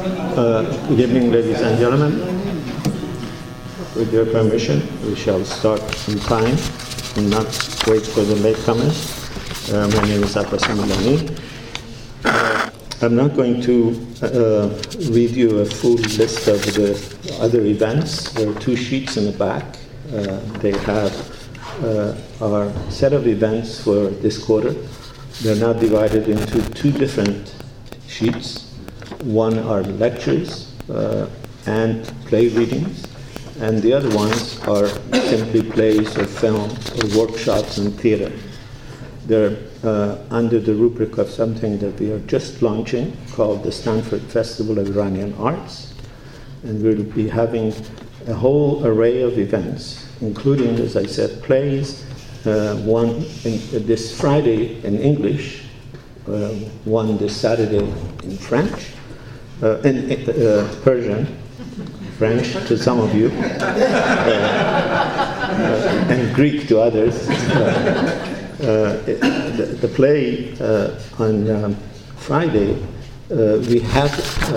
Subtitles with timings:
[0.00, 2.20] Uh, Good evening, ladies and gentlemen.
[3.94, 6.56] With your permission, we shall start in time
[7.16, 7.44] and not
[7.86, 8.96] wait for the latecomers.
[9.70, 11.38] Uh, My name is Abbas Milani.
[12.24, 12.70] Uh,
[13.02, 13.90] I'm not going to
[14.22, 14.68] uh,
[15.12, 16.96] read you a full list of the
[17.38, 18.30] other events.
[18.32, 19.64] There are two sheets in the back.
[20.14, 21.12] Uh, They have
[21.84, 24.72] uh, our set of events for this quarter.
[25.42, 27.54] They're now divided into two different
[28.08, 28.69] sheets.
[29.22, 31.28] One are lectures uh,
[31.66, 33.06] and play readings,
[33.60, 38.32] and the other ones are simply plays or films or workshops in theater.
[39.26, 44.22] They're uh, under the rubric of something that we are just launching called the Stanford
[44.22, 45.94] Festival of Iranian Arts.
[46.62, 47.74] And we'll be having
[48.26, 52.04] a whole array of events, including, as I said, plays,
[52.46, 55.64] uh, one in, uh, this Friday in English,
[56.26, 56.48] uh,
[56.84, 57.84] one this Saturday
[58.24, 58.92] in French,
[59.62, 61.26] uh, in uh, Persian,
[62.18, 63.76] French to some of you, uh,
[66.10, 67.28] and Greek to others.
[68.60, 71.74] Uh, the, the play uh, on um,
[72.16, 72.76] Friday,
[73.30, 74.12] uh, we have
[74.52, 74.56] uh,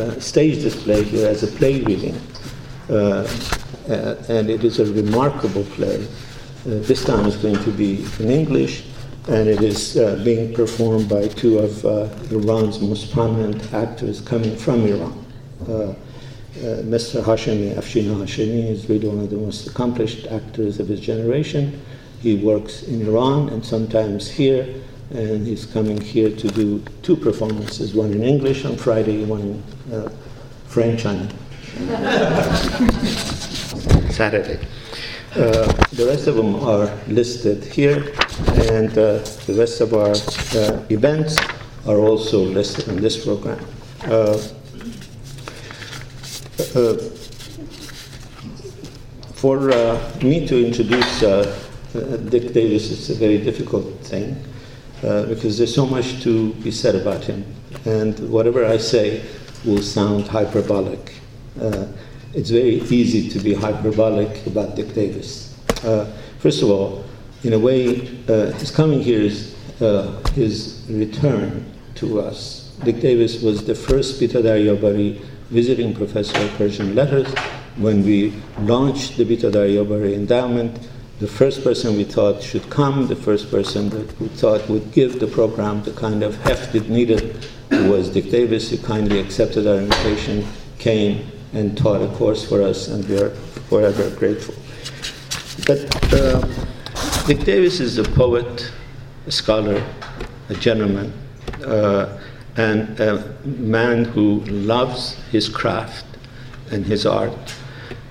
[0.00, 2.14] uh, staged this play here as a play reading,
[2.88, 3.26] uh,
[3.88, 6.04] uh, and it is a remarkable play.
[6.04, 6.06] Uh,
[6.86, 8.84] this time it's going to be in English,
[9.28, 14.56] and it is uh, being performed by two of uh, Iran's most prominent actors coming
[14.56, 15.24] from Iran.
[15.68, 15.94] Uh, uh,
[16.82, 17.22] Mr.
[17.22, 21.80] Hashemi, Afshin Hashemi, is really one of the most accomplished actors of his generation.
[22.20, 24.74] He works in Iran and sometimes here,
[25.10, 29.62] and he's coming here to do two performances one in English on Friday, one in
[29.94, 30.10] uh,
[30.66, 31.30] French on
[34.10, 34.58] Saturday.
[35.34, 38.12] Uh, the rest of them are listed here,
[38.68, 39.16] and uh,
[39.46, 41.38] the rest of our uh, events
[41.86, 43.58] are also listed in this program.
[44.04, 44.36] Uh,
[46.76, 46.96] uh,
[49.32, 49.58] for
[50.22, 51.20] me to introduce
[52.28, 54.36] Dick Davis, it's a very difficult thing
[55.00, 57.42] because there's so much to be said about him,
[57.86, 59.24] and whatever I say
[59.64, 61.14] will sound hyperbolic.
[62.34, 65.54] It's very easy to be hyperbolic about Dick Davis.
[65.84, 67.04] Uh, first of all,
[67.44, 72.74] in a way, uh, his coming here is uh, his return to us.
[72.84, 77.28] Dick Davis was the first Bita Daryabari visiting professor of Persian letters.
[77.76, 80.88] When we launched the Bita Daryabari endowment,
[81.20, 85.20] the first person we thought should come, the first person that we thought would give
[85.20, 88.70] the program the kind of heft it needed was Dick Davis.
[88.70, 90.46] who kindly accepted our invitation,
[90.78, 93.30] came, and taught a course for us, and we are
[93.68, 94.54] forever grateful.
[95.66, 96.46] But uh,
[97.26, 98.72] Dick Davis is a poet,
[99.26, 99.84] a scholar,
[100.48, 101.12] a gentleman,
[101.64, 102.18] uh,
[102.56, 106.04] and a man who loves his craft
[106.70, 107.54] and his art,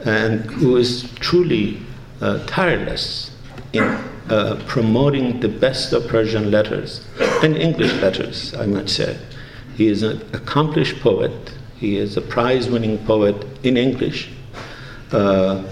[0.06, 1.80] and who is truly
[2.22, 3.32] uh, tireless
[3.74, 3.84] in
[4.30, 7.06] uh, promoting the best of Persian letters
[7.44, 9.18] and English letters, I might say.
[9.76, 11.54] He is an accomplished poet.
[11.82, 14.30] He is a prize winning poet in English.
[15.12, 15.64] Uh,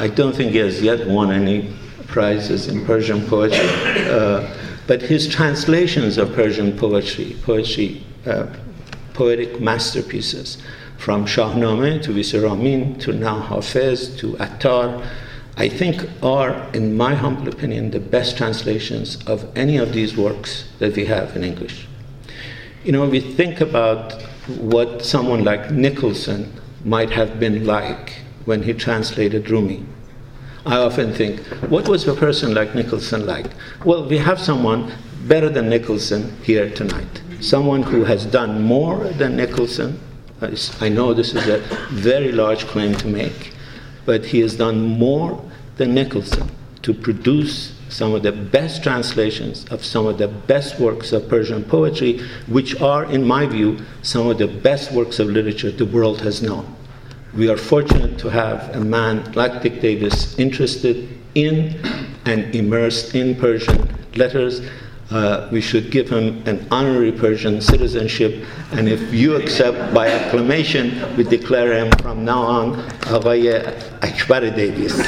[0.00, 1.74] I don't think he has yet won any
[2.06, 3.68] prizes in Persian poetry,
[4.08, 4.50] uh,
[4.86, 8.46] but his translations of Persian poetry, poetry, uh,
[9.12, 10.56] poetic masterpieces,
[10.96, 15.06] from Shahnameh to Visiramin to now Hafez to Attar,
[15.58, 20.64] I think are, in my humble opinion, the best translations of any of these works
[20.78, 21.86] that we have in English.
[22.84, 24.14] You know, we think about
[24.48, 26.52] what someone like Nicholson
[26.84, 29.84] might have been like when he translated Rumi.
[30.64, 33.46] I often think, what was a person like Nicholson like?
[33.84, 34.92] Well, we have someone
[35.26, 37.22] better than Nicholson here tonight.
[37.40, 40.00] Someone who has done more than Nicholson.
[40.80, 41.58] I know this is a
[41.90, 43.52] very large claim to make,
[44.04, 45.42] but he has done more
[45.76, 46.50] than Nicholson
[46.82, 51.64] to produce some of the best translations of some of the best works of Persian
[51.64, 56.20] poetry, which are, in my view, some of the best works of literature the world
[56.20, 56.74] has known.
[57.34, 61.78] We are fortunate to have a man like Dick Davis interested in
[62.24, 64.60] and immersed in Persian letters.
[65.10, 71.16] Uh, we should give him an honorary Persian citizenship, and if you accept by acclamation,
[71.16, 72.74] we declare him from now on
[73.08, 73.64] Aghay
[74.02, 75.00] Akbar Davis.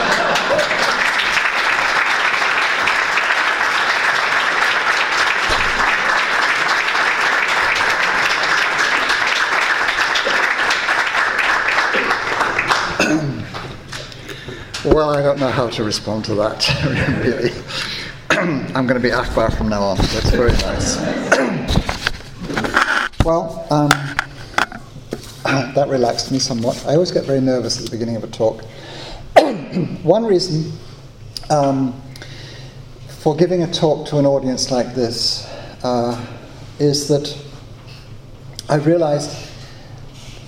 [14.94, 16.68] Well, I don't know how to respond to that,
[17.24, 17.50] really.
[18.76, 19.96] I'm going to be Akbar from now on.
[19.96, 20.98] That's very nice.
[23.24, 23.88] well, um,
[25.74, 26.80] that relaxed me somewhat.
[26.86, 28.62] I always get very nervous at the beginning of a talk.
[30.04, 30.70] One reason
[31.50, 32.00] um,
[33.18, 35.44] for giving a talk to an audience like this
[35.82, 36.24] uh,
[36.78, 37.36] is that
[38.68, 39.50] I realized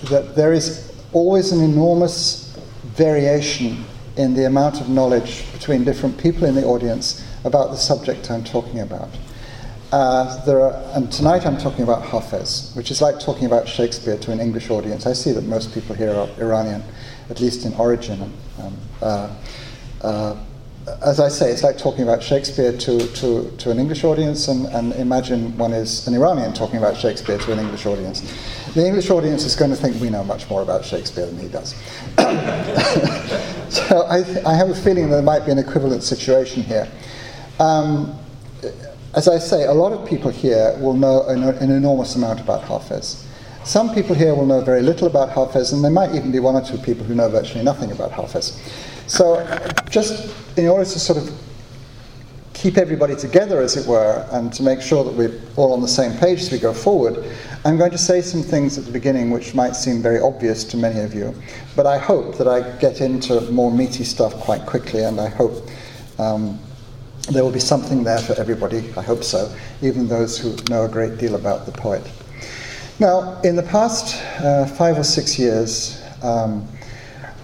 [0.03, 2.57] that there is always an enormous
[2.95, 3.83] variation
[4.17, 8.43] in the amount of knowledge between different people in the audience about the subject I'm
[8.43, 9.09] talking about.
[9.91, 14.17] Uh, there are, and tonight I'm talking about Hafez, which is like talking about Shakespeare
[14.17, 15.05] to an English audience.
[15.05, 16.83] I see that most people here are Iranian,
[17.29, 18.21] at least in origin.
[18.59, 19.35] Um, uh,
[20.01, 20.35] uh,
[21.05, 24.65] as I say, it's like talking about Shakespeare to, to, to an English audience, and,
[24.67, 28.21] and imagine one is an Iranian talking about Shakespeare to an English audience.
[28.77, 31.47] The English audience is going to think we know much more about Shakespeare than he
[31.47, 31.69] does.
[33.73, 36.87] so I, th- I have a feeling there might be an equivalent situation here.
[37.59, 38.15] Um,
[39.15, 42.61] as I say, a lot of people here will know an, an, enormous amount about
[42.65, 43.25] Hafez.
[43.63, 46.53] Some people here will know very little about Hafez, and there might even be one
[46.53, 48.59] or two people who know virtually nothing about Hafez.
[49.09, 49.43] So,
[49.89, 51.31] just in order to sort of
[52.53, 55.87] keep everybody together, as it were, and to make sure that we're all on the
[55.87, 57.23] same page as we go forward,
[57.67, 60.77] I'm going to say some things at the beginning which might seem very obvious to
[60.77, 61.35] many of you,
[61.75, 65.67] but I hope that I get into more meaty stuff quite quickly, and I hope
[66.17, 66.57] um,
[67.29, 70.87] there will be something there for everybody, I hope so, even those who know a
[70.87, 72.09] great deal about the poet.
[73.01, 76.65] Now, in the past uh, five or six years, um,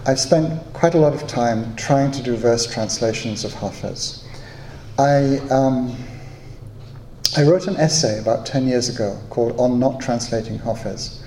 [0.07, 4.23] I've spent quite a lot of time trying to do verse translations of Hafez.
[4.97, 5.97] I, um,
[7.35, 11.21] I wrote an essay about 10 years ago called On Not Translating Hafez,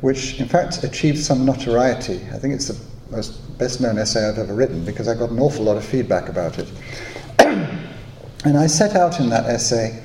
[0.00, 2.20] which in fact achieved some notoriety.
[2.32, 5.38] I think it's the most best known essay I've ever written because I got an
[5.38, 6.68] awful lot of feedback about it.
[8.44, 10.00] And I set out in that essay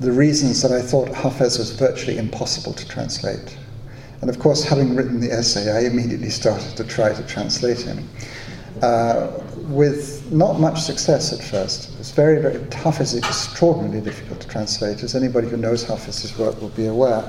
[0.00, 3.56] the reasons that I thought Hafez was virtually impossible to translate.
[4.22, 8.08] And of course, having written the essay, I immediately started to try to translate him.
[8.82, 11.90] Uh, with not much success at first.
[11.98, 13.00] It's very, very tough.
[13.00, 17.26] It's extraordinarily difficult to translate, as anybody who knows Hafez's work will be aware.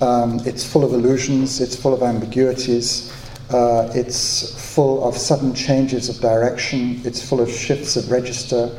[0.00, 3.12] Um, it's full of illusions, it's full of ambiguities,
[3.50, 8.70] uh, it's full of sudden changes of direction, it's full of shifts of register,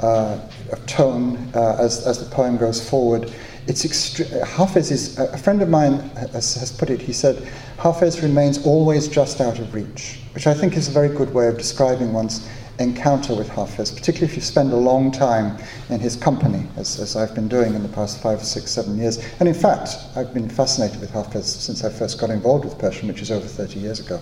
[0.00, 0.40] uh,
[0.72, 3.32] of tone uh, as, as the poem goes forward.
[3.66, 7.36] It's extre- Hafez is, a friend of mine has, has put it, he said,
[7.78, 11.48] Hafez remains always just out of reach, which I think is a very good way
[11.48, 12.46] of describing one's
[12.78, 15.56] encounter with Hafez, particularly if you spend a long time
[15.90, 19.24] in his company, as, as I've been doing in the past five, six, seven years.
[19.38, 23.08] And in fact, I've been fascinated with Hafez since I first got involved with Persian,
[23.08, 24.20] which is over 30 years ago.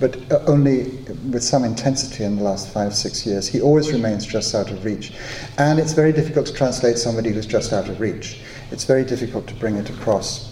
[0.00, 0.90] But uh, only
[1.30, 3.46] with some intensity in the last five, six years.
[3.46, 5.12] He always remains just out of reach.
[5.58, 8.40] And it's very difficult to translate somebody who's just out of reach.
[8.72, 10.50] It's very difficult to bring it across.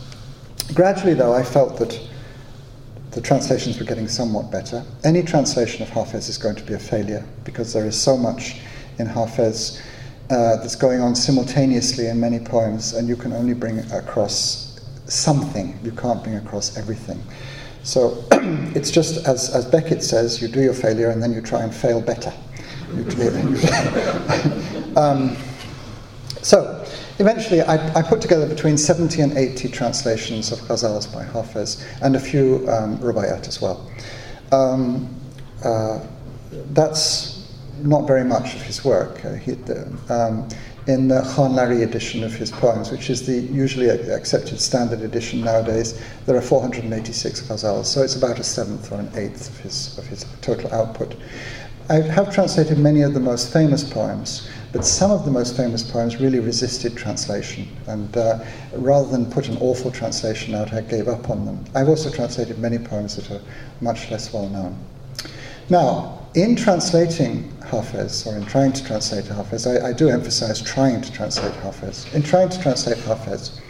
[0.75, 1.99] Gradually, though, I felt that
[3.13, 4.85] the translations were getting somewhat better.
[5.05, 8.57] Any translation of Hafez is going to be a failure because there is so much
[8.99, 9.81] in Hafez
[10.29, 15.79] uh, that's going on simultaneously in many poems, and you can only bring across something.
[15.83, 17.21] You can't bring across everything.
[17.83, 18.23] So
[18.77, 21.75] it's just as, as Beckett says, you do your failure and then you try and
[21.75, 22.33] fail better.
[24.97, 25.37] um,
[26.43, 26.80] so
[27.21, 32.17] Eventually, I, I, put together between 70 and 80 translations of ghazals by Hafez and
[32.17, 33.91] a few um, rubaiyat as well.
[34.53, 35.15] Um,
[35.63, 36.01] uh,
[36.73, 37.47] that's
[37.83, 39.23] not very much of his work.
[39.23, 39.53] Uh, he,
[40.09, 40.49] um,
[40.87, 46.03] in the Khanlari edition of his poems, which is the usually accepted standard edition nowadays,
[46.25, 50.07] there are 486 ghazals, so it's about a seventh or an eighth of his, of
[50.07, 51.17] his total output.
[51.91, 55.83] I have translated many of the most famous poems, but some of the most famous
[55.83, 57.67] poems really resisted translation.
[57.87, 61.65] And uh, rather than put an awful translation out, I gave up on them.
[61.75, 63.43] I've also translated many poems that are
[63.81, 64.79] much less well known.
[65.69, 71.01] Now, in translating Hafez, or in trying to translate Hafez, I, I do emphasize trying
[71.01, 72.13] to translate Hafez.
[72.15, 73.61] In trying to translate Hafez,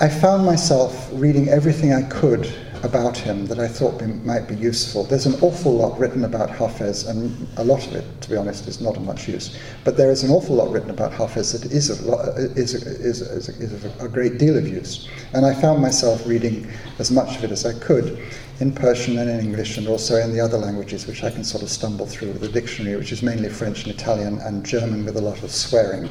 [0.00, 4.54] I found myself reading everything I could about him that I thought be, might be
[4.54, 5.04] useful.
[5.04, 8.66] There's an awful lot written about Hafez, and a lot of it, to be honest,
[8.68, 9.58] is not of much use.
[9.84, 13.48] But there is an awful lot written about Hafez that is lot, is, is, is,
[13.48, 15.08] is of a great deal of use.
[15.32, 18.18] And I found myself reading as much of it as I could
[18.60, 21.62] in Persian and in English, and also in the other languages, which I can sort
[21.62, 25.16] of stumble through with a dictionary, which is mainly French and Italian and German with
[25.16, 26.08] a lot of swearing.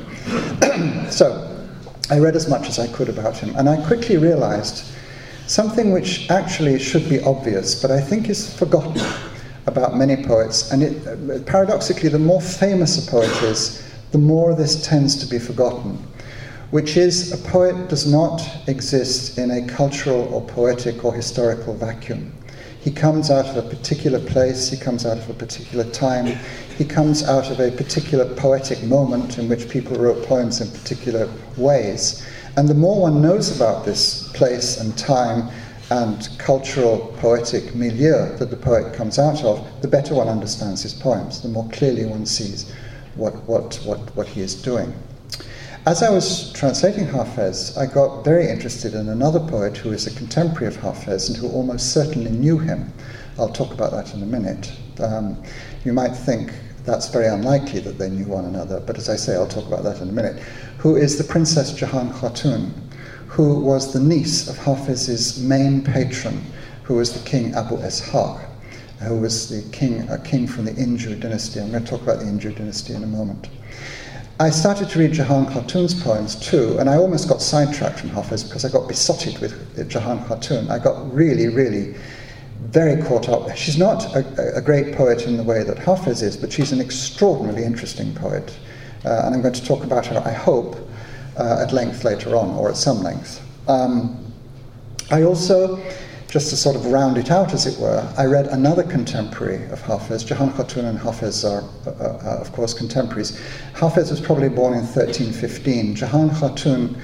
[1.10, 1.54] so
[2.10, 4.86] I read as much as I could about him, and I quickly realized
[5.48, 9.02] something which actually should be obvious, but I think is forgotten
[9.66, 10.72] about many poets.
[10.72, 15.40] And it, paradoxically, the more famous a poet is, the more this tends to be
[15.40, 15.98] forgotten.
[16.72, 22.34] which is a poet does not exist in a cultural or poetic or historical vacuum.
[22.82, 26.38] He comes out of a particular place, he comes out of a particular time,
[26.78, 31.30] he comes out of a particular poetic moment in which people wrote poems in particular
[31.56, 32.26] ways.
[32.58, 35.50] And the more one knows about this place and time
[35.92, 40.94] and cultural poetic milieu that the poet comes out of, the better one understands his
[40.94, 42.74] poems, the more clearly one sees
[43.16, 44.92] what, what, what, what he is doing.
[45.86, 50.18] As I was translating Hafez, I got very interested in another poet who is a
[50.18, 52.92] contemporary of Hafez and who almost certainly knew him.
[53.38, 54.74] I'll talk about that in a minute.
[55.00, 55.42] Um,
[55.86, 56.52] you might think
[56.88, 59.84] that's very unlikely that they knew one another, but as I say, I'll talk about
[59.84, 60.42] that in a minute.
[60.78, 62.72] Who is the Princess Jahan Khatun,
[63.28, 66.42] who was the niece of Hafiz's main patron,
[66.84, 68.40] who was the king Abu Ishaq,
[69.00, 71.60] who was the king, a king from the Inju dynasty.
[71.60, 73.50] I'm going to talk about the Inju dynasty in a moment.
[74.40, 78.46] I started to read Jahan Khatun's poems too, and I almost got sidetracked from Hafiz
[78.46, 80.70] because I got besotted with Jahan Khatun.
[80.70, 81.96] I got really, really
[82.66, 83.56] very caught up.
[83.56, 86.82] She's not a, a great poet in the way that Hafez is, but she's an
[86.82, 88.58] extraordinarily interesting poet.
[89.06, 90.76] Uh, and I'm going to talk about her, I hope,
[91.38, 93.42] uh, at length later on, or at some length.
[93.68, 94.32] Um,
[95.12, 95.80] I also
[96.30, 99.82] just to sort of round it out, as it were, I read another contemporary of
[99.82, 100.26] Hafez.
[100.26, 103.40] Jahan Khatun and Hafez are, uh, uh, of course, contemporaries.
[103.74, 105.96] Hafez was probably born in 1315.
[105.96, 107.00] Jahan Khatun,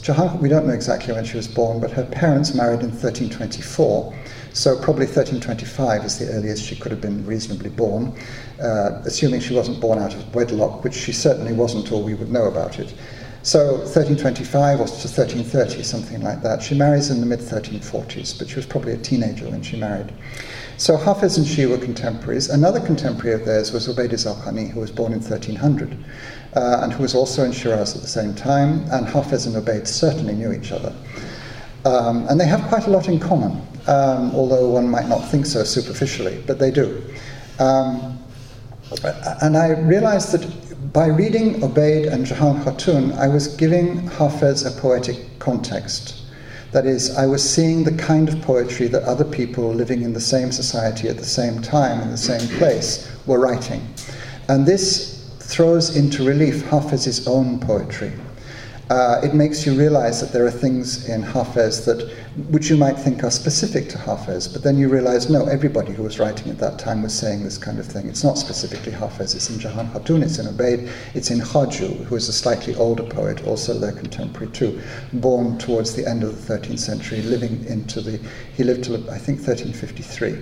[0.00, 4.14] Jahan, we don't know exactly when she was born, but her parents married in 1324.
[4.52, 8.14] So probably 1325 is the earliest she could have been reasonably born,
[8.60, 12.30] uh, assuming she wasn't born out of wedlock, which she certainly wasn't, or we would
[12.30, 12.94] know about it.
[13.44, 16.62] So 1325 or to 1330, something like that.
[16.62, 20.12] She marries in the mid 1340s, but she was probably a teenager when she married.
[20.76, 22.50] So Hafiz and she were contemporaries.
[22.50, 25.96] Another contemporary of theirs was Ubayd Zakani, who was born in 1300,
[26.54, 28.84] uh, and who was also in Shiraz at the same time.
[28.92, 30.94] And Hafiz and Ubayd certainly knew each other.
[31.84, 35.46] Um, and they have quite a lot in common, um, although one might not think
[35.46, 37.02] so superficially, but they do.
[37.58, 38.18] Um,
[39.40, 44.80] and I realized that by reading Ubayd and Jahan Khatun, I was giving Hafez a
[44.80, 46.18] poetic context.
[46.72, 50.20] That is, I was seeing the kind of poetry that other people living in the
[50.20, 53.86] same society at the same time in the same place were writing.
[54.48, 58.12] And this throws into relief Hafez's own poetry
[58.92, 62.14] uh, it makes you realize that there are things in Hafez that,
[62.50, 66.02] which you might think are specific to Hafez, but then you realize, no, everybody who
[66.02, 68.06] was writing at that time was saying this kind of thing.
[68.06, 72.16] It's not specifically Hafez, it's in Jahan Khatun, it's in Ubayd, it's in Khaju, who
[72.16, 74.78] is a slightly older poet, also their contemporary too,
[75.14, 78.20] born towards the end of the 13th century, living into the,
[78.54, 80.36] he lived till, I think, 1353.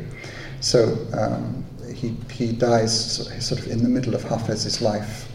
[0.59, 1.65] So um,
[1.95, 5.29] he, he dies sort of in the middle of Hafez's life.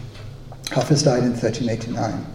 [0.65, 2.25] Hafez died in 1389.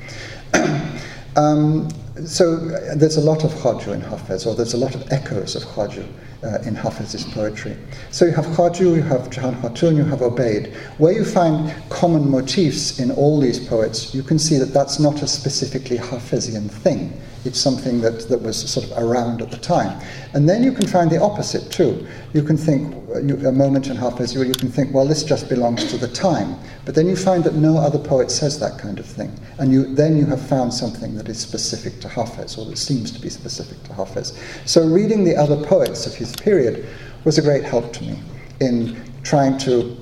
[1.37, 1.89] um,
[2.27, 2.57] so
[2.97, 6.07] there's a lot of Khaju in Hafez, or there's a lot of echoes of Khaju
[6.43, 7.77] uh, in Hafez's poetry.
[8.11, 10.75] So you have Khaju, you have Jahan Khatun, you have Ubayd.
[10.99, 15.23] Where you find common motifs in all these poets, you can see that that's not
[15.23, 17.19] a specifically Hafezian thing.
[17.45, 20.01] It's something that, that was sort of around at the time.
[20.35, 22.07] And then you can find the opposite too.
[22.35, 22.95] You can think,
[23.25, 26.09] you, a moment in Hafez, you, you can think, well, this just belongs to the
[26.09, 26.57] time.
[26.85, 29.33] But then you find that no other poet says that kind of thing.
[29.59, 33.11] And you, then you have found something that is specific to Hafez, or that seems
[33.13, 34.37] to be specific to Hafez.
[34.69, 36.87] So reading the other poets of his period
[37.25, 38.19] was a great help to me
[38.61, 39.97] in trying to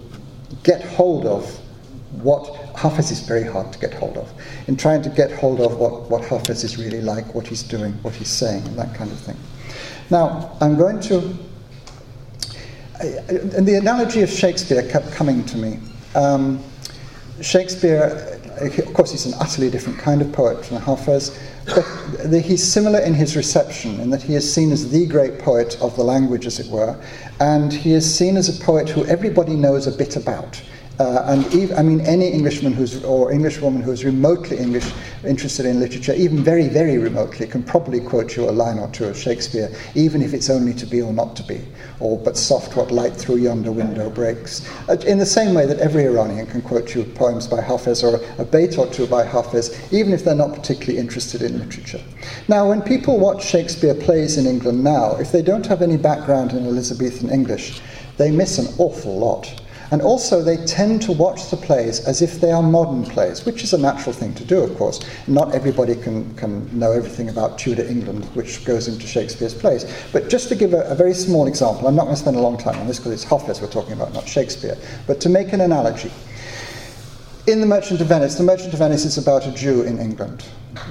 [0.62, 1.58] get hold of
[2.22, 4.32] what Hafez is very hard to get hold of,
[4.68, 7.92] in trying to get hold of what, what Hafez is really like, what he's doing,
[8.02, 9.36] what he's saying, and that kind of thing.
[10.10, 11.36] Now, I'm going to.
[13.00, 15.78] And the analogy of Shakespeare kept coming to me.
[16.14, 16.62] Um,
[17.40, 23.00] Shakespeare, of course, he's an utterly different kind of poet from Hafez, but he's similar
[23.00, 26.46] in his reception, in that he is seen as the great poet of the language,
[26.46, 26.96] as it were,
[27.40, 30.60] and he is seen as a poet who everybody knows a bit about.
[30.98, 34.90] Uh, and even, I mean, any Englishman who's, or Englishwoman who's remotely English
[35.24, 39.04] interested in literature, even very, very remotely, can probably quote you a line or two
[39.04, 41.60] of Shakespeare, even if it's only to be or not to be,
[42.00, 44.68] or but soft what light through yonder window breaks.
[44.88, 48.20] Uh, in the same way that every Iranian can quote you poems by Hafez or
[48.42, 52.00] a bait or two by Hafez, even if they're not particularly interested in literature.
[52.48, 56.52] Now, when people watch Shakespeare plays in England now, if they don't have any background
[56.52, 57.80] in Elizabethan English,
[58.16, 59.62] they miss an awful lot.
[59.90, 63.62] And also, they tend to watch the plays as if they are modern plays, which
[63.64, 65.00] is a natural thing to do, of course.
[65.26, 69.86] Not everybody can, can know everything about Tudor England, which goes into Shakespeare's plays.
[70.12, 72.40] But just to give a, a very small example, I'm not going to spend a
[72.40, 74.76] long time on this because it's Hafez we're talking about, not Shakespeare,
[75.06, 76.10] but to make an analogy.
[77.46, 80.44] in The Merchant of Venice, The Merchant of Venice is about a Jew in England.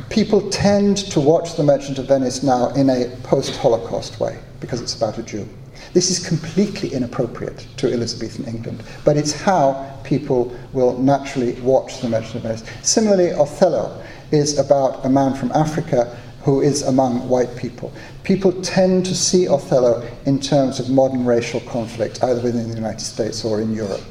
[0.09, 4.81] People tend to watch The Merchant of Venice now in a post Holocaust way because
[4.81, 5.47] it's about a Jew.
[5.97, 12.07] This is completely inappropriate to Elizabethan England, but it's how people will naturally watch The
[12.07, 12.63] Merchant of Venice.
[12.83, 17.91] Similarly, Othello is about a man from Africa who is among white people.
[18.23, 23.01] People tend to see Othello in terms of modern racial conflict, either within the United
[23.01, 24.03] States or in Europe.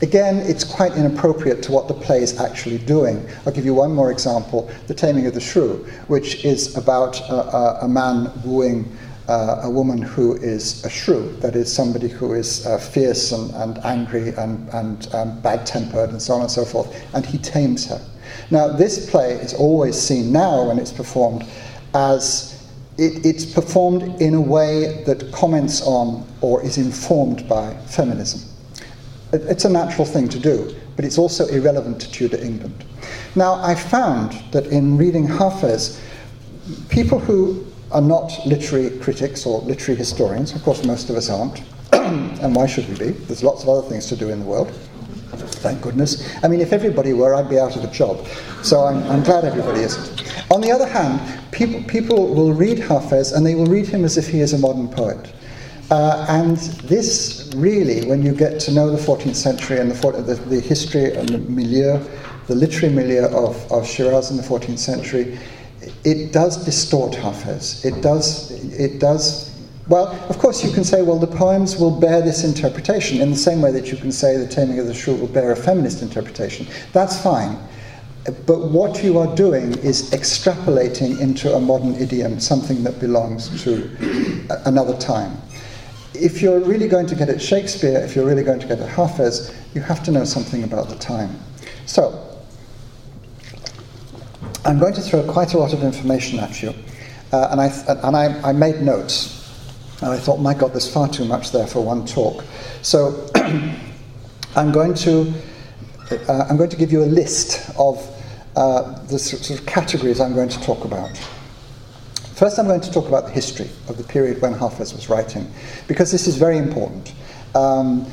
[0.00, 3.26] Again, it's quite inappropriate to what the play is actually doing.
[3.44, 7.34] I'll give you one more example The Taming of the Shrew, which is about a,
[7.34, 8.90] a, a man wooing
[9.28, 13.50] uh, a woman who is a shrew, that is, somebody who is uh, fierce and,
[13.54, 17.38] and, angry and, and um, bad tempered and so on and so forth, and he
[17.38, 18.00] tames her.
[18.50, 21.44] Now, this play is always seen now when it's performed
[21.94, 22.52] as
[22.98, 28.40] it, it's performed in a way that comments on or is informed by feminism.
[29.32, 32.84] It's a natural thing to do, but it's also irrelevant to Tudor England.
[33.34, 36.00] Now, I found that in reading Hafez,
[36.88, 41.62] people who are not literary critics or literary historians, of course, most of us aren't,
[41.92, 43.10] and why should we be?
[43.10, 44.70] There's lots of other things to do in the world.
[45.36, 46.34] Thank goodness.
[46.44, 48.26] I mean, if everybody were, I'd be out of a job.
[48.62, 50.24] So I'm, I'm glad everybody isn't.
[50.52, 51.20] On the other hand,
[51.52, 54.58] people, people will read Hafez and they will read him as if he is a
[54.58, 55.32] modern poet.
[55.90, 56.56] Uh, and
[56.88, 61.14] this really, when you get to know the 14th century and the, the, the history
[61.14, 61.98] and the milieu,
[62.48, 65.38] the literary milieu of, of Shiraz in the 14th century,
[66.06, 67.84] it does distort Hafez.
[67.84, 69.54] It does, it does
[69.88, 73.36] well, of course, you can say, well, the poems will bear this interpretation in the
[73.36, 76.02] same way that you can say the Taming of the Shrew will bear a feminist
[76.02, 76.66] interpretation.
[76.92, 77.56] That's fine.
[78.24, 83.88] But what you are doing is extrapolating into a modern idiom something that belongs to
[84.64, 85.40] another time
[86.20, 88.88] if you're really going to get at Shakespeare, if you're really going to get at
[88.88, 91.38] Hafez, you have to know something about the time.
[91.84, 92.25] So,
[94.66, 96.74] I'm going to throw quite a lot of information at you,
[97.32, 99.32] uh, and, I, and I, I, made notes.
[100.02, 102.44] And I thought, my God, there's far too much there for one talk.
[102.82, 103.30] So,
[104.56, 105.32] I'm going to
[106.10, 107.98] uh, I'm going to give you a list of
[108.56, 111.16] uh, the sort of categories I'm going to talk about.
[112.34, 115.50] First, I'm going to talk about the history of the period when Hafez was writing,
[115.88, 117.14] because this is very important.
[117.54, 118.06] Um,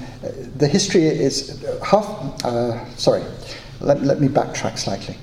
[0.58, 2.06] the history is half.
[2.46, 3.24] Uh, sorry,
[3.82, 5.18] let, let me backtrack slightly.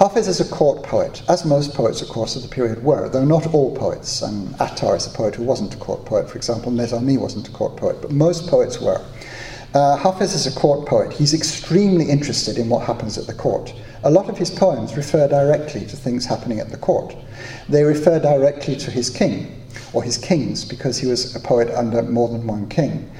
[0.00, 3.22] Hafez is a court poet, as most poets, of course, of the period were, though
[3.22, 4.22] not all poets.
[4.22, 6.72] And Attar is a poet who wasn't a court poet, for example.
[6.72, 9.04] Nizami wasn't a court poet, but most poets were.
[9.74, 11.12] Uh, Hafez is a court poet.
[11.12, 13.74] He's extremely interested in what happens at the court.
[14.04, 17.14] A lot of his poems refer directly to things happening at the court.
[17.68, 19.54] They refer directly to his king,
[19.92, 23.10] or his kings, because he was a poet under more than one king.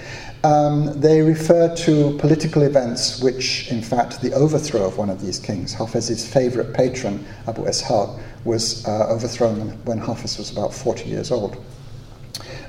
[0.42, 5.38] Um, they refer to political events which, in fact, the overthrow of one of these
[5.38, 11.30] kings, Hafez's favourite patron, Abu Ishaq, was uh, overthrown when Hafez was about 40 years
[11.30, 11.62] old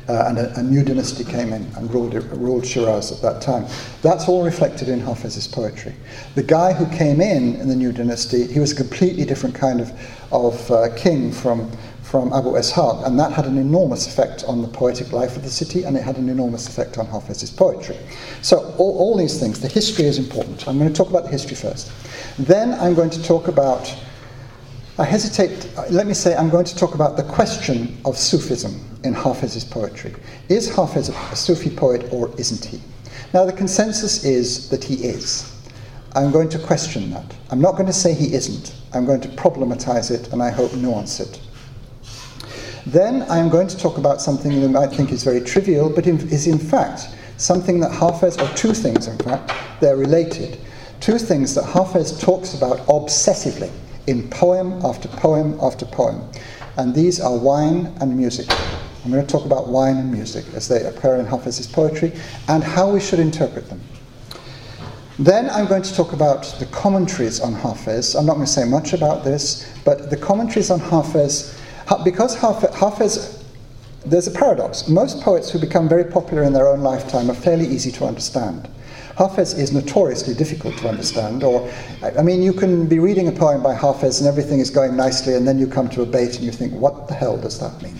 [0.08, 3.66] uh, and a, a, new dynasty came in and ruled, ruled Shiraz at that time.
[4.02, 5.96] That's all reflected in Hafez's poetry.
[6.36, 9.80] The guy who came in in the new dynasty, he was a completely different kind
[9.80, 9.92] of,
[10.32, 11.72] of uh, king from,
[12.12, 15.50] from Abu Ishaq, and that had an enormous effect on the poetic life of the
[15.50, 17.95] city, and it had an enormous effect on Hafez's poetry.
[18.41, 20.67] So, all, all these things, the history is important.
[20.67, 21.89] I'm going to talk about the history first.
[22.38, 23.95] Then I'm going to talk about
[25.00, 29.13] I hesitate, let me say, I'm going to talk about the question of Sufism in
[29.13, 30.13] Hafez's poetry.
[30.50, 32.82] Is Hafez a Sufi poet or isn't he?
[33.34, 35.50] Now, the consensus is that he is.
[36.13, 37.34] I'm going to question that.
[37.50, 38.76] I'm not going to say he isn't.
[38.93, 41.39] I'm going to problematize it and I hope nuance it.
[42.86, 46.08] Then I'm going to talk about something that you might think is very trivial, but
[46.08, 50.60] is in fact something that Hafez, or two things in fact, they're related.
[51.00, 53.72] Two things that Hafez talks about obsessively
[54.08, 56.28] in poem after poem after poem.
[56.78, 58.48] And these are wine and music.
[59.04, 62.13] I'm going to talk about wine and music as they occur in Hafez's poetry
[62.48, 63.82] and how we should interpret them.
[65.17, 68.17] Then I'm going to talk about the commentaries on Hafez.
[68.17, 71.60] I'm not going to say much about this, but the commentaries on Hafez,
[72.04, 73.44] because Hafez,
[74.06, 74.88] there's a paradox.
[74.88, 78.67] Most poets who become very popular in their own lifetime are fairly easy to understand.
[79.15, 81.70] Hafez is notoriously difficult to understand, or,
[82.02, 85.36] I mean, you can be reading a poem by Hafez and everything is going nicely,
[85.36, 87.80] and then you come to a bait and you think, what the hell does that
[87.82, 87.96] mean?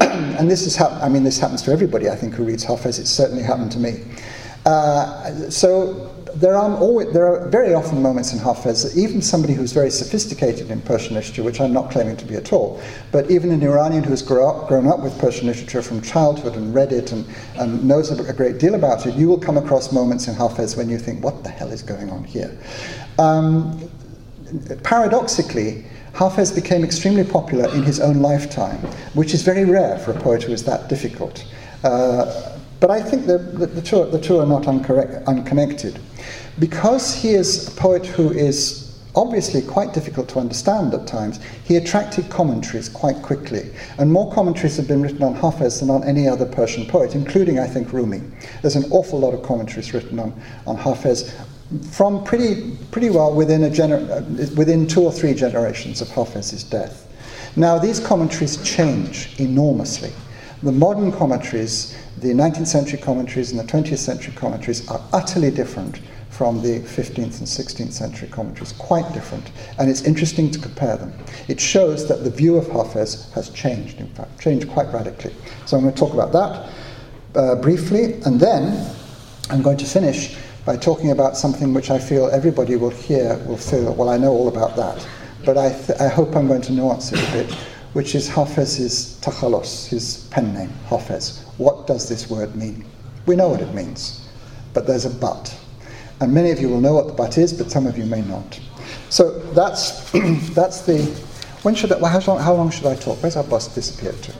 [0.00, 2.98] and this is, hap- I mean, this happens to everybody, I think, who reads Hafez.
[2.98, 4.02] It's certainly happened to me.
[4.66, 9.54] Uh, so there are, always, there are very often moments in Hafez that even somebody
[9.54, 12.80] who's very sophisticated in Persian literature, which I'm not claiming to be at all,
[13.12, 16.74] but even an Iranian who's grow up, grown up with Persian literature from childhood and
[16.74, 20.28] read it and, and knows a, great deal about it, you will come across moments
[20.28, 22.56] in Hafez when you think, what the hell is going on here?
[23.18, 23.90] Um,
[24.82, 28.78] paradoxically, Hafez became extremely popular in his own lifetime,
[29.14, 31.44] which is very rare for a poet who is that difficult.
[31.84, 35.98] Uh, but I think the, the, the, two, the two are not unconnected.
[36.58, 41.76] Because he is a poet who is obviously quite difficult to understand at times, he
[41.76, 43.70] attracted commentaries quite quickly.
[43.98, 47.58] And more commentaries have been written on Hafez than on any other Persian poet, including,
[47.58, 48.20] I think, Rumi.
[48.62, 51.34] There's an awful lot of commentaries written on, on Hafez
[51.90, 56.62] from pretty, pretty well within, a gener- uh, within two or three generations of Hafez's
[56.62, 57.06] death.
[57.56, 60.12] Now, these commentaries change enormously.
[60.62, 66.00] The modern commentaries, the 19th century commentaries and the 20th century commentaries, are utterly different
[66.30, 69.50] from the 15th and 16th century commentaries, quite different.
[69.78, 71.12] And it's interesting to compare them.
[71.48, 75.34] It shows that the view of Hafez has changed, in fact, changed quite radically.
[75.66, 76.72] So I'm going to talk about that
[77.34, 78.88] uh, briefly, and then
[79.50, 83.56] I'm going to finish by talking about something which I feel everybody will hear, will
[83.56, 85.08] feel, well, I know all about that.
[85.44, 87.52] But I, th- I hope I'm going to nuance it a bit,
[87.94, 91.47] which is Hafez's takhalos, his pen name, Hafez.
[91.58, 92.84] What does this word mean?
[93.26, 94.26] We know what it means,
[94.72, 95.54] but there's a but.
[96.20, 98.22] And many of you will know what the but is, but some of you may
[98.22, 98.58] not.
[99.10, 100.10] So that's,
[100.54, 101.02] that's the.
[101.62, 103.20] When should I, well, how, long, how long should I talk?
[103.20, 104.32] Where's our boss disappeared to?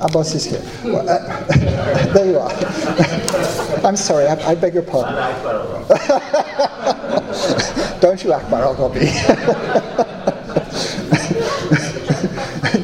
[0.00, 0.62] Our boss is here.
[0.84, 1.44] Well, uh,
[2.14, 2.50] there you are.
[3.84, 5.14] I'm sorry, I, I, beg your pardon.
[8.00, 10.08] Don't you Akbar al Ghabi.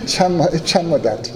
[0.07, 1.31] Chan Modat.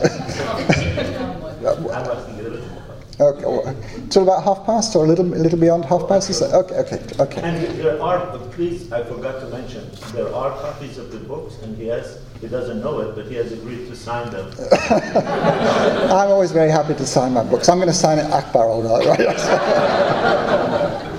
[3.20, 3.76] Okay, well,
[4.10, 6.30] till about half past or a little, a little beyond half past?
[6.30, 7.42] Is that, okay, okay, okay.
[7.42, 11.76] And there are, please, I forgot to mention, there are copies of the books, and
[11.76, 14.50] he has, he doesn't know it, but he has agreed to sign them.
[14.90, 17.68] I'm always very happy to sign my books.
[17.68, 19.18] I'm going to sign it Akbar all right?
[19.18, 21.04] Right.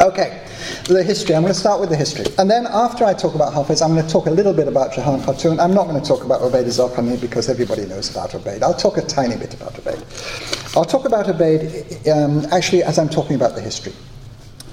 [0.00, 0.47] Okay
[0.94, 1.34] the history.
[1.34, 2.24] I'm going to start with the history.
[2.38, 4.92] And then after I talk about Hafiz, I'm going to talk a little bit about
[4.92, 5.58] Jahan Khatun.
[5.58, 8.62] I'm not going to talk about Ubaid Zakani because everybody knows about Ubaid.
[8.62, 10.76] I'll talk a tiny bit about Ubaid.
[10.76, 13.92] I'll talk about Ubaid um, actually as I'm talking about the history.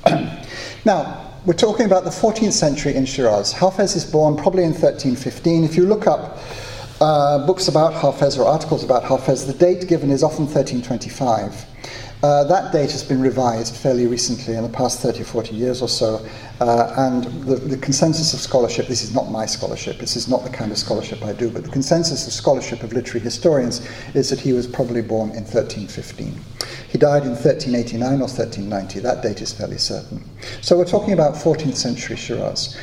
[0.86, 3.54] now, we're talking about the 14th century in Shiraz.
[3.54, 5.64] Hafez is born probably in 1315.
[5.64, 6.40] If you look up
[7.02, 11.66] uh, books about Hafez or articles about Hafez, the date given is often 1325.
[12.26, 15.80] Uh, that date has been revised fairly recently in the past 30 or 40 years
[15.84, 16.26] or so,
[16.60, 20.44] uh, and the, the, consensus of scholarship this is not my scholarship, this is not
[20.44, 24.32] the kind of scholarship I do, but the consensus of scholarship of literary historians is
[24.32, 26.34] that he was probably born in 1315.
[26.90, 30.28] He died in 1389 or 1390, that date is fairly certain.
[30.62, 32.76] So we're talking about 14th century Shiraz.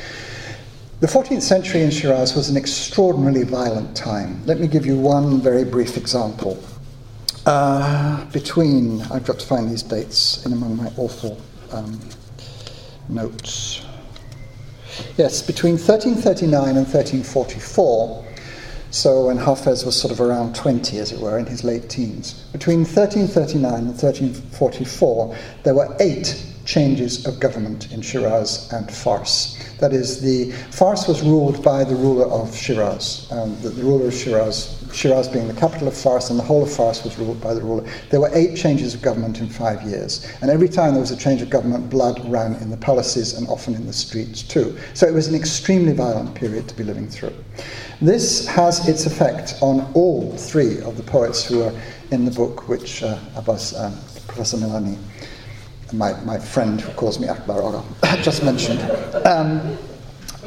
[1.01, 4.41] The 14th century in Shiraz was an extraordinarily violent time.
[4.45, 6.63] Let me give you one very brief example.
[7.45, 11.37] Uh, between, I've got to find these dates in among my awful
[11.71, 11.99] um,
[13.09, 13.85] notes.
[15.17, 18.25] Yes, between 1339 and 1344,
[18.91, 22.45] so when Hafez was sort of around 20, as it were, in his late teens,
[22.53, 29.57] between 1339 and 1344, there were eight changes of government in Shiraz and Fars.
[29.79, 33.27] That is, the Fars was ruled by the ruler of Shiraz.
[33.31, 36.63] Um, the, the, ruler of Shiraz, Shiraz being the capital of Fars, and the whole
[36.63, 37.83] of Fars was ruled by the ruler.
[38.09, 41.17] There were eight changes of government in five years, and every time there was a
[41.17, 44.77] change of government, blood ran in the palaces and often in the streets too.
[44.93, 47.33] So it was an extremely violent period to be living through.
[48.01, 51.73] This has its effect on all three of the poets who are
[52.11, 53.93] in the book, which uh, Abbas, um,
[54.27, 54.97] Professor Milani
[55.93, 57.83] my, my friend who calls me Akbar Agha
[58.23, 58.81] just mentioned.
[59.25, 59.77] Um,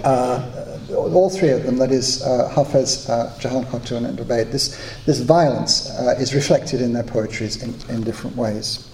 [0.04, 0.55] uh,
[0.94, 5.20] all three of them, that is uh, Hafez, uh, Jahan Khatun, and Ubaid, this, this
[5.20, 8.88] violence uh, is reflected in their poetries in, in different ways.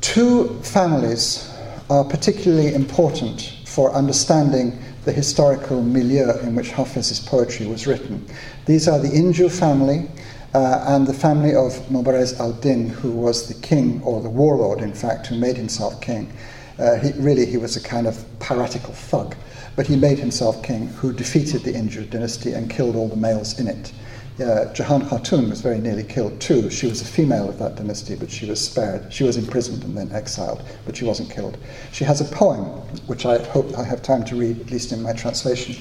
[0.00, 1.54] Two families
[1.90, 8.26] are particularly important for understanding the historical milieu in which Hafez's poetry was written.
[8.66, 10.08] These are the Inju family,
[10.54, 14.92] uh, and the family of Mubarez al-Din, who was the king, or the warlord, in
[14.92, 16.32] fact, who made himself king.
[16.78, 19.36] Uh, he, really, he was a kind of piratical thug,
[19.78, 23.60] but he made himself king, who defeated the Inju dynasty and killed all the males
[23.60, 23.92] in it.
[24.40, 26.68] Uh, Jahan Khatun was very nearly killed too.
[26.68, 29.12] She was a female of that dynasty, but she was spared.
[29.12, 31.58] She was imprisoned and then exiled, but she wasn't killed.
[31.92, 32.64] She has a poem,
[33.06, 35.76] which I hope I have time to read, at least in my translation,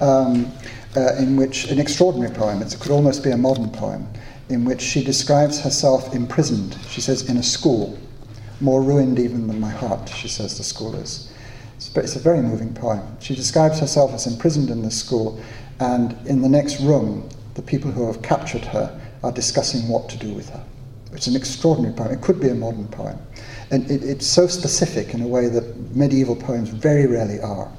[0.00, 0.50] um,
[0.96, 4.08] uh, in which, an extraordinary poem, it could almost be a modern poem,
[4.48, 7.96] in which she describes herself imprisoned, she says, in a school,
[8.60, 11.25] more ruined even than my heart, she says the school is.
[12.00, 13.02] It's a very moving poem.
[13.20, 15.40] She describes herself as imprisoned in this school,
[15.80, 20.18] and in the next room, the people who have captured her are discussing what to
[20.18, 20.64] do with her.
[21.12, 22.12] It's an extraordinary poem.
[22.12, 23.18] It could be a modern poem.
[23.70, 27.70] And it, it's so specific in a way that medieval poems very rarely are.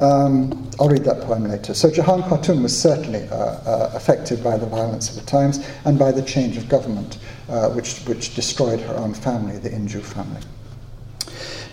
[0.00, 1.72] Um, I'll read that poem later.
[1.72, 5.98] So Jahan Khatun was certainly uh, uh, affected by the violence of the times and
[5.98, 10.40] by the change of government, uh, which, which destroyed her own family, the Inju family.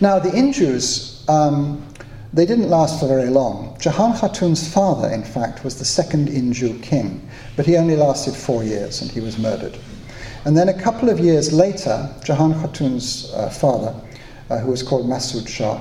[0.00, 1.86] Now, the Injus, um,
[2.32, 3.76] they didn't last for very long.
[3.78, 8.64] Jahan Khatun's father, in fact, was the second Inju king, but he only lasted four
[8.64, 9.76] years and he was murdered.
[10.44, 13.94] And then a couple of years later, Jahan Khatun's uh, father,
[14.50, 15.80] uh, who was called Masud Shah,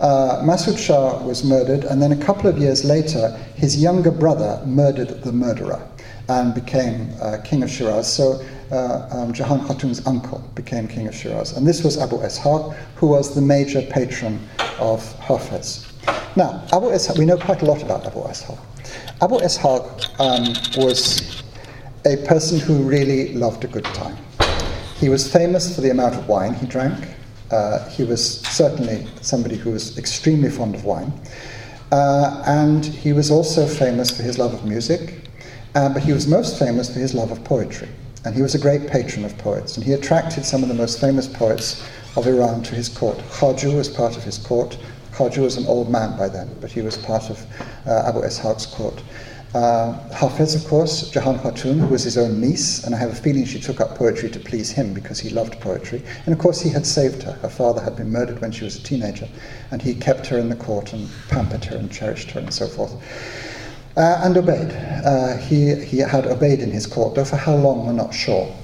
[0.00, 4.62] uh, Masud Shah was murdered, and then a couple of years later, his younger brother
[4.64, 5.86] murdered the murderer
[6.28, 8.12] and became uh, king of Shiraz.
[8.12, 11.56] So uh, um, Jahan Khatun's uncle became king of Shiraz.
[11.56, 14.38] And this was Abu Ishaq, who was the major patron
[14.78, 15.90] of Hafez.
[16.36, 18.58] Now, Abu Ishaq, we know quite a lot about Abu Ishaq.
[19.22, 21.42] Abu Ishaq um, was
[22.04, 24.16] a person who really loved a good time.
[24.96, 27.08] He was famous for the amount of wine he drank.
[27.50, 31.12] Uh, he was certainly somebody who was extremely fond of wine.
[31.90, 35.17] Uh, and he was also famous for his love of music,
[35.78, 37.88] uh, but he was most famous for his love of poetry.
[38.24, 41.00] And he was a great patron of poets, and he attracted some of the most
[41.00, 43.18] famous poets of Iran to his court.
[43.18, 44.76] Khaju was part of his court.
[45.12, 47.38] Khaju was an old man by then, but he was part of
[47.86, 49.00] uh, Abu Ishaq's court.
[49.54, 53.14] Uh, Hafez, of course, Jahan Khatun, who was his own niece, and I have a
[53.14, 56.02] feeling she took up poetry to please him because he loved poetry.
[56.26, 57.34] And of course, he had saved her.
[57.34, 59.28] Her father had been murdered when she was a teenager,
[59.70, 62.66] and he kept her in the court and pampered her and cherished her and so
[62.66, 62.92] forth.
[63.98, 65.04] Uh, and Obaid.
[65.04, 68.54] Uh, he, he had Obaid in his court, though for how long we're not sure.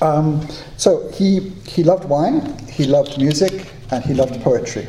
[0.00, 0.44] Um,
[0.76, 4.88] so he, he loved wine, he loved music, and he loved poetry.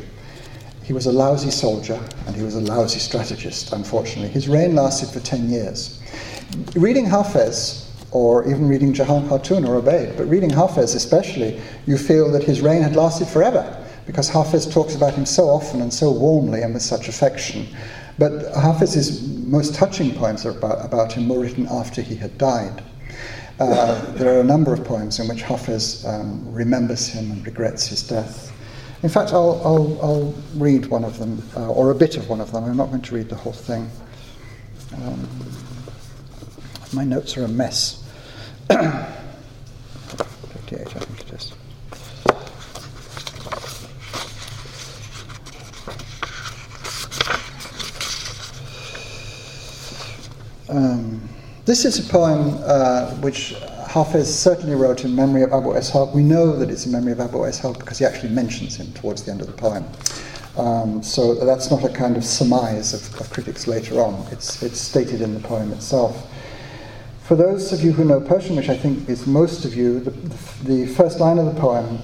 [0.83, 4.29] He was a lousy soldier and he was a lousy strategist, unfortunately.
[4.29, 6.01] His reign lasted for 10 years.
[6.75, 12.31] Reading Hafez, or even reading Jahan Khatun or Obaid, but reading Hafez especially, you feel
[12.31, 16.09] that his reign had lasted forever because Hafez talks about him so often and so
[16.09, 17.67] warmly and with such affection.
[18.19, 22.83] But Hafez's most touching poems about, about him were written after he had died.
[23.59, 27.87] Uh, there are a number of poems in which Hafez um, remembers him and regrets
[27.87, 28.53] his death.
[29.03, 32.41] In fact, I'll, I'll, I'll read one of them, uh, or a bit of one
[32.41, 32.63] of them.
[32.63, 33.89] I'm not going to read the whole thing.
[34.95, 35.27] Um,
[36.93, 38.03] my notes are a mess.
[38.69, 38.79] 58,
[40.81, 41.53] I think it is.
[50.69, 51.21] Um,
[51.65, 53.53] this is a poem uh, which
[53.87, 56.13] Hafez certainly wrote in memory of Abu Ishaq.
[56.13, 59.23] We know that it's in memory of Abu Ishaq because he actually mentions him towards
[59.23, 59.85] the end of the poem.
[60.57, 64.25] Um, so that's not a kind of surmise of, of, critics later on.
[64.31, 66.29] It's, it's stated in the poem itself.
[67.23, 70.11] For those of you who know Persian, which I think is most of you, the,
[70.63, 71.99] the, first line of the poem,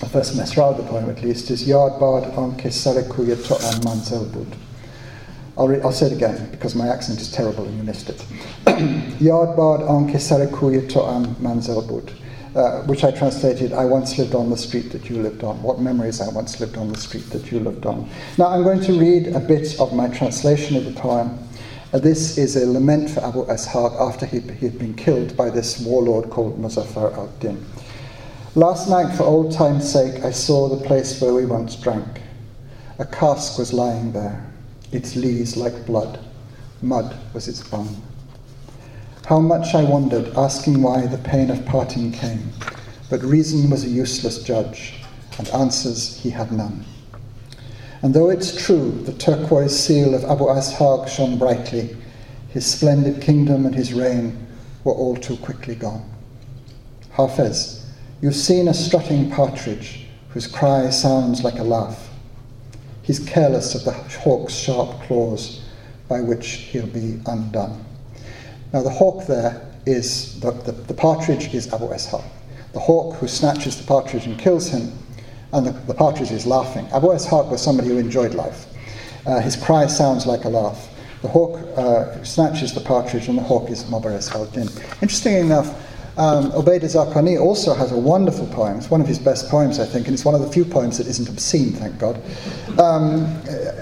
[0.00, 3.04] the first mesra of the poem at least, is Yad bad an kesare
[3.84, 4.56] manzel bud.
[5.56, 8.16] I'll, I'll say it again because my accent is terrible and you missed it.
[8.66, 12.12] Yad bad anke sarakuya to'am manzel bud.
[12.56, 15.60] Uh, which I translated, I once lived on the street that you lived on.
[15.60, 18.08] What memories I once lived on the street that you lived on.
[18.38, 21.36] Now I'm going to read a bit of my translation of the poem.
[21.92, 25.50] Uh, this is a lament for Abu Ishaq after he, he had been killed by
[25.50, 27.64] this warlord called Muzaffar al-Din.
[28.54, 32.20] Last night, for old time's sake, I saw the place where we once drank.
[33.00, 34.53] A cask was lying there
[34.94, 36.18] its lees like blood,
[36.80, 38.00] mud was its bung.
[39.26, 42.52] How much I wondered, asking why the pain of parting came,
[43.10, 44.94] but reason was a useless judge,
[45.38, 46.84] and answers he had none.
[48.02, 51.96] And though it's true the turquoise seal of Abu Ishaq shone brightly,
[52.50, 54.46] his splendid kingdom and his reign
[54.84, 56.08] were all too quickly gone.
[57.14, 57.84] Hafez,
[58.20, 62.10] you've seen a strutting partridge whose cry sounds like a laugh.
[63.04, 65.60] He's careless of the hawk's sharp claws
[66.08, 67.84] by which he'll be undone.
[68.72, 72.24] Now, the hawk there is the, the, the partridge is Abu Ishaq.
[72.72, 74.90] The hawk who snatches the partridge and kills him,
[75.52, 76.86] and the, the partridge is laughing.
[76.92, 78.66] Abu Ishaq was somebody who enjoyed life.
[79.26, 80.88] Uh, his cry sounds like a laugh.
[81.22, 84.68] The hawk uh, snatches the partridge, and the hawk is Mubarez al-Din.
[85.02, 85.68] Interestingly enough,
[86.16, 88.78] um, Obaid Zakani also has a wonderful poem.
[88.78, 90.98] It's one of his best poems, I think, and it's one of the few poems
[90.98, 92.16] that isn't obscene, thank God.
[92.78, 93.26] Um,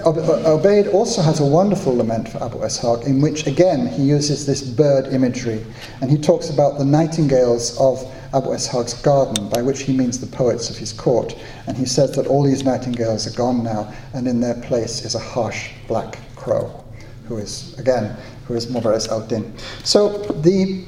[0.03, 4.61] Obaid also has a wonderful lament for Abu Ishaq, in which, again, he uses this
[4.61, 5.63] bird imagery,
[6.01, 10.35] and he talks about the nightingales of Abu Ishaq's garden, by which he means the
[10.35, 11.35] poets of his court.
[11.67, 15.13] And he says that all these nightingales are gone now, and in their place is
[15.13, 16.83] a harsh black crow,
[17.27, 18.15] who is, again,
[18.47, 19.53] who is Mubarez al-Din.
[19.83, 20.83] So the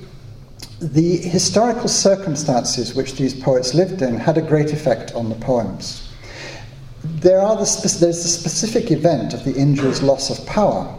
[0.81, 6.11] the historical circumstances which these poets lived in had a great effect on the poems.
[7.03, 10.93] There are the spe- there's the specific event of the Inju's loss of power,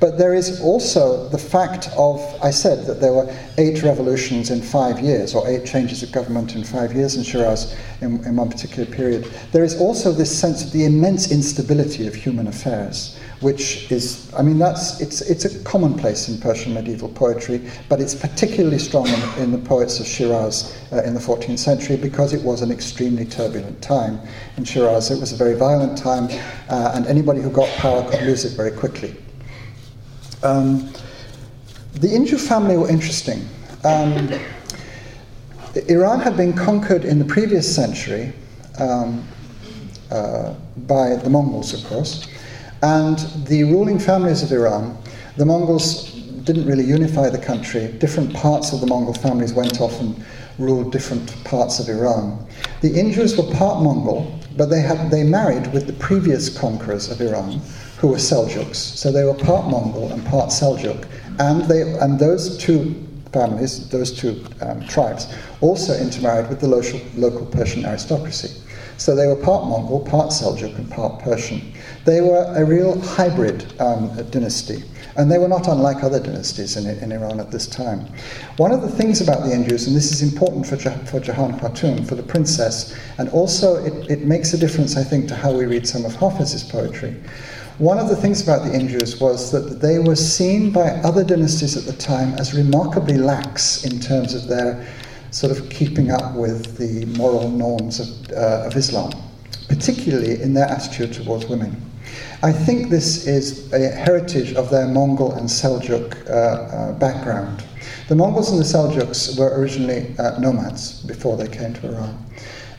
[0.00, 4.60] but there is also the fact of, I said that there were eight revolutions in
[4.60, 8.50] five years, or eight changes of government in five years in Shiraz in, in one
[8.50, 9.30] particular period.
[9.52, 14.42] There is also this sense of the immense instability of human affairs which is, I
[14.42, 19.42] mean, that's, it's, it's a commonplace in Persian medieval poetry, but it's particularly strong in,
[19.42, 23.24] in the poets of Shiraz uh, in the 14th century because it was an extremely
[23.24, 24.20] turbulent time.
[24.56, 26.28] In Shiraz, it was a very violent time,
[26.68, 29.16] uh, and anybody who got power could lose it very quickly.
[30.44, 30.92] Um,
[31.94, 33.46] the Inju family were interesting.
[33.84, 34.30] Um,
[35.88, 38.32] Iran had been conquered in the previous century
[38.78, 39.26] um,
[40.12, 40.54] uh,
[40.86, 42.28] by the Mongols, of course.
[42.82, 44.98] And the ruling families of Iran,
[45.36, 46.10] the Mongols
[46.44, 47.86] didn't really unify the country.
[47.98, 50.24] Different parts of the Mongol families went off and
[50.58, 52.44] ruled different parts of Iran.
[52.80, 57.20] The Injus were part Mongol, but they, had, they married with the previous conquerors of
[57.20, 57.60] Iran,
[57.98, 58.74] who were Seljuks.
[58.74, 61.06] So they were part Mongol and part Seljuk.
[61.38, 67.00] And, they, and those two families, those two um, tribes, also intermarried with the local,
[67.14, 68.60] local Persian aristocracy.
[68.98, 71.72] So they were part Mongol, part Seljuk, and part Persian.
[72.04, 74.82] They were a real hybrid um, dynasty,
[75.16, 78.08] and they were not unlike other dynasties in, in, Iran at this time.
[78.56, 82.04] One of the things about the Injus, and this is important for, for Jahan Khatun,
[82.08, 85.64] for the princess, and also it, it makes a difference, I think, to how we
[85.64, 87.14] read some of Hafez's poetry.
[87.78, 91.76] One of the things about the Injus was that they were seen by other dynasties
[91.76, 94.84] at the time as remarkably lax in terms of their
[95.30, 99.12] sort of keeping up with the moral norms of, uh, of Islam,
[99.68, 101.91] particularly in their attitude towards women.
[102.44, 107.62] I think this is a heritage of their Mongol and Seljuk uh, uh, background.
[108.08, 112.26] The Mongols and the Seljuks were originally uh, nomads before they came to Iran.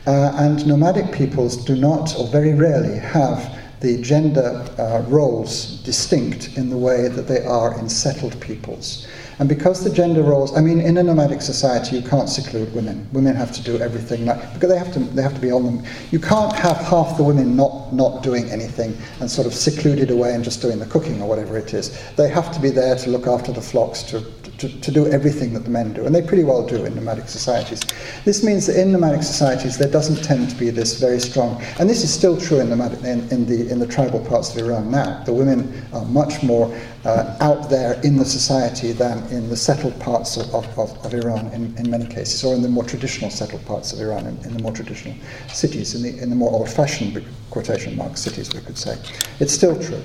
[0.06, 6.58] Uh, and nomadic peoples do not, or very rarely, have the gender uh, roles distinct
[6.58, 9.06] in the way that they are in settled peoples.
[9.38, 13.08] And because the gender roles, I mean, in a nomadic society, you can't seclude women.
[13.12, 15.64] Women have to do everything, like, because they have to, they have to be on
[15.64, 15.84] them.
[16.10, 20.34] You can't have half the women not, not doing anything and sort of secluded away
[20.34, 22.00] and just doing the cooking or whatever it is.
[22.14, 24.20] They have to be there to look after the flocks, to,
[24.58, 26.06] to, to do everything that the men do.
[26.06, 27.80] And they pretty well do in nomadic societies.
[28.24, 31.90] This means that in nomadic societies, there doesn't tend to be this very strong, and
[31.90, 34.90] this is still true in, nomadic, in, in the, in the tribal parts of Iran
[34.90, 35.22] now.
[35.24, 39.98] The women are much more uh, out there in the society than in the settled
[40.00, 43.64] parts of, of, of, Iran in, in many cases, or in the more traditional settled
[43.66, 45.14] parts of Iran, in, in the more traditional
[45.48, 48.98] cities, in the, in the more old fashioned quotation mark cities, we could say.
[49.38, 50.02] It's still true.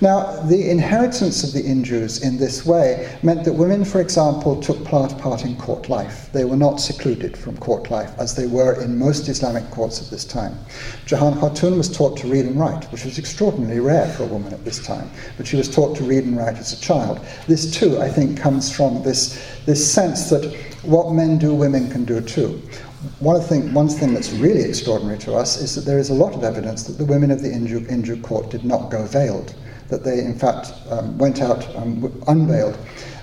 [0.00, 4.84] Now, the inheritance of the Injus in this way meant that women, for example, took
[4.84, 6.30] part, part in court life.
[6.32, 10.10] They were not secluded from court life as they were in most Islamic courts at
[10.10, 10.58] this time.
[11.06, 14.52] Jahan Khatun was taught to read and write, which was extraordinarily rare for a woman
[14.52, 17.20] at this time, but she was taught to read and write as a child.
[17.46, 22.04] This, too, I think, comes from this, this sense that what men do, women can
[22.04, 22.60] do too
[23.18, 26.34] one, thing, one thing that's really extraordinary to us is that there is a lot
[26.34, 29.54] of evidence that the women of the Inju, Inju court did not go veiled
[29.88, 32.78] that they, in fact, um, went out um, unveiled.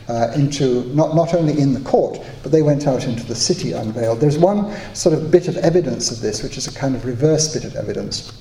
[0.07, 3.73] Uh, into not, not only in the court, but they went out into the city
[3.73, 4.19] unveiled.
[4.19, 7.53] There's one sort of bit of evidence of this, which is a kind of reverse
[7.53, 8.31] bit of evidence,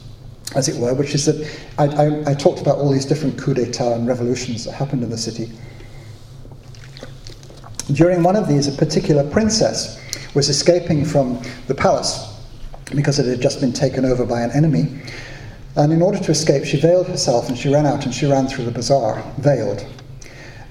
[0.55, 3.61] as it were, which is that I, I, I talked about all these different coups
[3.61, 5.51] d'etat and revolutions that happened in the city.
[7.93, 9.99] During one of these, a particular princess
[10.35, 12.35] was escaping from the palace
[12.95, 15.01] because it had just been taken over by an enemy.
[15.77, 18.47] And in order to escape, she veiled herself and she ran out and she ran
[18.47, 19.87] through the bazaar, veiled.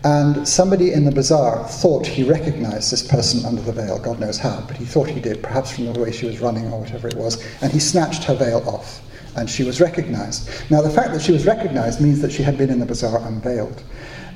[0.03, 4.37] And somebody in the bazaar thought he recognized this person under the veil, God knows
[4.37, 7.07] how, but he thought he did, perhaps from the way she was running or whatever
[7.07, 9.01] it was, and he snatched her veil off,
[9.37, 10.49] and she was recognized.
[10.69, 13.25] Now, the fact that she was recognized means that she had been in the bazaar
[13.27, 13.83] unveiled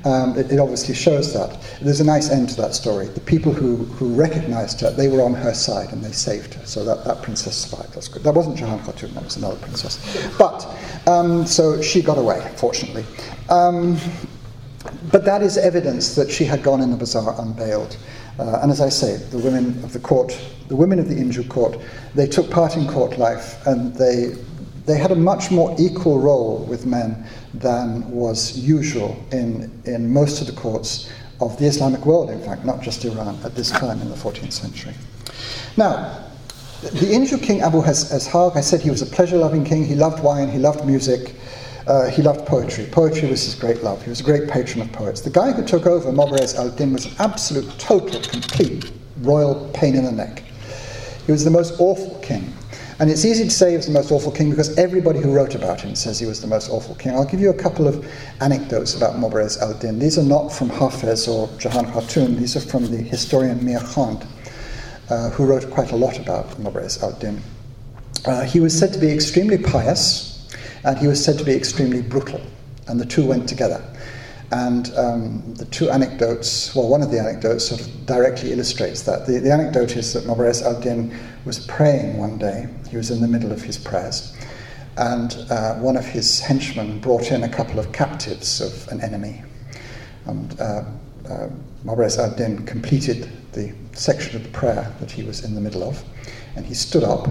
[0.04, 1.60] um, it, it, obviously shows that.
[1.80, 3.06] There's a nice end to that story.
[3.06, 6.66] The people who, who recognized her, they were on her side and they saved her.
[6.66, 7.94] So that, that princess survived.
[7.94, 8.22] That's good.
[8.22, 10.28] That wasn't Jahan Khatun, that was another princess.
[10.38, 10.66] But,
[11.06, 13.04] um, so she got away, fortunately.
[13.48, 13.98] Um,
[15.12, 17.96] but that is evidence that she had gone in the bazaar unveiled.
[18.38, 21.48] Uh, and as I say, the women of the court, the women of the Inju
[21.48, 21.78] court,
[22.14, 24.34] they took part in court life and they,
[24.86, 30.40] they had a much more equal role with men than was usual in, in most
[30.40, 31.10] of the courts
[31.40, 34.52] of the Islamic world, in fact, not just Iran, at this time in the 14th
[34.52, 34.94] century.
[35.76, 36.24] Now,
[36.82, 39.84] the Inju king Abu Ishaq, I said he was a pleasure loving king.
[39.84, 41.34] He loved wine, he loved music,
[41.86, 42.86] uh, he loved poetry.
[42.90, 44.02] Poetry was his great love.
[44.02, 45.20] He was a great patron of poets.
[45.20, 50.04] The guy who took over, Mubarez al-Din, was an absolute, total, complete royal pain in
[50.04, 50.42] the neck.
[51.26, 52.52] He was the most awful king.
[52.98, 55.54] And it's easy to say he was the most awful king because everybody who wrote
[55.54, 57.12] about him says he was the most awful king.
[57.12, 58.06] I'll give you a couple of
[58.40, 59.98] anecdotes about Mubarez al-Din.
[59.98, 64.26] These are not from Hafez or Jahan Khatun, these are from the historian Mir Khand
[65.12, 67.40] uh, who wrote quite a lot about Mubarez al-Din.
[68.24, 70.48] Uh, he was said to be extremely pious,
[70.84, 72.40] and he was said to be extremely brutal,
[72.88, 73.82] and the two went together.
[74.52, 79.26] And um, the two anecdotes, well, one of the anecdotes sort of directly illustrates that.
[79.26, 83.28] The, the anecdote is that Mubarez al-Din was praying one day, he was in the
[83.28, 84.36] middle of his prayers,
[84.98, 89.42] and uh, one of his henchmen brought in a couple of captives of an enemy.
[90.26, 90.84] And uh,
[91.30, 91.48] uh,
[91.82, 96.04] Mubarez al-Din completed the section of the prayer that he was in the middle of,
[96.56, 97.26] and he stood up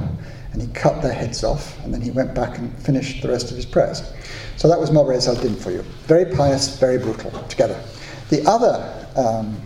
[0.52, 3.50] and he cut their heads off, and then he went back and finished the rest
[3.52, 4.04] of his prayers.
[4.58, 5.82] So that was Mubarez al-Din for you.
[6.06, 7.82] Very pious, very brutal, together.
[8.30, 9.60] The other um,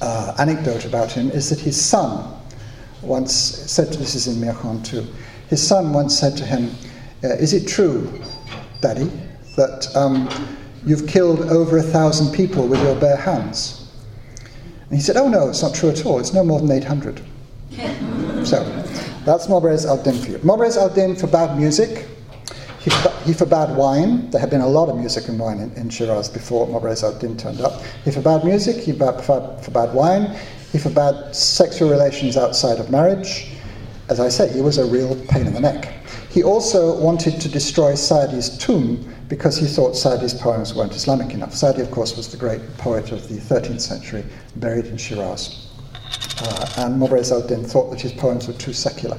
[0.00, 2.32] uh, anecdote about him is that his son
[3.02, 5.06] once said, to, this is in Mir Khand too,
[5.48, 6.70] his son once said to him,
[7.24, 8.20] uh, is it true,
[8.80, 9.10] Daddy,
[9.56, 10.28] that um,
[10.84, 13.90] you've killed over a thousand people with your bare hands?
[14.88, 16.20] And he said, Oh, no, it's not true at all.
[16.20, 17.20] It's no more than 800.
[18.46, 18.85] so
[19.26, 20.38] that's Mubarez al-Din for you.
[20.38, 22.06] Mubarez al-Din forbade music.
[22.78, 22.92] He,
[23.24, 24.30] he forbade wine.
[24.30, 27.36] There had been a lot of music and wine in, in Shiraz before Mubarez al-Din
[27.36, 27.82] turned up.
[28.04, 28.76] He forbade music.
[28.76, 29.24] He forbade,
[29.64, 30.38] forbade wine.
[30.70, 33.48] He forbade sexual relations outside of marriage.
[34.08, 35.92] As I say, he was a real pain in the neck.
[36.30, 41.52] He also wanted to destroy Sa'di's tomb because he thought Sa'di's poems weren't Islamic enough.
[41.52, 44.24] Sa'di, of course, was the great poet of the 13th century,
[44.54, 45.65] buried in Shiraz.
[46.38, 49.18] Uh, and Mubarez al-Din thought that his poems were too secular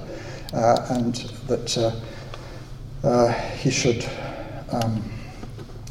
[0.54, 1.16] uh, and
[1.48, 4.06] that uh, uh, he should,
[4.72, 5.04] um,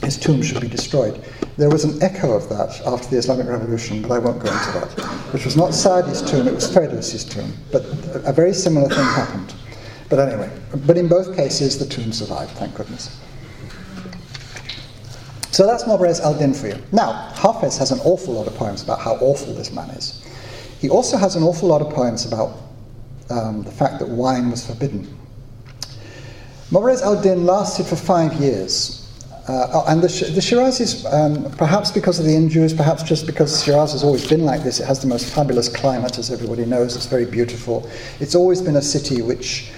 [0.03, 1.23] his tomb should be destroyed.
[1.57, 4.73] There was an echo of that after the Islamic Revolution, but I won't go into
[4.73, 4.93] that,
[5.33, 7.53] which was not Sa'di's tomb, it was Ferdowsi's tomb.
[7.73, 7.85] But
[8.25, 9.55] a very similar thing happened.
[10.09, 10.51] But anyway,
[10.87, 13.19] but in both cases, the tomb survived, thank goodness.
[15.51, 16.77] So that's Mubarez al-Din for you.
[16.93, 20.23] Now, Hafez has an awful lot of poems about how awful this man is.
[20.87, 22.59] He also has an awful lot of poems about
[23.29, 25.19] um, the fact that wine was forbidden.
[26.71, 29.03] Mubarez al-Din lasted for five years.
[29.49, 33.91] Uh, and the, the Shirazis, um, perhaps because of the Injus, perhaps just because Shiraz
[33.91, 36.95] has always been like this, it has the most fabulous climate, as everybody knows.
[36.95, 37.91] It's very beautiful.
[38.21, 39.73] It's always been a city which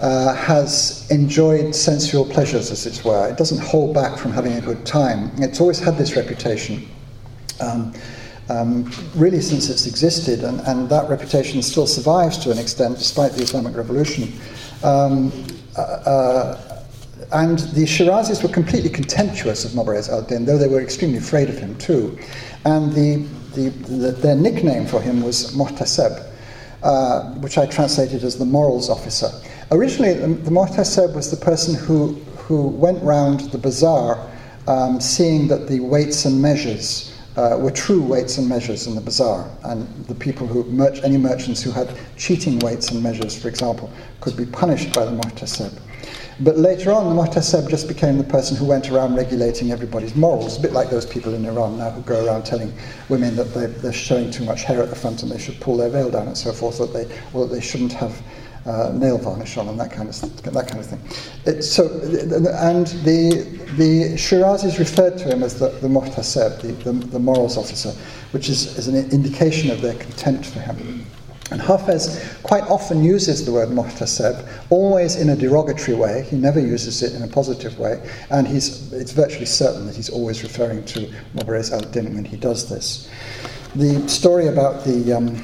[0.00, 3.28] uh, has enjoyed sensual pleasures, as it were.
[3.28, 5.32] It doesn't hold back from having a good time.
[5.38, 6.88] It's always had this reputation.
[7.58, 7.92] Um,
[8.52, 13.32] um, really since it's existed, and, and, that reputation still survives to an extent despite
[13.32, 14.32] the Islamic Revolution.
[14.82, 15.32] Um,
[15.76, 16.84] uh, uh,
[17.32, 21.58] and the Shirazis were completely contemptuous of Mubarez al-Din, though they were extremely afraid of
[21.58, 22.18] him too.
[22.66, 26.30] And the, the, the, their nickname for him was Muhtaseb,
[26.82, 29.30] uh, which I translated as the morals officer.
[29.70, 34.28] Originally, the, the Muhtaseb was the person who, who went round the bazaar
[34.66, 39.00] um, seeing that the weights and measures uh, were true weights and measures in the
[39.00, 43.48] bazaar, and the people who, merch, any merchants who had cheating weights and measures, for
[43.48, 45.72] example, could be punished by the Muhtaseb.
[46.40, 50.58] But later on, the Muhtaseb just became the person who went around regulating everybody's morals,
[50.58, 52.72] a bit like those people in Iran now who go around telling
[53.08, 55.76] women that they, they're showing too much hair at the front and they should pull
[55.76, 58.20] their veil down and so forth, that they, or that they shouldn't have
[58.66, 61.00] uh, nail varnish on and that kind of that kind of thing.
[61.46, 66.92] It, so, and the the Shirazis referred to him as the, the Muhtaseb, the, the,
[66.92, 67.90] the morals officer,
[68.32, 71.06] which is, is an indication of their contempt for him.
[71.50, 76.22] And Hafez quite often uses the word muhtaseb, always in a derogatory way.
[76.22, 78.02] He never uses it in a positive way.
[78.30, 81.00] And he's, it's virtually certain that he's always referring to
[81.34, 83.10] Mubarez al-Din when he does this.
[83.74, 85.36] The story about the, um,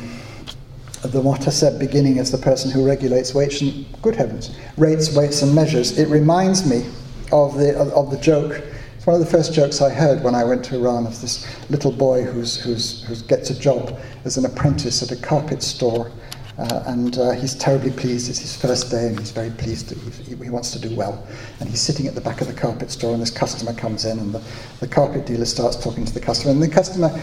[1.03, 5.55] the muhtaseb beginning as the person who regulates weights and, good heavens, rates, weights and
[5.55, 6.87] measures, it reminds me
[7.31, 8.63] of the, of the joke
[8.99, 11.47] it's one of the first jokes I heard when I went to Iran of this
[11.71, 16.11] little boy who's, who's, who gets a job as an apprentice at a carpet store.
[16.59, 18.29] Uh, and uh, he's terribly pleased.
[18.29, 19.93] It's his first day, and he's very pleased.
[20.27, 21.25] He, he, wants to do well.
[21.61, 24.19] And he's sitting at the back of the carpet store, and this customer comes in,
[24.19, 24.43] and the,
[24.81, 26.51] the carpet dealer starts talking to the customer.
[26.51, 27.17] And the customer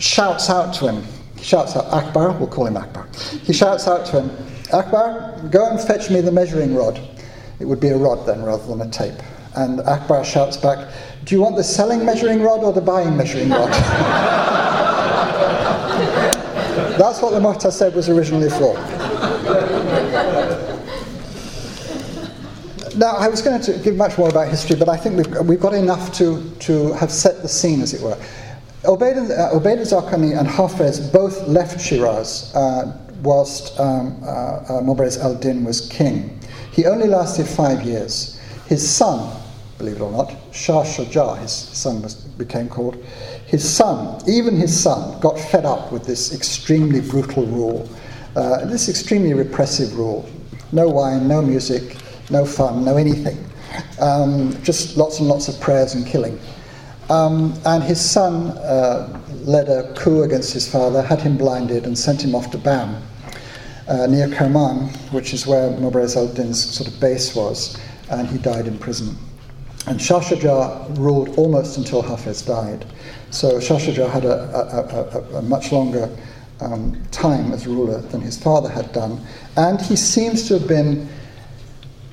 [0.00, 1.04] shouts out to him.
[1.44, 3.06] Shouts out, Akbar, we'll call him Akbar.
[3.42, 4.30] He shouts out to him,
[4.72, 6.98] Akbar, go and fetch me the measuring rod.
[7.60, 9.22] It would be a rod then rather than a tape.
[9.54, 10.90] And Akbar shouts back,
[11.24, 13.70] Do you want the selling measuring rod or the buying measuring rod?
[16.98, 18.72] That's what the Muhtaseb was originally for.
[22.96, 25.60] now, I was going to give much more about history, but I think we've, we've
[25.60, 28.16] got enough to, to have set the scene, as it were.
[28.84, 36.38] Obaid uh, and Hafez both left Shiraz uh, whilst um, uh, uh, al-Din was king.
[36.70, 38.38] He only lasted five years.
[38.66, 39.40] His son,
[39.78, 43.02] believe it or not, Shah Shuja, his son was, became called,
[43.46, 47.88] his son, even his son, got fed up with this extremely brutal rule,
[48.36, 50.28] uh, this extremely repressive rule.
[50.72, 51.96] No wine, no music,
[52.30, 53.38] no fun, no anything.
[54.00, 56.38] Um, just lots and lots of prayers and killing.
[57.10, 61.96] Um, and his son uh, led a coup against his father, had him blinded, and
[61.96, 63.02] sent him off to Bam,
[63.88, 67.78] uh, near Kerman, which is where Mubarez al-Din's sort of base was,
[68.10, 69.16] and he died in prison.
[69.86, 72.86] And Shah Shuja ruled almost until Hafez died.
[73.30, 76.08] So Shah Shuja had a, a, a, a much longer
[76.60, 79.20] um, time as ruler than his father had done,
[79.56, 81.06] and he seems to have been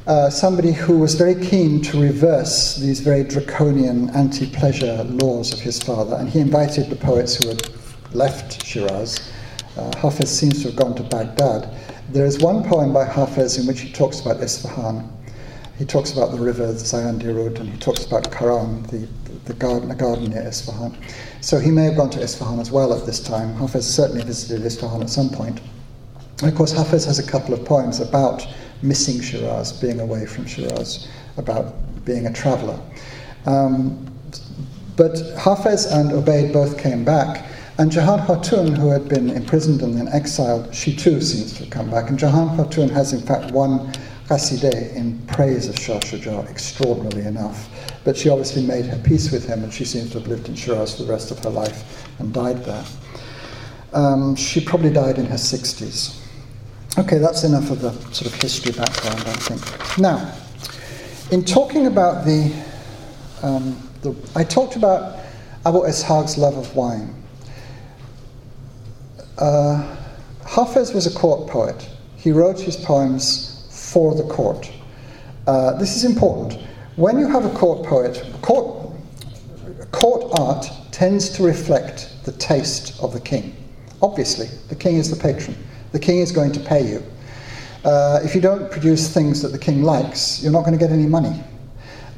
[0.08, 5.60] uh, somebody who was very keen to reverse these very draconian anti pleasure laws of
[5.60, 7.62] his father, and he invited the poets who had
[8.14, 9.32] left Shiraz.
[9.78, 11.70] Uh, Hafez seems to have gone to Baghdad.
[12.10, 15.08] There is one poem by Hafez in which he talks about Isfahan.
[15.78, 19.08] He talks about the river, the Zayandirud, and he talks about Karam, the,
[19.45, 20.97] the garden, a garden near Isfahan.
[21.41, 23.56] So he may have gone to Isfahan as well at this time.
[23.56, 25.62] Hafez certainly visited Isfahan at some point.
[26.41, 28.45] And of course, Hafez has a couple of poems about
[28.82, 31.07] missing Shiraz, being away from Shiraz,
[31.38, 31.73] about
[32.05, 32.79] being a traveller.
[33.45, 34.07] Um,
[34.97, 37.45] but Hafez and Obaid both came back,
[37.77, 41.69] and Jahan Khatun, who had been imprisoned and then exiled, she too seems to have
[41.69, 42.09] come back.
[42.09, 43.91] And Jahan Khatun has, in fact, one
[44.27, 47.69] qasideh in praise of Shah Shuja, extraordinarily enough.
[48.03, 50.55] But she obviously made her peace with him, and she seems to have lived in
[50.55, 52.86] Shiraz for the rest of her life and died there.
[53.93, 56.20] Um, she probably died in her 60s.
[56.97, 59.97] Okay, that's enough of the sort of history background, I think.
[59.97, 60.33] Now,
[61.31, 62.53] in talking about the,
[63.41, 65.19] um, the I talked about
[65.65, 67.15] Abu Ishaq's love of wine.
[69.37, 69.97] Uh,
[70.43, 71.89] Hafez was a court poet.
[72.17, 74.69] He wrote his poems for the court.
[75.47, 76.59] Uh, this is important.
[76.97, 78.91] When you have a court poet, court,
[79.91, 83.55] court art tends to reflect the taste of the king.
[84.01, 85.55] Obviously, the king is the patron.
[85.91, 87.03] The king is going to pay you.
[87.83, 90.91] Uh, if you don't produce things that the king likes, you're not going to get
[90.91, 91.43] any money.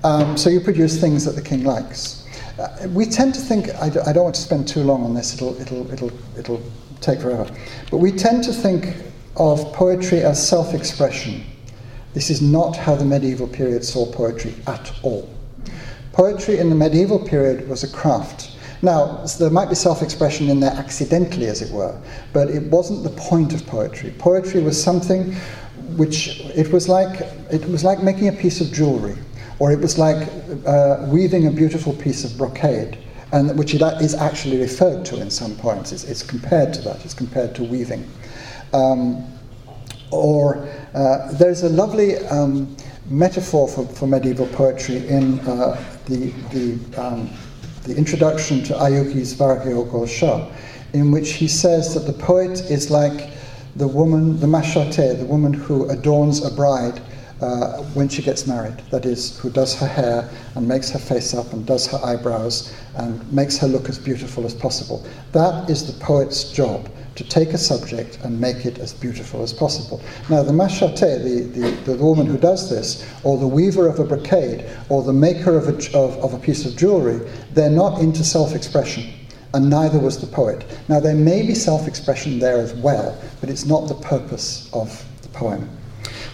[0.04, 2.28] Um, so you produce things that the king likes.
[2.60, 5.14] Uh, we tend to think, I d- I don't want to spend too long on
[5.14, 6.62] this, it'll, it'll, it'll, it'll
[7.00, 7.50] take forever,
[7.90, 8.96] but we tend to think
[9.38, 11.44] of poetry as self expression.
[12.14, 15.28] This is not how the medieval period saw poetry at all.
[16.12, 18.53] Poetry in the medieval period was a craft.
[18.84, 21.98] Now, there might be self expression in there accidentally, as it were,
[22.34, 24.14] but it wasn't the point of poetry.
[24.20, 25.34] Poetry was something
[25.96, 29.16] which it was like, it was like making a piece of jewelry,
[29.60, 30.28] or it was like
[30.68, 32.98] uh, weaving a beautiful piece of brocade.
[33.32, 35.92] And which is actually referred to in some poems.
[35.92, 37.04] It's, it's compared to that.
[37.04, 38.08] It's compared to weaving.
[38.74, 39.26] Um,
[40.12, 42.78] or uh, there's a lovely um,
[43.08, 47.28] metaphor for, for medieval poetry in uh, the, the um,
[47.86, 50.50] the introduction to Ayyuqi's Vargyo Shah,
[50.94, 53.32] in which he says that the poet is like
[53.76, 57.02] the woman, the mashate, the woman who adorns a bride
[57.42, 58.78] uh, when she gets married.
[58.90, 62.74] That is, who does her hair and makes her face up and does her eyebrows
[62.96, 65.06] and makes her look as beautiful as possible.
[65.34, 69.54] That is the poet's job to take a subject and make it as beautiful as
[69.54, 70.02] possible.
[70.30, 74.04] Now, the mashate, the, the, the woman who does this, or the weaver of a
[74.04, 77.20] brocade, or the maker of a, of, of a piece of jewelry,
[77.52, 79.14] they're not into self expression,
[79.54, 80.66] and neither was the poet.
[80.90, 85.06] Now, there may be self expression there as well, but it's not the purpose of
[85.22, 85.70] the poem.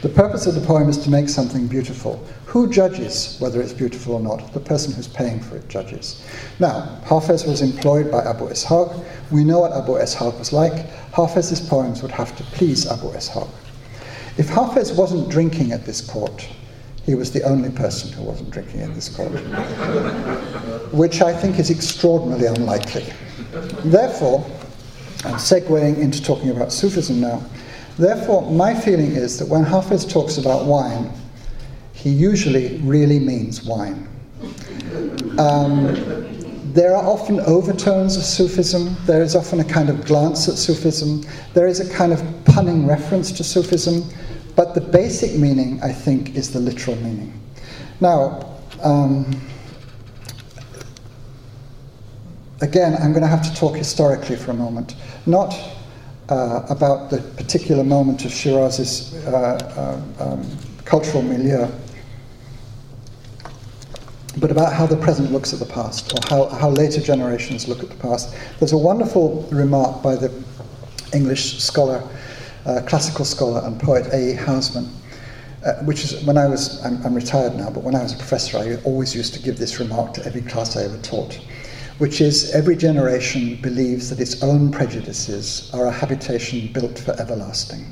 [0.01, 2.25] The purpose of the poem is to make something beautiful.
[2.49, 4.53] Who judges whether it's beautiful or not?
[4.53, 6.25] The person who's paying for it judges.
[6.57, 9.05] Now, Hafez was employed by Abu Ishaq.
[9.29, 10.89] We know what Abu Ishaq was like.
[11.11, 13.47] Hafez's poems would have to please Abu Ishaq.
[14.37, 16.49] If Hafez wasn't drinking at this court,
[17.05, 19.29] he was the only person who wasn't drinking at this court,
[20.91, 23.05] which I think is extraordinarily unlikely.
[23.85, 24.43] Therefore,
[25.23, 27.43] I'm segueing into talking about Sufism now.
[27.99, 31.11] Therefore, my feeling is that when Hafez talks about wine,
[31.99, 34.07] he usually really means wine.
[35.37, 35.93] Um,
[36.73, 38.95] there are often overtones of Sufism.
[39.05, 41.25] There is often a kind of glance at Sufism.
[41.53, 44.09] There is a kind of punning reference to Sufism.
[44.55, 47.33] But the basic meaning, I think, is the literal meaning.
[47.99, 49.29] Now, um,
[52.61, 54.95] again, I'm going to have to talk historically for a moment.
[55.25, 55.53] Not
[56.29, 61.67] uh, about the particular moment of Shiraz's uh, uh, um, cultural milieu,
[64.39, 67.83] but about how the present looks at the past, or how, how later generations look
[67.83, 68.35] at the past.
[68.59, 70.31] There's a wonderful remark by the
[71.13, 72.07] English scholar,
[72.65, 74.33] uh, classical scholar and poet A.
[74.33, 74.35] E.
[74.35, 74.87] Housman,
[75.65, 78.17] uh, which is when I was, I'm, I'm, retired now, but when I was a
[78.17, 81.33] professor, I always used to give this remark to every class I ever taught,
[81.97, 87.85] which is every generation believes that its own prejudices are a habitation built for everlasting.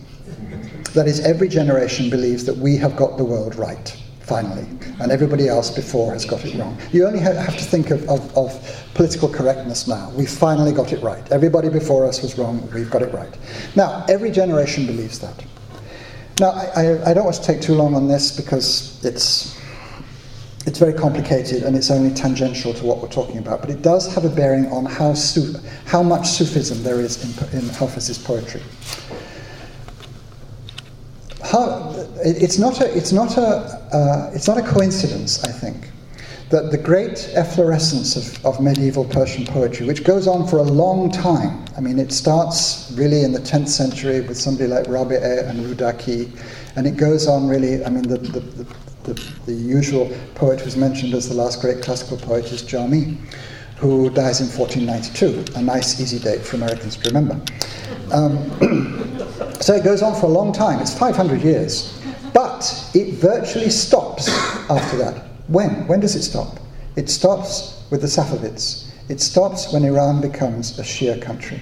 [0.93, 3.95] That is, every generation believes that we have got the world right,
[4.27, 4.67] finally,
[4.99, 6.77] and everybody else before has got it wrong.
[6.91, 10.11] You only have to think of, of, of political correctness now.
[10.11, 11.25] We finally got it right.
[11.31, 13.33] Everybody before us was wrong, we've got it right.
[13.75, 15.43] Now, every generation believes that.
[16.41, 19.59] Now, I, I, don't want to take too long on this because it's,
[20.67, 24.13] it's very complicated and it's only tangential to what we're talking about, but it does
[24.13, 25.15] have a bearing on how,
[25.85, 28.61] how much Sufism there is in, in Hafez's poetry.
[31.47, 33.47] How, it's, not a, it's, not a,
[33.93, 35.91] uh, it's not a coincidence, I think,
[36.49, 41.09] that the great efflorescence of, of medieval Persian poetry, which goes on for a long
[41.09, 45.59] time, I mean, it starts really in the 10th century with somebody like Rabi'eh and
[45.59, 46.29] Rudaki,
[46.75, 48.39] and it goes on really, I mean, the, the,
[49.03, 53.17] the, the, usual poet who's mentioned as the last great classical poet is Jami,
[53.79, 57.39] who dies in 1492, a nice, easy date for Americans to remember.
[58.11, 58.37] Um,
[59.61, 62.01] so it goes on for a long time, it's 500 years,
[62.33, 64.29] but it virtually stops
[64.69, 65.25] after that.
[65.47, 65.87] When?
[65.87, 66.59] When does it stop?
[66.95, 68.89] It stops with the Safavids.
[69.09, 71.59] It stops when Iran becomes a Shia country.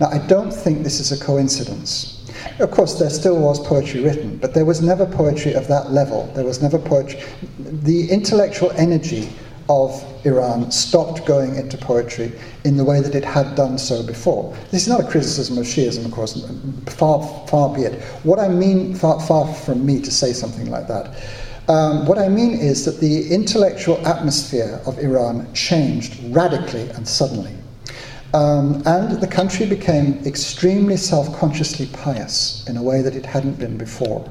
[0.00, 2.14] Now, I don't think this is a coincidence.
[2.58, 6.30] Of course, there still was poetry written, but there was never poetry of that level.
[6.34, 7.20] There was never poetry.
[7.58, 9.28] The intellectual energy
[9.68, 12.32] of Iran stopped going into poetry
[12.64, 14.56] in the way that it had done so before.
[14.70, 16.42] This is not a criticism of Shiism, of course,
[16.86, 18.02] far, far be it.
[18.22, 21.22] What I mean, far, far from me to say something like that.
[21.68, 27.52] Um, what I mean is that the intellectual atmosphere of Iran changed radically and suddenly.
[28.32, 33.58] Um, and the country became extremely self consciously pious in a way that it hadn't
[33.58, 34.28] been before.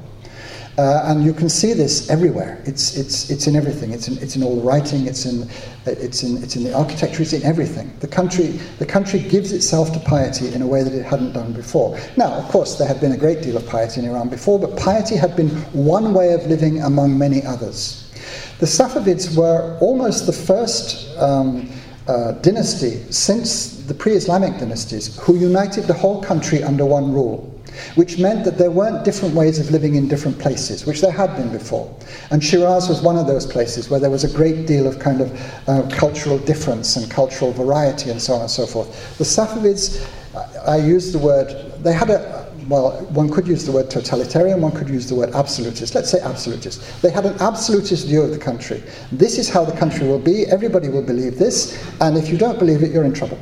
[0.78, 2.62] Uh, and you can see this everywhere.
[2.64, 3.90] It's, it's, it's in everything.
[3.90, 5.50] It's in, it's in all the writing, it's in,
[5.86, 7.90] it's, in, it's in the architecture, it's in everything.
[7.98, 11.52] The country, the country gives itself to piety in a way that it hadn't done
[11.52, 11.98] before.
[12.16, 14.76] Now, of course, there had been a great deal of piety in Iran before, but
[14.78, 18.14] piety had been one way of living among many others.
[18.60, 21.68] The Safavids were almost the first um,
[22.06, 27.57] uh, dynasty since the pre Islamic dynasties who united the whole country under one rule
[27.94, 31.34] which meant that there weren't different ways of living in different places, which there had
[31.36, 31.94] been before.
[32.30, 35.20] And Shiraz was one of those places where there was a great deal of kind
[35.20, 39.18] of uh, cultural difference and cultural variety and so on and so forth.
[39.18, 41.48] The Safavids, I, I use the word,
[41.82, 45.30] they had a, well, one could use the word totalitarian, one could use the word
[45.34, 45.94] absolutist.
[45.94, 47.00] Let's say absolutist.
[47.00, 48.82] They had an absolutist view of the country.
[49.10, 52.58] This is how the country will be, everybody will believe this, and if you don't
[52.58, 53.38] believe it, you're in trouble.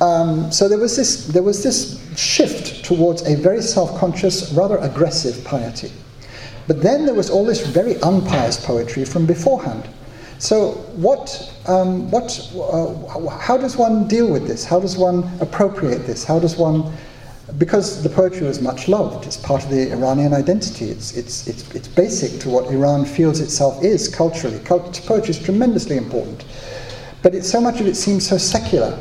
[0.00, 4.78] Um, so there was, this, there was this shift towards a very self conscious, rather
[4.78, 5.90] aggressive piety.
[6.66, 9.88] But then there was all this very unpious poetry from beforehand.
[10.38, 14.64] So, what, um, what, uh, how does one deal with this?
[14.64, 16.24] How does one appropriate this?
[16.24, 16.92] How does one
[17.58, 19.26] because the poetry was much loved.
[19.26, 20.86] It's part of the Iranian identity.
[20.86, 24.58] It's, it's, it's, it's basic to what Iran feels itself is culturally.
[24.60, 26.44] Cult- poetry is tremendously important.
[27.22, 28.98] But it, so much of it seems so secular.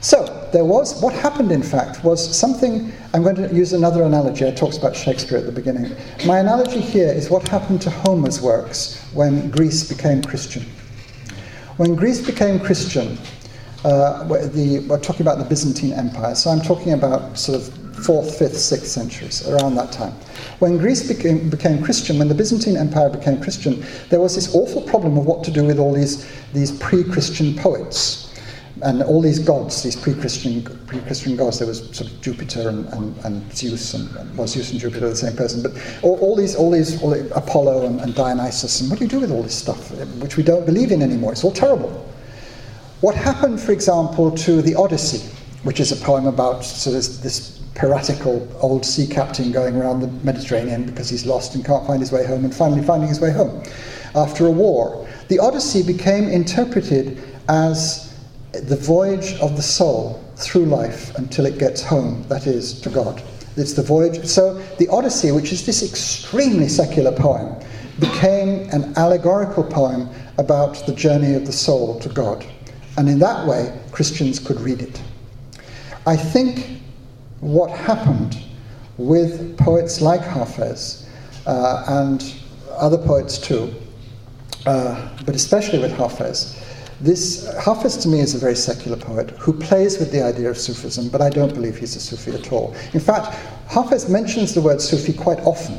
[0.00, 4.46] So, there was, what happened in fact was something, I'm going to use another analogy,
[4.46, 5.94] I talked about Shakespeare at the beginning.
[6.26, 10.64] My analogy here is what happened to Homer's works when Greece became Christian.
[11.76, 13.18] When Greece became Christian,
[13.84, 17.68] uh, the, we're talking about the Byzantine Empire, so I'm talking about sort of
[18.00, 20.12] 4th, 5th, 6th centuries, around that time.
[20.58, 24.82] When Greece became, became Christian, when the Byzantine Empire became Christian, there was this awful
[24.82, 28.29] problem of what to do with all these, these pre Christian poets
[28.82, 33.16] and all these gods, these pre-Christian, pre-Christian gods, there was sort of Jupiter and, and,
[33.24, 35.72] and Zeus, and, and well, Zeus and Jupiter are the same person, but
[36.02, 39.10] all, all these, all these, all the, Apollo and, and Dionysus, and what do you
[39.10, 41.32] do with all this stuff, eh, which we don't believe in anymore?
[41.32, 41.90] It's all terrible.
[43.00, 45.28] What happened, for example, to the Odyssey,
[45.62, 50.08] which is a poem about sort of this piratical old sea captain going around the
[50.24, 53.30] Mediterranean because he's lost and can't find his way home, and finally finding his way
[53.30, 53.62] home
[54.14, 55.06] after a war.
[55.28, 58.09] The Odyssey became interpreted as
[58.52, 63.22] the voyage of the soul through life until it gets home, that is, to God.
[63.56, 64.24] It's the voyage.
[64.26, 67.54] So the Odyssey, which is this extremely secular poem,
[67.98, 72.44] became an allegorical poem about the journey of the soul to God.
[72.96, 75.02] And in that way, Christians could read it.
[76.06, 76.80] I think
[77.40, 78.42] what happened
[78.96, 81.06] with poets like Hafez
[81.46, 82.34] uh, and
[82.72, 83.74] other poets too,
[84.66, 86.56] uh, but especially with Hafez.
[87.00, 90.58] This Hafez to me is a very secular poet who plays with the idea of
[90.58, 92.74] Sufism, but I don't believe he's a Sufi at all.
[92.92, 93.34] In fact,
[93.68, 95.76] Hafez mentions the word Sufi quite often,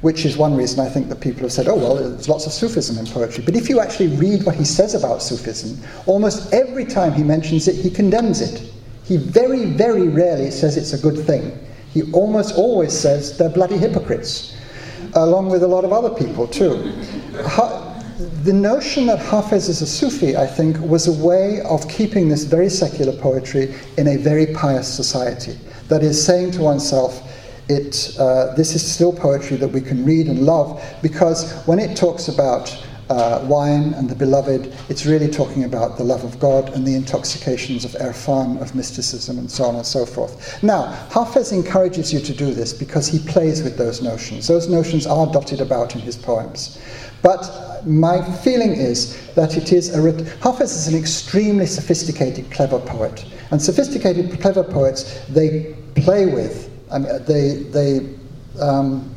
[0.00, 2.52] which is one reason I think that people have said, oh, well, there's lots of
[2.52, 3.44] Sufism in poetry.
[3.44, 7.68] But if you actually read what he says about Sufism, almost every time he mentions
[7.68, 8.72] it, he condemns it.
[9.04, 11.58] He very, very rarely says it's a good thing.
[11.92, 14.56] He almost always says they're bloody hypocrites,
[15.12, 16.94] along with a lot of other people, too.
[18.18, 22.44] The notion that Hafez is a Sufi, I think, was a way of keeping this
[22.44, 25.58] very secular poetry in a very pious society.
[25.88, 27.28] That is, saying to oneself,
[27.68, 31.96] it, uh, this is still poetry that we can read and love because when it
[31.96, 32.76] talks about
[33.10, 36.94] uh, wine and the beloved, it's really talking about the love of God and the
[36.94, 40.62] intoxications of irfan, of mysticism, and so on and so forth.
[40.62, 44.46] Now, Hafez encourages you to do this because he plays with those notions.
[44.46, 46.80] Those notions are dotted about in his poems.
[47.22, 49.98] But my feeling is that it is a.
[49.98, 53.24] Hafez is an extremely sophisticated, clever poet.
[53.50, 58.14] And sophisticated, clever poets, they play with, I mean, they, they,
[58.60, 59.14] um,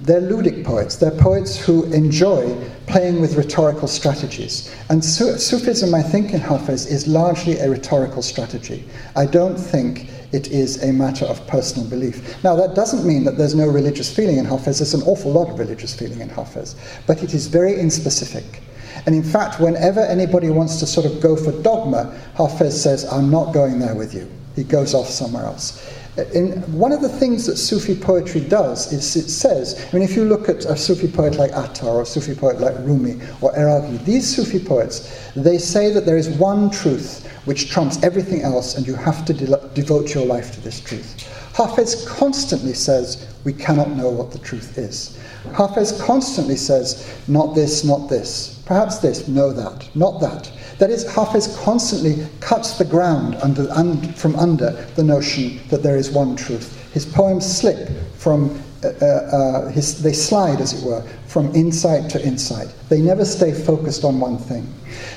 [0.00, 0.96] they're ludic poets.
[0.96, 2.54] They're poets who enjoy
[2.86, 4.74] playing with rhetorical strategies.
[4.90, 8.84] And Su- Sufism, I think, in Hafez is largely a rhetorical strategy.
[9.16, 12.42] I don't think it is a matter of personal belief.
[12.42, 14.78] Now, that doesn't mean that there's no religious feeling in Hafez.
[14.78, 16.74] There's an awful lot of religious feeling in Hafez.
[17.06, 18.60] But it is very inspecific.
[19.06, 23.30] And in fact, whenever anybody wants to sort of go for dogma, Hafez says, I'm
[23.30, 24.28] not going there with you.
[24.56, 25.88] He goes off somewhere else.
[26.16, 30.24] One of the things that Sufi poetry does is it says, I mean, if you
[30.24, 33.96] look at a Sufi poet like Attar or a Sufi poet like Rumi or Iraqi,
[33.98, 38.86] these Sufi poets, they say that there is one truth which trumps everything else and
[38.86, 41.28] you have to de- devote your life to this truth.
[41.52, 45.18] Hafez constantly says, we cannot know what the truth is.
[45.52, 50.50] Hafez constantly says, not this, not this, perhaps this, no that, not that.
[50.78, 55.96] That is, Hafez constantly cuts the ground under, un, from under the notion that there
[55.96, 56.92] is one truth.
[56.92, 62.10] His poems slip from, uh, uh, uh, his, they slide, as it were, from insight
[62.10, 62.68] to insight.
[62.88, 64.72] They never stay focused on one thing.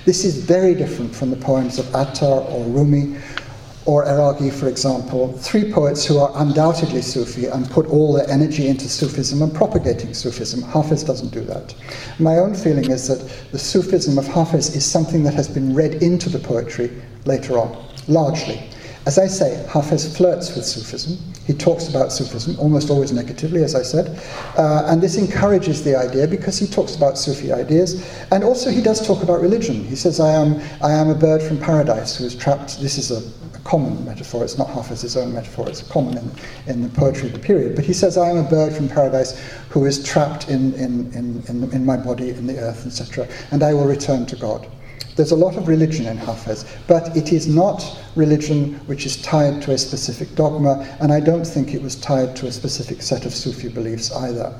[0.05, 3.18] This is very different from the poems of Attar or Rumi,
[3.88, 8.67] or Iraqi, for example, three poets who are undoubtedly Sufi and put all their energy
[8.67, 10.61] into Sufism and propagating Sufism.
[10.61, 11.73] Hafez doesn't do that.
[12.19, 13.19] My own feeling is that
[13.53, 16.91] the Sufism of Hafez is something that has been read into the poetry
[17.23, 18.61] later on, largely.
[19.05, 21.17] As I say, Hafez flirts with Sufism.
[21.45, 24.21] He talks about Sufism, almost always negatively, as I said.
[24.57, 28.05] Uh, and this encourages the idea because he talks about Sufi ideas.
[28.31, 29.85] And also, he does talk about religion.
[29.85, 32.81] He says, I am, I am a bird from paradise who is trapped.
[32.81, 33.21] This is a
[33.68, 34.43] common metaphor.
[34.43, 36.32] It's not Hafez's own metaphor, it's common in,
[36.68, 37.76] in the poetry of the period.
[37.76, 39.38] But he says, I am a bird from paradise
[39.70, 43.28] who is trapped in, in, in, in, in my body, in the earth, etc.
[43.51, 44.68] And I will return to God.
[45.18, 49.61] There's a lot of religion in Hafez, but it is not religion which is tied
[49.63, 53.26] to a specific dogma, and I don't think it was tied to a specific set
[53.26, 54.53] of Sufi beliefs either.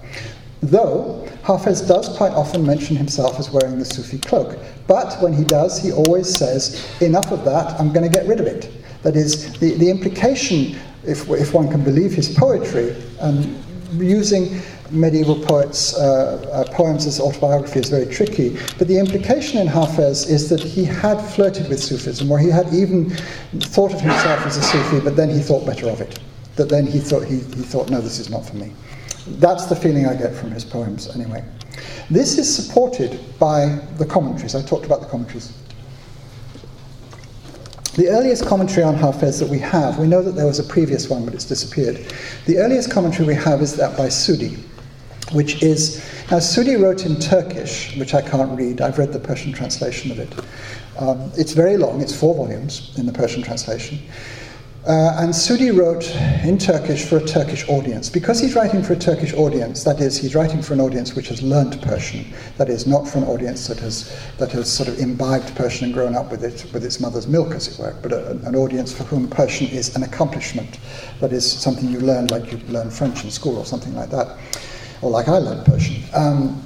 [0.62, 5.44] Though Hafez does quite often mention himself as wearing the Sufi cloak, but when he
[5.44, 8.74] does, he always says, Enough of that, I'm going to get rid of it.
[9.08, 14.60] That is, the, the implication, if, if one can believe his poetry, and using
[14.92, 18.58] medieval poets' uh, uh, poems as autobiography is very tricky.
[18.78, 22.74] But the implication in Hafez is that he had flirted with Sufism, or he had
[22.74, 26.20] even thought of himself as a Sufi, but then he thought better of it.
[26.58, 28.74] That then he thought, he, he thought, no, this is not for me.
[29.40, 31.46] That's the feeling I get from his poems, anyway.
[32.10, 33.68] This is supported by
[34.00, 34.54] the commentaries.
[34.54, 35.54] I talked about the commentaries.
[37.98, 41.10] The earliest commentary on Hafez that we have, we know that there was a previous
[41.10, 42.06] one, but it's disappeared.
[42.46, 44.58] The earliest commentary we have is that by Sudi
[45.32, 45.98] which is
[46.32, 48.82] now Sudi wrote in Turkish, which I can't read.
[48.82, 50.34] I've read the Persian translation of it.
[50.98, 52.02] Um, it's very long.
[52.02, 54.00] It's four volumes in the Persian translation.
[54.86, 56.10] Uh, and Sudi wrote
[56.46, 58.10] in Turkish for a Turkish audience.
[58.10, 61.28] Because he's writing for a Turkish audience, that is, he's writing for an audience which
[61.28, 62.26] has learnt Persian,
[62.58, 65.94] that is, not for an audience that has, that has sort of imbibed Persian and
[65.94, 68.94] grown up with it, with its mother's milk, as it were, but a, an audience
[68.94, 70.80] for whom Persian is an accomplishment,
[71.20, 74.38] that is, something you learn like you learn French in school or something like that
[75.02, 76.04] or like I learned Persian.
[76.14, 76.64] Um,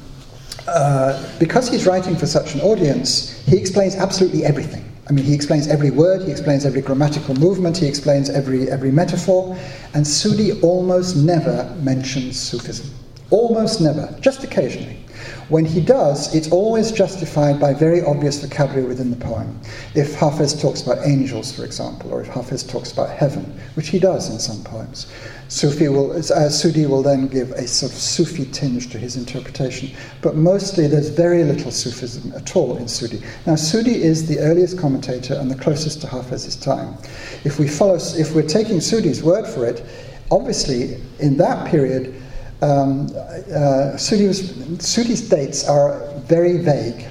[0.68, 4.86] uh, because he's writing for such an audience, he explains absolutely everything.
[5.12, 8.92] I mean, he explains every word, he explains every grammatical movement, he explains every, every
[8.92, 9.58] metaphor,
[9.94, 12.90] and Sudi almost never mentions Sufism.
[13.30, 15.04] Almost never, just occasionally.
[15.50, 19.60] When he does, it's always justified by very obvious vocabulary within the poem.
[19.96, 23.44] If Hafez talks about angels, for example, or if Hafez talks about heaven,
[23.74, 25.12] which he does in some poems,
[25.52, 29.92] Sufi will, uh, Sudi will then give a sort of Sufi tinge to his interpretation.
[30.22, 33.22] But mostly there's very little Sufism at all in Sudi.
[33.46, 36.96] Now, Sudi is the earliest commentator and the closest to Hafez's time.
[37.44, 39.84] If we follow, if we're taking Sudi's word for it,
[40.32, 42.16] obviously in that period,
[42.62, 47.11] um, uh, Sudi's, Sudi's dates are very vague.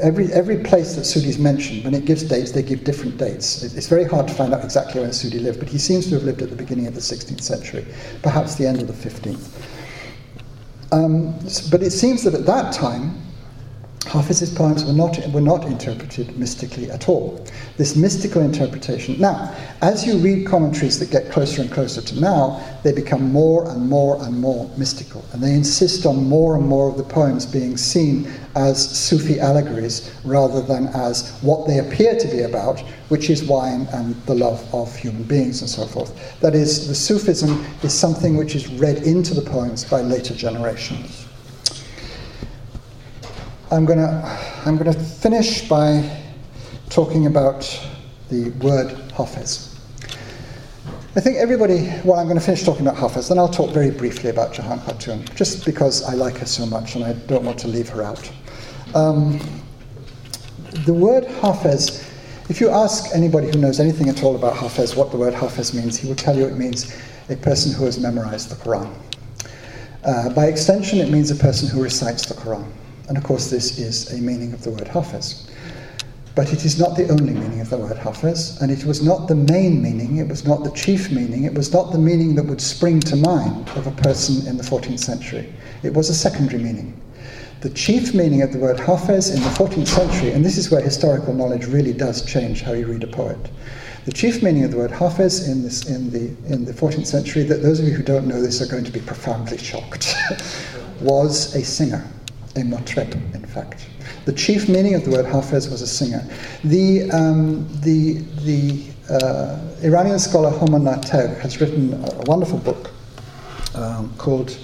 [0.00, 3.62] Every, every place that Sudi's mentioned, when it gives dates, they give different dates.
[3.62, 6.22] It's very hard to find out exactly when Sudi lived, but he seems to have
[6.22, 7.84] lived at the beginning of the 16th century,
[8.22, 9.48] perhaps the end of the 15th.
[10.92, 11.32] Um,
[11.70, 13.20] but it seems that at that time,
[14.06, 17.44] Hafez's poems were not, were not interpreted mystically at all.
[17.76, 19.20] This mystical interpretation.
[19.20, 23.68] Now, as you read commentaries that get closer and closer to now, they become more
[23.70, 25.24] and more and more mystical.
[25.32, 30.10] And they insist on more and more of the poems being seen as Sufi allegories
[30.24, 34.66] rather than as what they appear to be about, which is wine and the love
[34.74, 36.40] of human beings and so forth.
[36.40, 41.27] That is, the Sufism is something which is read into the poems by later generations.
[43.70, 46.22] I'm going to I'm going to finish by
[46.88, 47.62] talking about
[48.30, 49.78] the word Hafez.
[51.14, 53.90] I think everybody, well, I'm going to finish talking about Hafez, then I'll talk very
[53.90, 57.58] briefly about Jahan Khatun, just because I like her so much and I don't want
[57.58, 58.30] to leave her out.
[58.94, 59.38] Um,
[60.86, 62.08] the word Hafez,
[62.48, 65.74] if you ask anybody who knows anything at all about Hafez what the word Hafez
[65.74, 66.96] means, he will tell you it means
[67.28, 68.90] a person who has memorized the Quran.
[70.04, 72.66] Uh, by extension, it means a person who recites the Quran.
[73.08, 75.48] And of course, this is a meaning of the word Hafez.
[76.34, 79.26] But it is not the only meaning of the word Hafez, and it was not
[79.26, 82.44] the main meaning, it was not the chief meaning, it was not the meaning that
[82.44, 85.52] would spring to mind of a person in the 14th century.
[85.82, 87.00] It was a secondary meaning.
[87.60, 90.80] The chief meaning of the word Hafez in the 14th century, and this is where
[90.80, 93.50] historical knowledge really does change how you read a poet.
[94.04, 97.42] The chief meaning of the word Hafez in, this, in, the, in the 14th century,
[97.44, 100.14] that those of you who don't know this are going to be profoundly shocked,
[101.00, 102.04] was a singer
[102.56, 103.86] a motreb, in fact.
[104.24, 106.24] The chief meaning of the word Hafez was a singer.
[106.64, 112.90] The, um, the, the uh, Iranian scholar Homa Nategh has written a wonderful book
[113.74, 114.58] um, called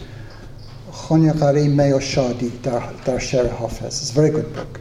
[0.91, 3.87] Khonyaqari Meo Shadi Dar Sher Hafez.
[3.87, 4.81] It's a very good book.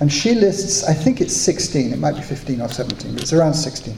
[0.00, 3.32] And she lists, I think it's 16, it might be 15 or 17, but it's
[3.32, 3.96] around 16.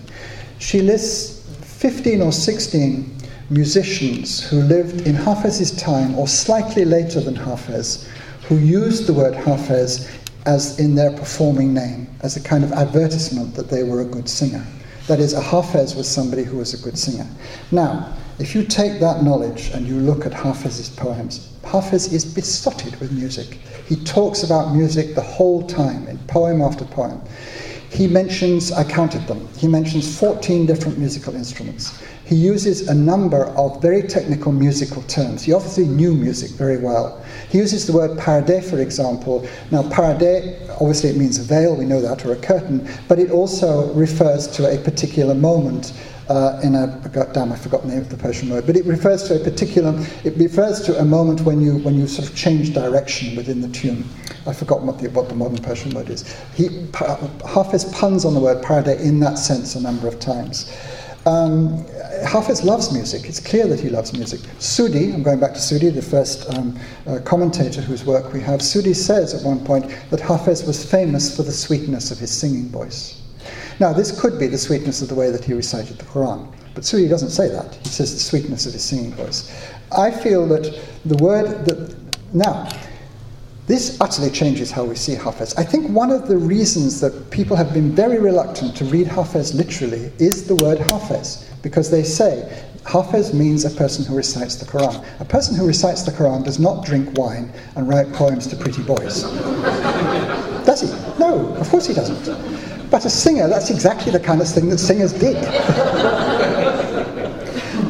[0.59, 1.43] She lists
[1.81, 3.17] 15 or 16
[3.51, 8.09] musicians who lived in Hafez's time or slightly later than Hafez
[8.49, 10.09] who used the word Hafez
[10.47, 14.29] as in their performing name, as a kind of advertisement that they were a good
[14.29, 14.65] singer.
[15.09, 17.27] That is, a Hafez was somebody who was a good singer.
[17.73, 22.99] Now, if you take that knowledge and you look at Hafez's poems, Hafez is besotted
[23.01, 23.59] with music.
[23.89, 27.21] He talks about music the whole time, in poem after poem.
[27.91, 33.45] He mentions, I counted them, he mentions 14 different musical instruments he uses a number
[33.57, 35.45] of very technical musical terms.
[35.45, 37.25] He obviously knew music very well.
[37.49, 39.49] He uses the word pardeh, for example.
[39.71, 43.95] Now, pardeh, obviously it means veil, we know that, or a curtain, but it also
[43.95, 45.93] refers to a particular moment
[46.29, 46.87] uh, in a
[47.33, 49.95] damn I forgot the name of the Persian word, but it refers to a particular
[50.25, 53.69] it refers to a moment when you when you sort of change direction within the
[53.69, 54.05] tune.
[54.45, 56.25] I've forgotten what the what the modern Persian word is.
[56.55, 60.77] He Hafez puns on the word pardeh in that sense a number of times.
[61.27, 61.85] Um,
[62.25, 63.25] Hafez loves music.
[63.29, 64.41] It's clear that he loves music.
[64.59, 68.61] Sudi, I'm going back to Sudi, the first um, uh, commentator whose work we have,
[68.61, 72.69] Sudi says at one point that Hafez was famous for the sweetness of his singing
[72.69, 73.23] voice.
[73.81, 76.85] Now, this could be the sweetness of the way that he recited the Quran, but
[76.85, 77.75] Sudi doesn't say that.
[77.75, 79.53] He says the sweetness of his singing voice.
[79.97, 81.97] I feel that the word that.
[82.33, 82.69] Now,
[83.67, 85.59] this utterly changes how we see Hafez.
[85.59, 89.55] I think one of the reasons that people have been very reluctant to read Hafez
[89.55, 94.67] literally is the word Hafez, because they say Hafez means a person who recites the
[94.67, 95.05] Quran.
[95.21, 98.85] A person who recites the Quran does not drink wine and write poems to pretty
[98.85, 99.23] boys.
[100.65, 101.19] does he?
[101.19, 102.89] No, of course he doesn't.
[102.89, 105.35] But a singer, that's exactly the kind of thing that singers did.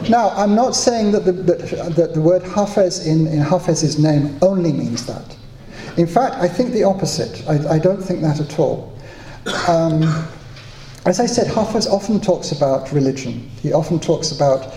[0.09, 4.39] now, I'm not saying that the, that, that the word Hafez in, in Hafez's name
[4.41, 5.37] only means that.
[5.97, 7.43] In fact, I think the opposite.
[7.49, 8.93] I, I don't think that at all.
[9.69, 10.03] Um,
[11.07, 13.49] as I said, Hafez often talks about religion.
[13.63, 14.75] He often talks about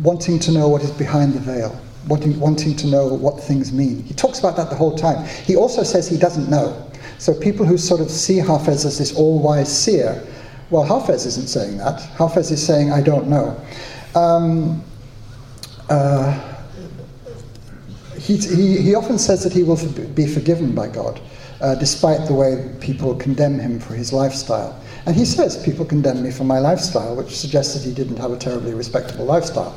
[0.00, 4.02] wanting to know what is behind the veil, wanting, wanting to know what things mean.
[4.02, 5.26] He talks about that the whole time.
[5.44, 6.90] He also says he doesn't know.
[7.18, 10.22] So people who sort of see Hafez as this all-wise seer,
[10.70, 12.00] well, Hafez isn't saying that.
[12.16, 13.60] Hafez is saying, I don't know.
[14.14, 14.84] Um,
[15.88, 16.53] uh,
[18.24, 19.76] he, he, often says that he will
[20.14, 21.20] be forgiven by God,
[21.60, 24.80] uh, despite the way people condemn him for his lifestyle.
[25.04, 28.32] And he says, People condemn me for my lifestyle, which suggests that he didn't have
[28.32, 29.76] a terribly respectable lifestyle.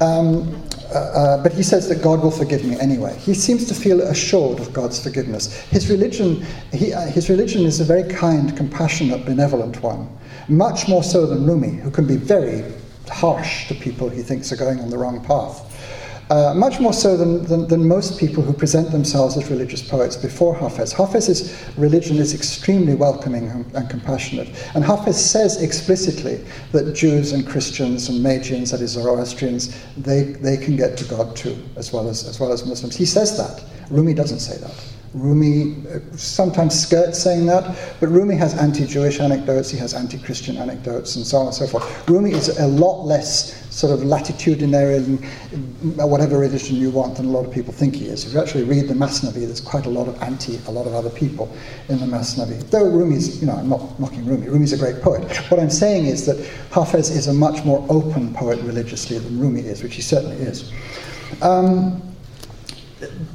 [0.00, 0.62] Um,
[0.94, 3.14] uh, uh, but he says that God will forgive me anyway.
[3.18, 5.54] He seems to feel assured of God's forgiveness.
[5.64, 10.08] His religion, he, uh, his religion is a very kind, compassionate, benevolent one,
[10.48, 12.64] much more so than Rumi, who can be very
[13.10, 15.75] harsh to people he thinks are going on the wrong path.
[16.28, 20.16] Uh, much more so than, than, than, most people who present themselves as religious poets
[20.16, 20.92] before Hafez.
[20.92, 24.48] Hafez's religion is extremely welcoming and, and, compassionate.
[24.74, 30.56] And Hafez says explicitly that Jews and Christians and Magians, that is Zoroastrians, they, they
[30.56, 32.96] can get to God too, as well as, as well as Muslims.
[32.96, 33.62] He says that.
[33.88, 34.74] Rumi doesn't say that.
[35.14, 40.18] Rumi uh, sometimes skirts saying that, but Rumi has anti Jewish anecdotes, he has anti
[40.18, 42.08] Christian anecdotes, and so on and so forth.
[42.08, 45.22] Rumi is a lot less sort of latitudinarian,
[46.00, 48.24] uh, whatever religion you want, than a lot of people think he is.
[48.24, 50.94] If you actually read the Masnavi, there's quite a lot of anti a lot of
[50.94, 51.54] other people
[51.90, 52.70] in the Masnavi.
[52.70, 55.24] Though Rumi's, you know, I'm not knocking Rumi, Rumi's a great poet.
[55.50, 56.38] What I'm saying is that
[56.70, 60.72] Hafez is a much more open poet religiously than Rumi is, which he certainly is.
[61.42, 62.02] Um,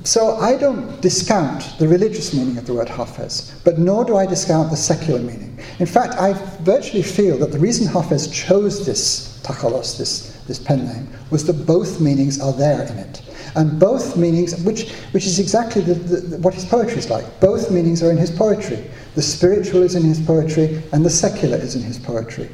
[0.03, 4.25] so I don't discount the religious meaning of the word Hafez, but nor do I
[4.25, 5.59] discount the secular meaning.
[5.77, 10.85] In fact, I virtually feel that the reason Hafez chose this takhalos, this, this pen
[10.85, 13.21] name, was that both meanings are there in it.
[13.55, 17.71] And both meanings, which, which is exactly the, the, what his poetry is like, both
[17.71, 18.89] meanings are in his poetry.
[19.15, 22.49] The spiritual is in his poetry, and the secular is in his poetry.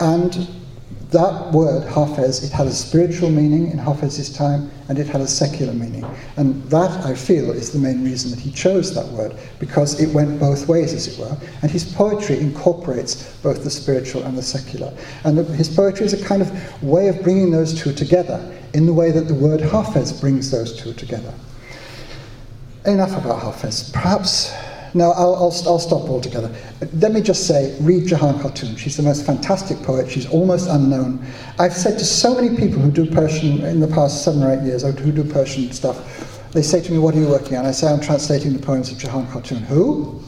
[0.00, 0.48] And
[1.10, 5.26] that word, Hafez, it had a spiritual meaning in Hafez's time and it had a
[5.26, 6.04] secular meaning.
[6.36, 10.12] And that, I feel, is the main reason that he chose that word, because it
[10.14, 11.36] went both ways, as it were.
[11.62, 14.92] And his poetry incorporates both the spiritual and the secular.
[15.24, 18.40] And his poetry is a kind of way of bringing those two together
[18.74, 21.34] in the way that the word Hafez brings those two together.
[22.86, 23.92] Enough about Hafez.
[23.92, 24.52] Perhaps
[24.92, 26.52] no, I'll, I'll, I'll, stop altogether.
[26.94, 28.76] Let me just say, read Jahan Khatun.
[28.76, 30.10] She's the most fantastic poet.
[30.10, 31.24] She's almost unknown.
[31.58, 34.62] I've said to so many people who do Persian in the past seven or eight
[34.62, 37.66] years, who do Persian stuff, they say to me, What are you working on?
[37.66, 39.58] I say, I'm translating the poems of Jahan Khatun.
[39.66, 40.20] Who?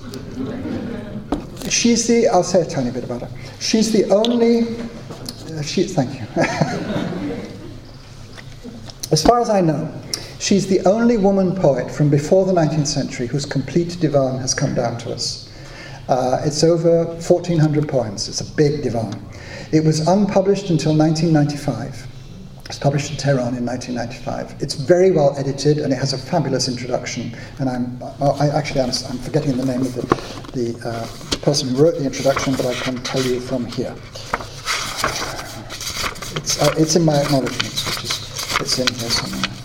[1.68, 3.30] She's the, I'll say a tiny bit about her.
[3.58, 4.76] She's the only,
[5.56, 6.26] uh, she, thank you.
[9.10, 9.92] as far as I know,
[10.42, 14.74] She's the only woman poet from before the 19th century whose complete divan has come
[14.74, 15.48] down to us.
[16.08, 18.28] Uh, it's over 1,400 poems.
[18.28, 19.24] It's a big divan.
[19.70, 22.08] It was unpublished until 1995.
[22.58, 24.60] It was published in Tehran in 1995.
[24.60, 27.36] It's very well edited and it has a fabulous introduction.
[27.60, 30.02] And I'm I actually I'm, I'm forgetting the name of the,
[30.58, 33.94] the uh, person who wrote the introduction, but I can tell you from here.
[36.34, 39.61] It's, uh, it's in my acknowledgements, which is it's in here somewhere.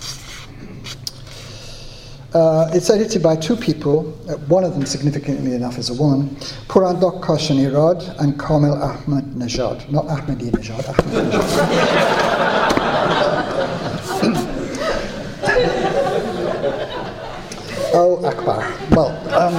[2.38, 6.29] Uh, it's edited by two people, uh, one of them significantly enough is a woman,
[6.67, 9.89] Purandokht Kashanirad and Kamil Ahmad Nejad.
[9.89, 11.33] Not Ahmadi Nejad, Ahmed
[17.95, 18.71] oh, Akbar.
[18.91, 19.53] Well, um,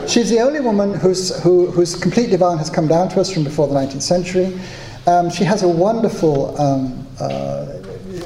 [0.08, 3.44] she's the only woman whose, who, whose complete divan has come down to us from
[3.44, 4.58] before the 19th century.
[5.06, 7.82] Um, she has a wonderful, um, uh,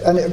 [0.06, 0.30] and it,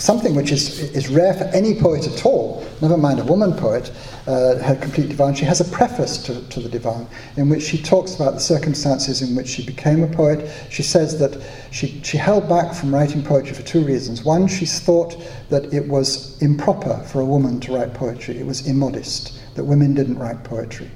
[0.00, 3.92] something which is, is rare for any poet at all, never mind a woman poet,
[4.26, 5.34] uh, her complete divan.
[5.34, 9.20] She has a preface to, to the divan in which she talks about the circumstances
[9.20, 10.50] in which she became a poet.
[10.70, 14.24] She says that she, she held back from writing poetry for two reasons.
[14.24, 15.16] One, she thought
[15.50, 19.94] that it was improper for a woman to write poetry, it was immodest, that women
[19.94, 20.90] didn't write poetry.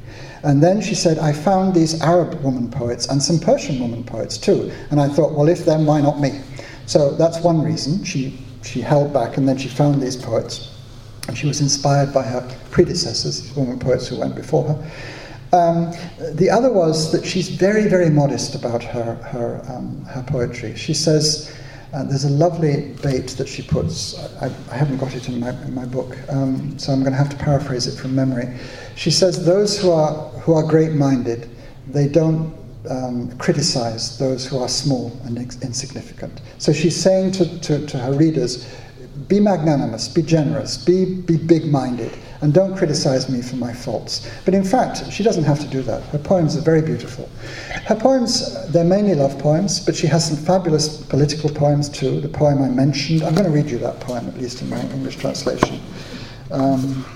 [0.45, 4.39] And then she said, I found these Arab woman poets and some Persian woman poets
[4.39, 4.71] too.
[4.91, 6.41] And I thought, well, if them, why not me?
[6.87, 8.05] So that's one reason.
[8.05, 10.71] She she held back, and then she found these poets.
[11.29, 14.91] And she was inspired by her predecessors, these women poets who went before her.
[15.53, 15.93] Um,
[16.35, 20.75] the other was that she's very, very modest about her, her, um, her poetry.
[20.75, 21.55] She says,
[21.93, 24.19] uh, there's a lovely bait that she puts.
[24.43, 27.19] I, I haven't got it in my, in my book, um, so I'm going to
[27.19, 28.59] have to paraphrase it from memory.
[28.97, 31.49] She says, Those who are, who are great minded,
[31.87, 32.53] they don't
[32.89, 36.41] um, criticize those who are small and insignificant.
[36.59, 38.67] So she's saying to, to, to her readers,
[39.29, 42.13] be magnanimous, be generous, be, be big minded,
[42.43, 44.31] and don't criticize me for my faults.
[44.45, 46.03] But in fact, she doesn't have to do that.
[46.05, 47.29] Her poems are very beautiful.
[47.87, 52.21] Her poems, they're mainly love poems, but she has some fabulous political poems too.
[52.21, 54.81] The poem I mentioned, I'm going to read you that poem, at least in my
[54.81, 55.81] English translation.
[56.51, 57.07] Um,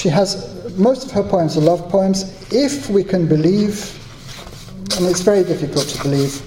[0.00, 0.48] she has
[0.78, 2.50] most of her poems are love poems.
[2.50, 3.96] If we can believe,
[4.96, 6.40] and it's very difficult to believe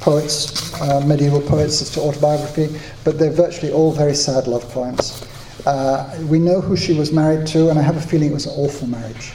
[0.00, 5.24] poets, uh, medieval poets, as to autobiography, but they're virtually all very sad love poems.
[5.64, 8.46] Uh, we know who she was married to, and I have a feeling it was
[8.46, 9.32] an awful marriage.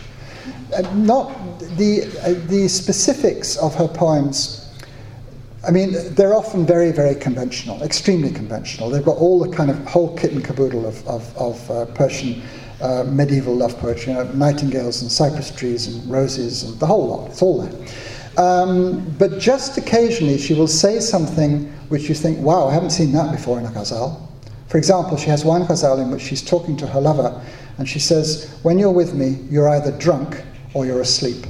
[0.76, 1.32] Uh, not
[1.78, 4.62] the, uh, the specifics of her poems
[5.64, 8.90] I mean, they're often very, very conventional, extremely conventional.
[8.90, 12.42] They've got all the kind of whole kit and caboodle of, of, of uh, Persian
[12.82, 17.08] uh, medieval love poetry, you know, nightingales and cypress trees and roses and the whole
[17.08, 17.30] lot.
[17.30, 17.88] It's all there.
[18.38, 23.12] Um, but just occasionally she will say something which you think, wow, I haven't seen
[23.14, 24.30] that before in a ghazal.
[24.68, 27.42] For example, she has one ghazal in which she's talking to her lover
[27.78, 31.46] and she says, When you're with me, you're either drunk or you're asleep.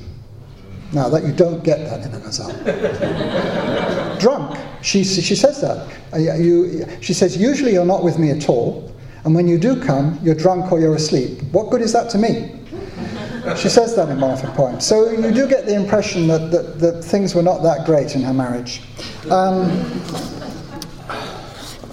[0.94, 2.52] Now, that you don't get that in a ghazal.
[4.20, 5.88] drunk, she, she says that.
[6.14, 8.91] Uh, you, she says, Usually you're not with me at all,
[9.24, 11.42] and when you do come, you're drunk or you're asleep.
[11.52, 12.58] What good is that to me?
[13.56, 14.86] She says that in one of her poems.
[14.86, 18.22] So you do get the impression that, that, that things were not that great in
[18.22, 18.82] her marriage.
[19.30, 19.70] Um,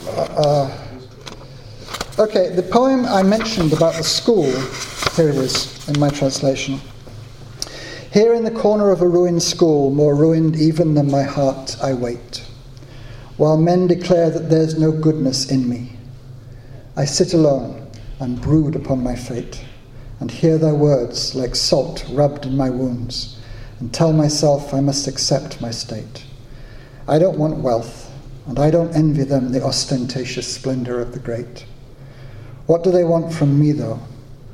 [0.06, 0.78] uh,
[2.18, 4.50] okay, the poem I mentioned about the school,
[5.16, 6.80] here it is in my translation.
[8.12, 11.92] Here in the corner of a ruined school, more ruined even than my heart, I
[11.92, 12.44] wait,
[13.36, 15.97] while men declare that there's no goodness in me.
[16.98, 17.86] I sit alone
[18.18, 19.64] and brood upon my fate,
[20.18, 23.38] and hear their words like salt rubbed in my wounds,
[23.78, 26.24] and tell myself I must accept my state.
[27.06, 28.12] I don't want wealth,
[28.48, 31.64] and I don't envy them the ostentatious splendor of the great.
[32.66, 34.00] What do they want from me, though,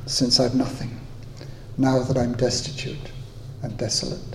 [0.04, 1.00] since I've nothing,
[1.78, 3.10] now that I'm destitute
[3.62, 4.33] and desolate?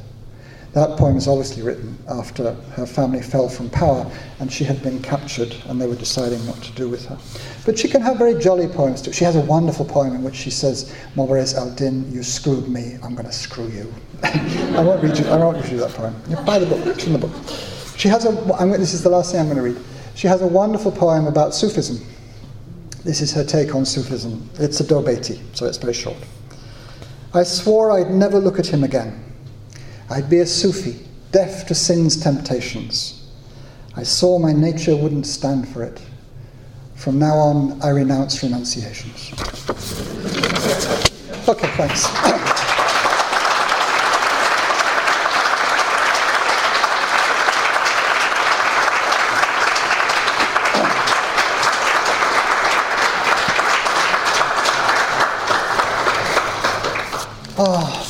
[0.80, 4.10] That poem is obviously written after her family fell from power
[4.40, 7.18] and she had been captured and they were deciding what to do with her.
[7.66, 9.12] But she can have very jolly poems too.
[9.12, 13.14] She has a wonderful poem in which she says, Mubarez al-Din, you screwed me, I'm
[13.14, 13.94] going to screw you.
[14.24, 16.16] I won't read you, I won't read you that poem.
[16.30, 17.34] You buy the book, it's in the book.
[17.98, 19.86] She has a, I'm, this is the last thing I'm going to read.
[20.16, 22.00] She has a wonderful poem about Sufism.
[23.04, 24.50] This is her take on Sufism.
[24.54, 26.16] It's a Dobeti, so it's very short.
[27.34, 29.26] I swore I'd never look at him again.
[30.10, 33.30] I'd be a Sufi, deaf to sin's temptations.
[33.96, 36.02] I saw my nature wouldn't stand for it.
[36.96, 39.32] From now on, I renounce renunciations.
[41.48, 42.49] Okay, thanks.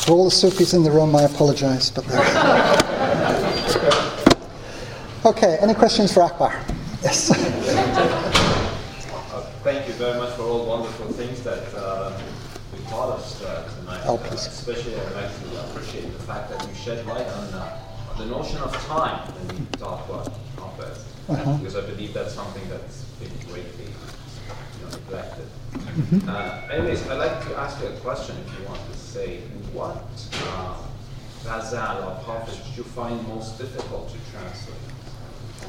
[0.09, 2.03] For all the Sufis in the room, I apologize, but
[5.23, 6.59] Okay, any questions for Akbar?
[7.03, 7.29] Yes.
[7.29, 7.35] Uh,
[9.61, 12.19] thank you very much for all wonderful things that uh,
[12.75, 14.01] you taught us uh, tonight.
[14.07, 14.47] Oh, please.
[14.47, 17.79] especially, I'd like to appreciate the fact that you shed light on uh,
[18.17, 21.03] the notion of time when you talk about Hafez.
[21.29, 21.57] Uh-huh.
[21.57, 25.45] Because I believe that's something that's been greatly you know, neglected.
[25.73, 26.27] Mm-hmm.
[26.27, 29.41] Uh, anyways, I'd like to ask you a question if you want to say
[29.79, 30.03] what
[30.43, 30.75] uh,
[31.43, 34.75] ghazal or did you find most difficult to translate?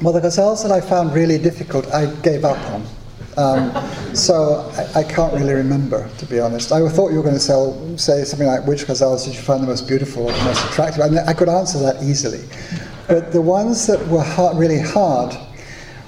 [0.01, 2.85] Well, the ghazals that I found really difficult, I gave up on.
[3.37, 6.71] Um, so I, I, can't really remember, to be honest.
[6.73, 9.63] I thought you were going to say, say something like, which ghazals did you find
[9.63, 11.01] the most beautiful or the most attractive?
[11.01, 12.43] I, mean, I could answer that easily.
[13.07, 15.37] But the ones that were hard, really hard,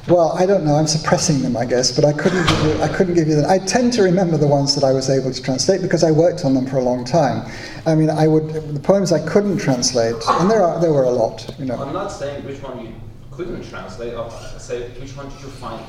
[0.08, 0.76] well, I don't know.
[0.76, 3.49] I'm suppressing them, I guess, but I couldn't give you, I couldn't give you them.
[3.49, 6.43] I tend to remember the ones that I was able to translate because I worked
[6.43, 7.49] on them for a long time.
[7.86, 11.12] I mean, I would the poems I couldn't translate, and there are there were a
[11.12, 11.56] lot.
[11.58, 11.82] You know.
[11.82, 12.93] I'm not saying which one you
[13.32, 14.14] couldn't translate.
[14.14, 15.86] I say which one did you find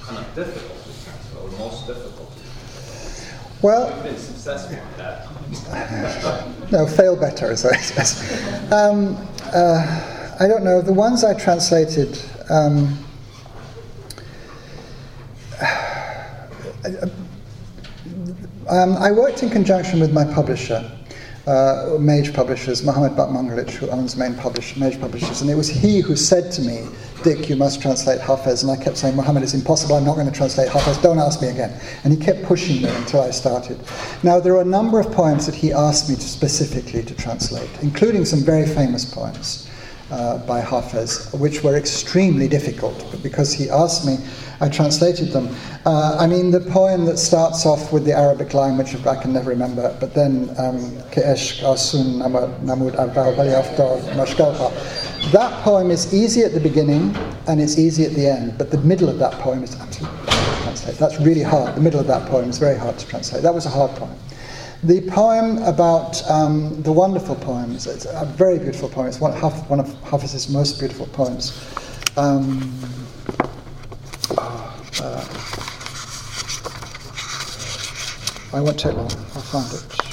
[0.00, 3.62] kind of difficult to translate, or most difficult to translate?
[3.62, 6.70] Well, you've been successful in that.
[6.70, 8.68] no, fail better, as I say.
[8.68, 9.16] Um,
[9.52, 10.80] uh, I don't know.
[10.80, 12.22] The ones I translated.
[12.48, 12.96] Um,
[18.68, 20.90] um, I worked in conjunction with my publisher,
[21.46, 26.00] uh, Mage Publishers, Mohammed Batmanglij, who owns Main Publish, Mage Publishers, and it was he
[26.00, 26.86] who said to me,
[27.22, 28.62] Dick, you must translate Hafez.
[28.62, 31.40] And I kept saying, Mohammed, it's impossible, I'm not going to translate Hafez, don't ask
[31.40, 31.80] me again.
[32.04, 33.80] And he kept pushing me until I started.
[34.22, 37.70] Now, there are a number of poems that he asked me to specifically to translate,
[37.80, 39.65] including some very famous poems
[40.10, 44.18] uh, by Hafez, which were extremely difficult, but because he asked me,
[44.60, 45.54] I translated them.
[45.84, 49.32] Uh, I mean, the poem that starts off with the Arabic line, which I can
[49.32, 50.48] never remember, but then
[51.10, 52.22] Ke'esh Asun
[52.62, 52.92] Namud
[55.32, 57.14] That poem is easy at the beginning
[57.48, 60.56] and it's easy at the end, but the middle of that poem is absolutely hard
[60.56, 60.96] to translate.
[60.98, 61.74] That's really hard.
[61.74, 63.42] The middle of that poem is very hard to translate.
[63.42, 64.16] That was a hard poem.
[64.86, 69.08] The poem about um, the wonderful poems, it's a very beautiful poem.
[69.08, 71.60] It's one, one of Hafiz's most beautiful poems.
[72.16, 72.72] Um,
[74.38, 75.26] uh,
[78.52, 80.05] I won't take long, I'll find it.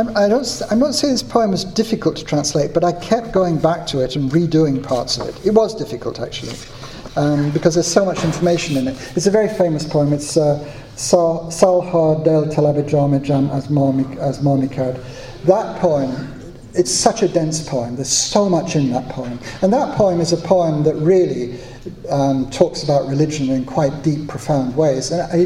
[0.00, 3.32] I'm, I don't, I'm not saying this poem was difficult to translate, but I kept
[3.32, 5.46] going back to it and redoing parts of it.
[5.46, 6.56] It was difficult, actually,
[7.16, 9.12] um, because there's so much information in it.
[9.14, 10.14] It's a very famous poem.
[10.14, 10.58] It's uh,
[10.96, 13.68] Salha del Talabijamejam as
[14.38, 15.44] Marmikad.
[15.44, 16.36] That poem
[16.72, 17.96] it's such a dense poem.
[17.96, 19.40] There's so much in that poem.
[19.60, 21.58] And that poem is a poem that really
[22.10, 25.10] um, talks about religion in quite deep, profound ways.
[25.10, 25.36] And I,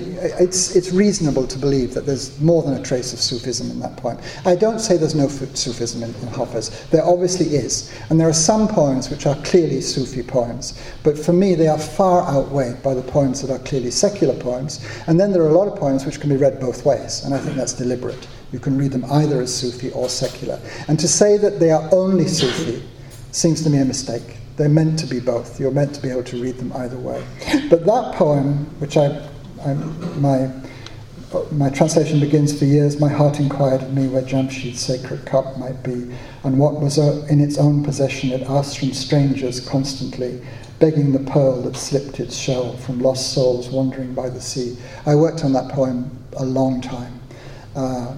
[0.40, 3.97] it's, it's reasonable to believe that there's more than a trace of Sufism in that
[3.97, 4.19] poem.
[4.44, 6.32] I don't say there's no Sufism in, in.
[6.90, 7.93] There obviously is.
[8.11, 10.81] And there are some poems which are clearly Sufi poems.
[11.02, 14.86] But for me, they are far outweighed by the poems that are clearly secular poems.
[15.06, 17.24] And then there are a lot of poems which can be read both ways.
[17.24, 18.27] And I think that's deliberate.
[18.52, 20.61] You can read them either as Sufi or secular.
[20.89, 22.82] And to say that they are only Sufi
[23.32, 24.39] seems to me a mistake.
[24.56, 25.59] They're meant to be both.
[25.59, 27.24] You're meant to be able to read them either way.
[27.68, 29.28] But that poem, which I,
[29.64, 30.51] I my,
[31.51, 35.82] my translation begins for years, my heart inquired of me where Jamshid's sacred cup might
[35.82, 36.14] be,
[36.44, 40.40] and what was uh, in its own possession it asked from strangers constantly,
[40.78, 44.76] begging the pearl that slipped its shell from lost souls wandering by the sea.
[45.06, 47.20] I worked on that poem a long time.
[47.74, 48.14] Uh,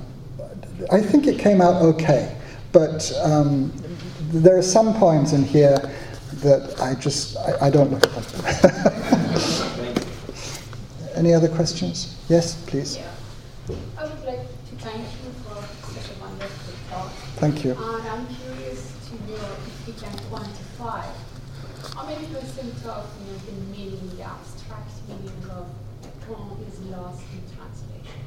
[0.92, 2.36] I think it came out okay,
[2.72, 3.72] but um,
[4.30, 5.78] there are some poems in here
[6.42, 8.44] that I just, I, I don't look at them.
[11.14, 12.14] Any other questions?
[12.28, 12.96] Yes, please.
[12.98, 13.10] Yeah.
[13.98, 17.10] I would like to thank you for such a wonderful talk.
[17.36, 17.70] Thank you.
[17.72, 21.04] And I'm curious to know if you can quantify
[21.94, 23.06] how many percent of
[23.46, 25.66] the meaning, the abstract meaning of
[26.04, 28.20] a poem is lost in translation?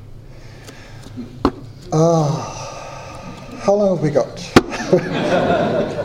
[1.94, 4.36] Ah, uh, how long have we got?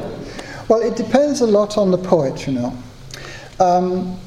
[0.69, 2.77] Well, it depends a lot on the poet, you know.
[3.61, 4.19] Um,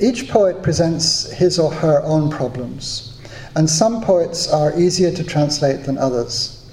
[0.00, 3.20] each poet presents his or her own problems,
[3.56, 6.68] and some poets are easier to translate than others.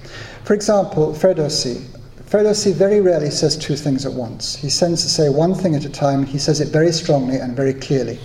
[0.45, 1.85] For example, Ferdowsi.
[2.25, 4.55] Ferdowsi very rarely says two things at once.
[4.55, 7.55] He tends to say one thing at a time, he says it very strongly and
[7.55, 8.19] very clearly.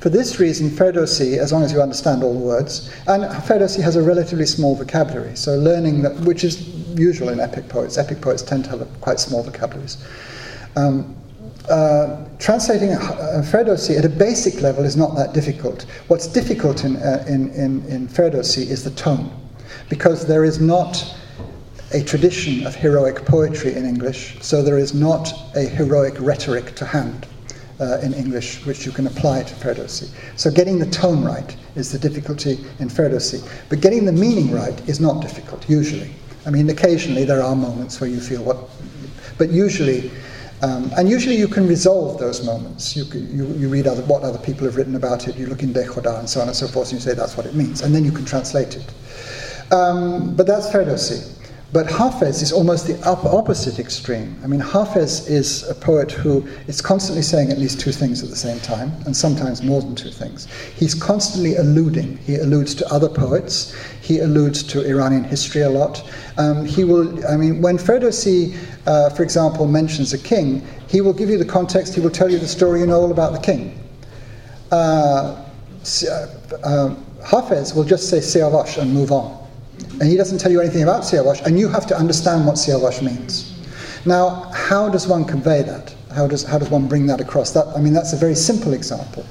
[0.00, 3.96] For this reason, Ferdowsi, as long as you understand all the words, and Ferdowsi has
[3.96, 6.56] a relatively small vocabulary, so learning that, which is
[6.98, 7.98] usual in epic poets.
[7.98, 10.04] Epic poets tend to have quite small vocabularies.
[10.76, 11.16] Um,
[11.68, 15.82] uh, translating uh, Ferdowsi at a basic level is not that difficult.
[16.08, 19.30] What's difficult in, uh, in, in, in Ferdowsi is the tone,
[19.88, 21.14] because there is not
[21.92, 26.84] a tradition of heroic poetry in English, so there is not a heroic rhetoric to
[26.84, 27.26] hand
[27.80, 30.08] uh, in English which you can apply to Ferdowsi.
[30.36, 34.78] So getting the tone right is the difficulty in Ferdowsi, but getting the meaning right
[34.88, 36.10] is not difficult, usually.
[36.46, 38.56] I mean, occasionally there are moments where you feel what,
[39.38, 40.10] but usually,
[40.62, 42.96] um, and usually you can resolve those moments.
[42.96, 45.72] You, you, you read other, what other people have written about it, you look in
[45.72, 47.94] Dehkhoda and so on and so forth, and you say that's what it means, and
[47.94, 49.72] then you can translate it.
[49.72, 51.39] Um, but that's Ferdowsi.
[51.72, 54.36] But Hafez is almost the opposite extreme.
[54.42, 58.28] I mean, Hafez is a poet who is constantly saying at least two things at
[58.28, 60.48] the same time, and sometimes more than two things.
[60.74, 62.16] He's constantly alluding.
[62.18, 63.72] He alludes to other poets.
[64.00, 66.02] He alludes to Iranian history a lot.
[66.38, 68.56] Um, he will, I mean, when Ferdowsi,
[68.86, 71.94] uh, for example, mentions a king, he will give you the context.
[71.94, 73.78] He will tell you the story you know all about the king.
[74.72, 76.26] Uh, uh,
[76.64, 79.39] uh Hafez will just say Siavash and move on
[80.00, 83.02] and he doesn't tell you anything about Siavash, and you have to understand what Siavash
[83.02, 83.56] means.
[84.06, 85.94] Now, how does one convey that?
[86.14, 87.52] How does, how does one bring that across?
[87.52, 89.24] That, I mean, that's a very simple example.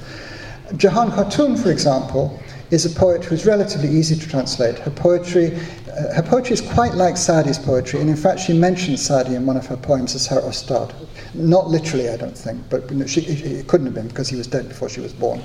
[0.76, 2.40] Jahan Khatun, for example,
[2.70, 4.78] is a poet who's relatively easy to translate.
[4.78, 9.04] Her poetry, uh, her poetry is quite like Saadi's poetry, and in fact, she mentions
[9.04, 10.94] Saadi in one of her poems as her Ostad.
[11.34, 14.68] Not literally, I don't think, but she, it couldn't have been because he was dead
[14.68, 15.42] before she was born.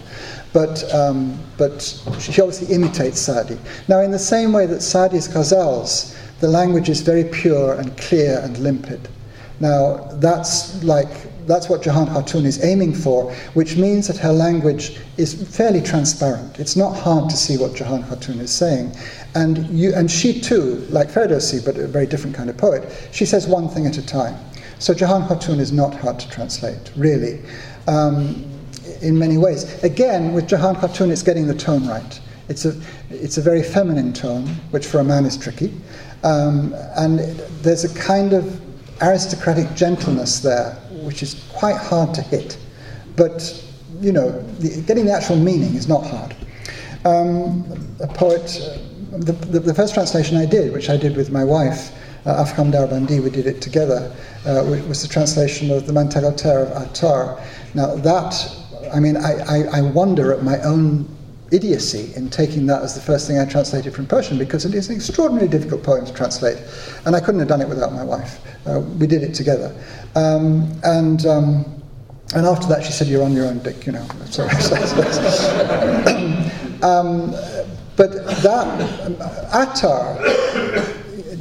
[0.54, 1.82] But, um, but
[2.20, 3.58] she obviously imitates Saadi.
[3.88, 8.40] Now, in the same way that Saadi's ghazals, the language is very pure and clear
[8.40, 9.08] and limpid.
[9.60, 11.10] Now, that's like
[11.46, 16.60] that's what Jahan Khatun is aiming for, which means that her language is fairly transparent.
[16.60, 18.96] It's not hard to see what Jahan Khatun is saying.
[19.36, 23.26] And, you, and she too, like Ferdowsi, but a very different kind of poet, she
[23.26, 24.38] says one thing at a time.
[24.80, 27.42] So Jahan Khatun is not hard to translate, really,
[27.88, 28.46] um,
[29.02, 29.84] in many ways.
[29.84, 32.20] Again, with Jahan Khatun, it's getting the tone right.
[32.50, 32.80] It's a,
[33.10, 35.74] it's a very feminine tone, which for a man is tricky.
[36.24, 37.20] Um, and
[37.62, 38.62] there's a kind of
[39.02, 40.74] aristocratic gentleness there,
[41.04, 42.58] which is quite hard to hit.
[43.16, 43.64] But,
[44.02, 46.36] you know, the, getting the actual meaning is not hard.
[47.06, 48.60] Um, a poet,
[49.14, 51.92] uh, the, the, the, first translation I did, which I did with my wife,
[52.26, 54.16] uh, Afkham Darbandi, we did it together,
[54.46, 57.40] uh, was the translation of the Mantegoter of Attar.
[57.74, 58.34] Now, that,
[58.94, 61.08] I mean, I, I, I wonder at my own
[61.52, 64.90] idiocy in taking that as the first thing I translated from Persian because it is
[64.90, 66.58] an extraordinarily difficult poem to translate,
[67.06, 68.40] and I couldn't have done it without my wife.
[68.68, 69.76] Uh, we did it together,
[70.16, 71.84] um, and um,
[72.34, 74.02] and after that she said, "You're on your own, Dick," you know.
[76.82, 77.32] um,
[77.96, 78.12] but
[78.42, 78.68] that
[79.06, 79.16] um,
[79.54, 80.18] Attar,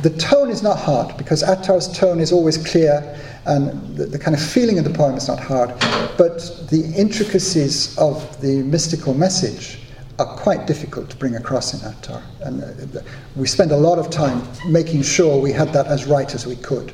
[0.05, 4.37] the tone is not hard because Attar's tone is always clear and the, the, kind
[4.37, 5.71] of feeling of the poem is not hard,
[6.19, 6.41] but
[6.71, 9.79] the intricacies of the mystical message
[10.19, 12.23] are quite difficult to bring across in Attar.
[12.43, 13.01] And uh,
[13.35, 16.57] we spent a lot of time making sure we had that as right as we
[16.57, 16.93] could.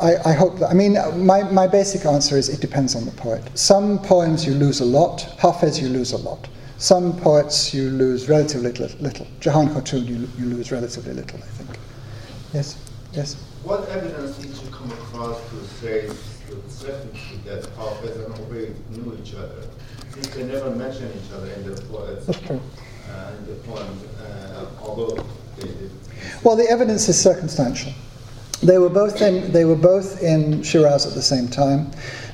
[0.00, 0.94] I, I, hope that, I mean,
[1.26, 3.42] my, my basic answer is it depends on the poet.
[3.54, 6.48] Some poems you lose a lot, Hafez you lose a lot.
[6.80, 8.88] Some poets you lose relatively little.
[9.00, 9.26] little.
[9.38, 11.78] Jahan Khatun you, you lose relatively little, I think.
[12.54, 12.78] Yes?
[13.12, 13.34] Yes?
[13.64, 16.08] What evidence did you come across to say
[16.68, 19.68] certainty that Hafez and Obaid knew each other?
[20.14, 25.22] Since they never mention each other in the poets, uh, in the poems, uh, although
[25.58, 25.90] they did.
[26.42, 27.92] Well, the evidence is circumstantial.
[28.62, 31.90] They were both in, they were both in Shiraz at the same time.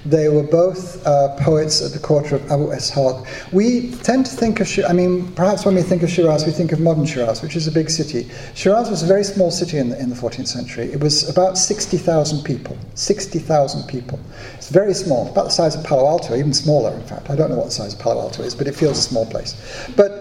[0.06, 3.26] They were both uh, poets at the court of Abu Ishaq.
[3.52, 6.70] We tend to think of, I mean, perhaps when we think of Shiraz, we think
[6.70, 8.30] of modern Shiraz, which is a big city.
[8.54, 10.92] Shiraz was a very small city in the, in the 14th century.
[10.92, 12.78] It was about 60,000 people.
[12.94, 14.20] 60,000 people.
[14.54, 17.28] It's very small, about the size of Palo Alto, even smaller, in fact.
[17.28, 19.26] I don't know what the size of Palo Alto is, but it feels a small
[19.26, 19.56] place.
[19.96, 20.15] But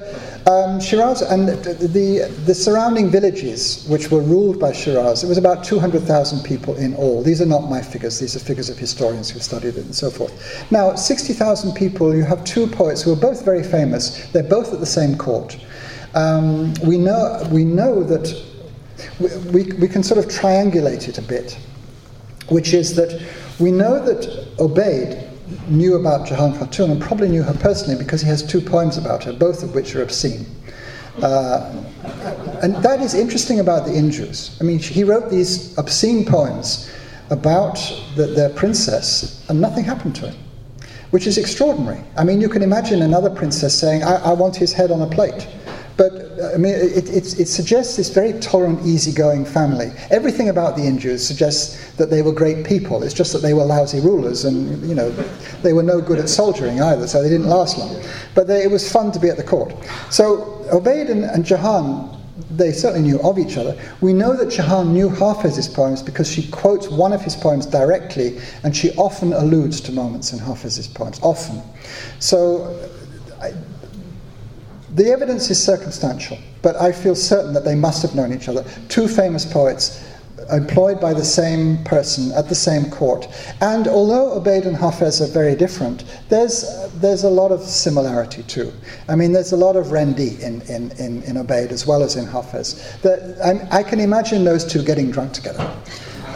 [0.47, 5.37] um, Shiraz and the, the, the, surrounding villages, which were ruled by Shiraz, it was
[5.37, 7.23] about 200,000 people in all.
[7.23, 10.11] These are not my figures, these are figures of historians who've studied it and so
[10.11, 10.71] forth.
[10.71, 14.79] Now, 60,000 people, you have two poets who are both very famous, they're both at
[14.79, 15.57] the same court.
[16.13, 18.41] Um, we, know, we know that
[19.19, 21.57] we, we, we can sort of triangulate it a bit,
[22.49, 23.21] which is that
[23.59, 25.24] we know that Obaid
[25.67, 29.23] knew about Jahan Khatun and probably knew her personally because he has two poems about
[29.23, 30.45] her, both of which are obscene.
[31.21, 31.83] Uh,
[32.61, 34.59] and that is interesting about the Injus.
[34.61, 36.91] I mean, he wrote these obscene poems
[37.29, 37.75] about
[38.15, 40.35] the, their princess, and nothing happened to him,
[41.11, 42.03] which is extraordinary.
[42.17, 45.07] I mean, you can imagine another princess saying, I, I want his head on a
[45.07, 45.47] plate.
[45.97, 46.13] But
[46.53, 49.93] I mean, it, it, it, suggests this very tolerant, easygoing family.
[50.11, 53.01] Everything about the Injus suggests that they were great people.
[53.01, 55.09] It's just that they were lousy rulers, and you know,
[55.61, 58.03] they were no good at soldiering either, so they didn't last long.
[58.33, 59.73] But they, it was fun to be at the court.
[60.09, 63.79] So Obaid and, and Jahan, they certainly knew of each other.
[64.01, 68.37] We know that Jahan knew Hafez's poems because she quotes one of his poems directly,
[68.63, 71.21] and she often alludes to moments in Hafez's poems.
[71.21, 71.61] Often.
[72.19, 72.89] So.
[73.41, 73.53] I,
[74.95, 78.65] the evidence is circumstantial, but I feel certain that they must have known each other.
[78.87, 80.01] Two famous poets
[80.51, 83.27] employed by the same person at the same court.
[83.61, 88.71] And although Obaid and Hafez are very different, there's, there's a lot of similarity too.
[89.09, 92.15] I mean, there's a lot of rendi in, in, in, in Obaid as well as
[92.15, 93.01] in Hafez.
[93.01, 95.75] That, I, I can imagine those two getting drunk together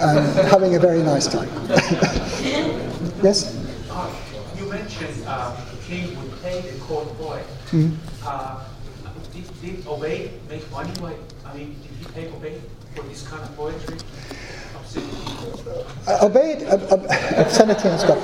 [0.02, 1.49] and having a very nice time.
[3.23, 3.56] yes?
[3.90, 4.14] Uh,
[4.57, 7.41] you mentioned uh, the king would pay the court boy.
[7.72, 8.64] Mm-hmm uh,
[9.34, 10.94] did, did Obaid make money?
[11.02, 12.60] Like, I mean, did he pay Obaid
[12.96, 13.98] for this kind of poetry?
[16.08, 18.18] Uh, Obaid, uh, obscenity and stuff.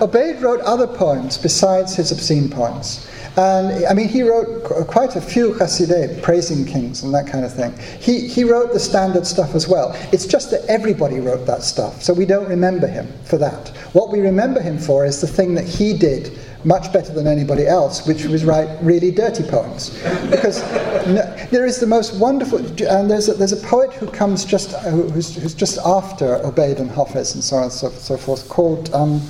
[0.00, 3.08] Obaid wrote other poems besides his obscene poems.
[3.36, 7.54] And I mean, he wrote quite a few qasideh praising kings and that kind of
[7.54, 7.72] thing.
[7.98, 9.96] He, he wrote the standard stuff as well.
[10.12, 13.68] It's just that everybody wrote that stuff, so we don't remember him for that.
[13.94, 17.66] What we remember him for is the thing that he did much better than anybody
[17.66, 19.90] else, which was write really dirty poems.
[20.30, 20.62] Because
[21.06, 24.72] no, there is the most wonderful, and there's a, there's a poet who comes just,
[24.82, 28.92] who's, who's just after Obaid and Hafez and so on and so, so forth, called
[28.94, 29.20] um,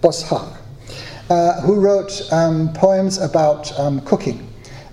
[0.00, 0.56] Boshaq,
[1.30, 4.48] uh, who wrote um, poems about um, cooking.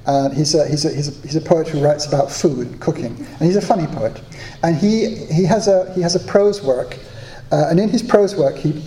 [0.06, 3.16] Uh, he's, a, he's, a, he's, a, he's a poet who writes about food, cooking,
[3.18, 4.22] and he's a funny poet.
[4.64, 6.98] And he, he, has, a, he has a prose work,
[7.52, 8.84] uh, and in his prose work, he,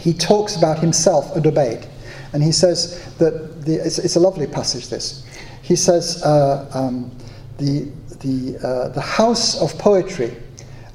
[0.00, 1.88] he talks about himself and Obaid.
[2.32, 5.24] And he says that the, it's, it's, a lovely passage, this.
[5.62, 7.10] He says, uh, um,
[7.58, 7.90] the,
[8.20, 10.36] the, uh, the house of poetry,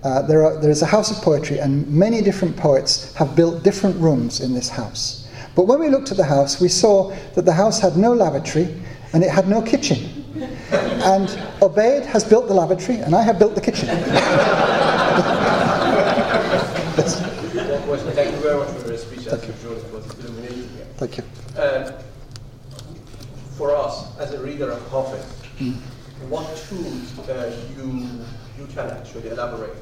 [0.04, 3.64] uh, there, are, there is a house of poetry, and many different poets have built
[3.64, 5.28] different rooms in this house.
[5.56, 8.76] But when we looked at the house, we saw that the house had no lavatory
[9.14, 10.26] and it had no kitchen.
[10.36, 11.30] And
[11.62, 13.88] Obaid has built the lavatory, and I have built the kitchen.
[19.24, 19.54] Thank you.
[19.64, 20.83] George was illuminating here.
[20.98, 21.24] Thank you.
[21.58, 21.92] Uh,
[23.58, 25.26] for us, as a reader of Hafiz,
[26.30, 28.26] what tools uh, you
[28.58, 29.76] you can actually elaborate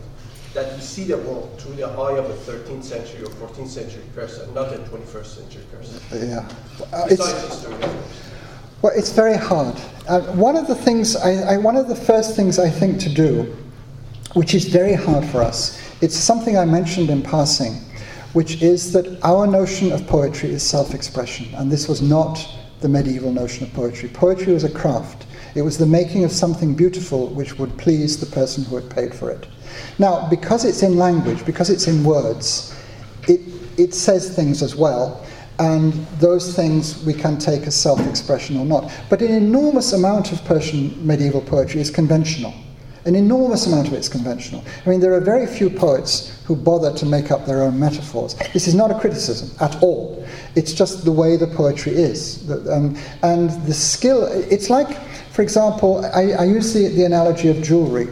[0.54, 4.04] that we see the world through the eye of a 13th century or 14th century
[4.14, 6.28] person, not a 21st century person.
[6.28, 6.50] Yeah.
[6.92, 7.76] Uh, Besides history.
[8.82, 9.80] Well, it's very hard.
[10.10, 13.10] Uh, one of the things, I, I, one of the first things I think to
[13.10, 13.56] do,
[14.34, 17.80] which is very hard for us, it's something I mentioned in passing,
[18.34, 22.48] which is that our notion of poetry is self expression, and this was not
[22.80, 24.10] the medieval notion of poetry.
[24.10, 25.26] Poetry was a craft,
[25.56, 29.14] it was the making of something beautiful which would please the person who had paid
[29.14, 29.48] for it.
[30.00, 32.76] Now, because it's in language, because it's in words,
[33.28, 33.42] it,
[33.78, 35.26] it says things as well,
[35.60, 38.92] and those things we can take as self expression or not.
[39.10, 42.54] But an enormous amount of Persian medieval poetry is conventional.
[43.06, 44.64] An enormous amount of it is conventional.
[44.86, 48.36] I mean, there are very few poets who bother to make up their own metaphors.
[48.54, 50.24] This is not a criticism at all.
[50.56, 52.50] It's just the way the poetry is.
[52.70, 54.96] Um, and the skill, it's like,
[55.32, 58.08] for example, I, I use the, the analogy of jewelry.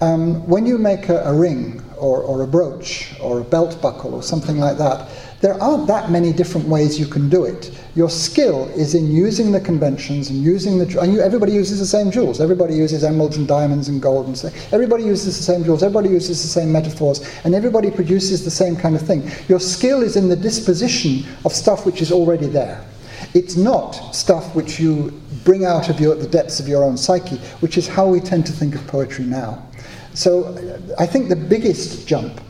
[0.00, 4.14] Um, when you make a, a ring or, or a brooch or a belt buckle
[4.14, 5.10] or something like that,
[5.40, 7.76] there aren't that many different ways you can do it.
[7.98, 11.00] Your skill is in using the conventions and using the.
[11.00, 12.40] And you, everybody uses the same jewels.
[12.40, 14.50] Everybody uses emeralds and diamonds and gold and so.
[14.70, 15.82] Everybody uses the same jewels.
[15.82, 19.28] Everybody uses the same metaphors, and everybody produces the same kind of thing.
[19.48, 22.86] Your skill is in the disposition of stuff which is already there.
[23.34, 27.38] It's not stuff which you bring out of your, the depths of your own psyche,
[27.58, 29.66] which is how we tend to think of poetry now.
[30.14, 30.56] So
[31.00, 32.40] I think the biggest jump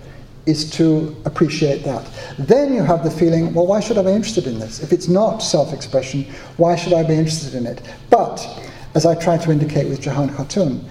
[0.48, 2.10] is to appreciate that.
[2.38, 4.82] Then you have the feeling, well, why should I be interested in this?
[4.82, 6.24] If it's not self expression,
[6.56, 7.82] why should I be interested in it?
[8.08, 8.44] But,
[8.94, 10.82] as I try to indicate with Jahan Khatun,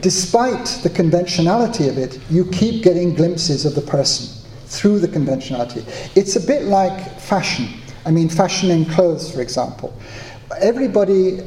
[0.00, 4.28] despite the conventionality of it, you keep getting glimpses of the person
[4.66, 5.84] through the conventionality.
[6.14, 7.68] It's a bit like fashion.
[8.06, 9.92] I mean, fashion in clothes, for example.
[10.60, 11.40] Everybody,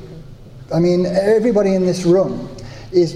[0.73, 2.54] I mean, everybody in this room
[2.95, 3.15] is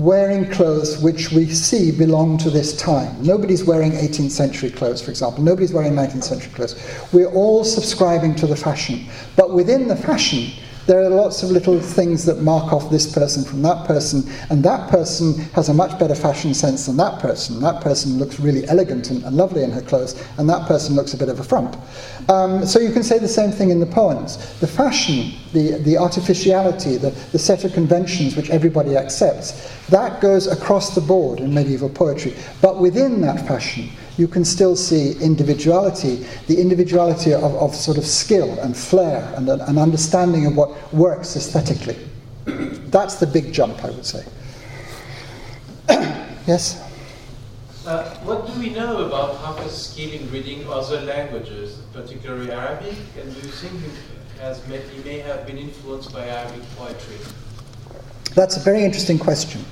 [0.00, 3.14] wearing clothes which we see belong to this time.
[3.22, 5.44] Nobody's wearing 18th century clothes, for example.
[5.44, 6.74] Nobody's wearing 19th century clothes.
[7.12, 9.06] We're all subscribing to the fashion.
[9.36, 10.52] But within the fashion,
[10.86, 14.64] there are lots of little things that mark off this person from that person, and
[14.64, 17.60] that person has a much better fashion sense than that person.
[17.60, 21.14] That person looks really elegant and, and lovely in her clothes, and that person looks
[21.14, 21.76] a bit of a frump.
[22.28, 24.58] Um, so you can say the same thing in the poems.
[24.60, 30.46] The fashion, the, the artificiality, the, the set of conventions which everybody accepts, that goes
[30.46, 32.34] across the board in medieval poetry.
[32.60, 38.04] But within that fashion, you can still see individuality, the individuality of, of sort of
[38.04, 41.96] skill and flair and an understanding of what works aesthetically.
[42.44, 44.24] That's the big jump, I would say.
[46.46, 46.82] yes?
[47.86, 52.94] Uh, what do we know about Hafez's skill in reading other languages, particularly Arabic?
[53.18, 57.16] And do you think he, has may, he may have been influenced by Arabic poetry?
[58.34, 59.64] That's a very interesting question.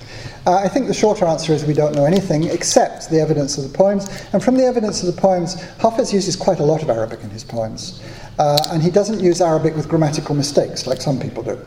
[0.46, 3.70] Uh, I think the shorter answer is we don't know anything except the evidence of
[3.70, 4.08] the poems.
[4.32, 7.30] And from the evidence of the poems, Hafez uses quite a lot of Arabic in
[7.30, 8.02] his poems.
[8.38, 11.60] Uh, and he doesn't use Arabic with grammatical mistakes like some people do.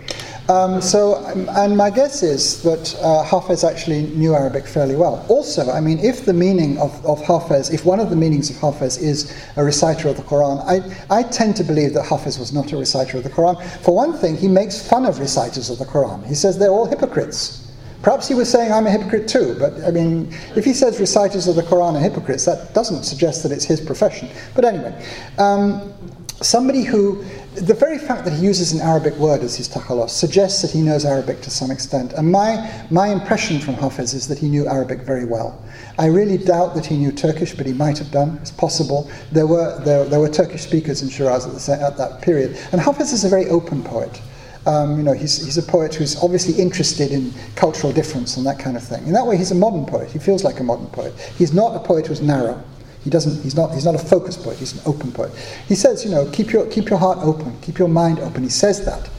[0.49, 5.23] Um, so, um, and my guess is that uh, Hafez actually knew Arabic fairly well.
[5.29, 8.55] Also, I mean, if the meaning of, of Hafez, if one of the meanings of
[8.55, 12.51] Hafez is a reciter of the Quran, I, I tend to believe that Hafez was
[12.51, 13.63] not a reciter of the Quran.
[13.81, 16.25] For one thing, he makes fun of reciters of the Quran.
[16.25, 17.62] He says they're all hypocrites.
[18.03, 20.27] Perhaps he was saying, I'm a hypocrite too, but I mean,
[20.57, 23.79] if he says reciters of the Quran are hypocrites, that doesn't suggest that it's his
[23.79, 24.29] profession.
[24.55, 24.93] But anyway,
[25.37, 25.93] um,
[26.41, 27.23] somebody who,
[27.55, 30.81] the very fact that he uses an Arabic word as his takhalos suggests that he
[30.81, 32.11] knows Arabic to some extent.
[32.11, 35.63] And my, my impression from Hafez is that he knew Arabic very well.
[35.97, 38.37] I really doubt that he knew Turkish, but he might have done.
[38.41, 39.09] It's possible.
[39.31, 42.57] There were, there, there were Turkish speakers in Shiraz at, the, at that period.
[42.73, 44.19] And Hafez is a very open poet.
[44.65, 48.59] Um, you know, he's, he's a poet who's obviously interested in cultural difference and that
[48.59, 49.05] kind of thing.
[49.05, 50.09] In that way, he's a modern poet.
[50.09, 51.13] He feels like a modern poet.
[51.37, 52.63] He's not a poet who's narrow.
[53.03, 55.33] He doesn't, he's, not, he's not a focused poet, he's an open poet.
[55.67, 58.43] He says, you know, keep your, keep your heart open, keep your mind open.
[58.43, 59.09] He says that.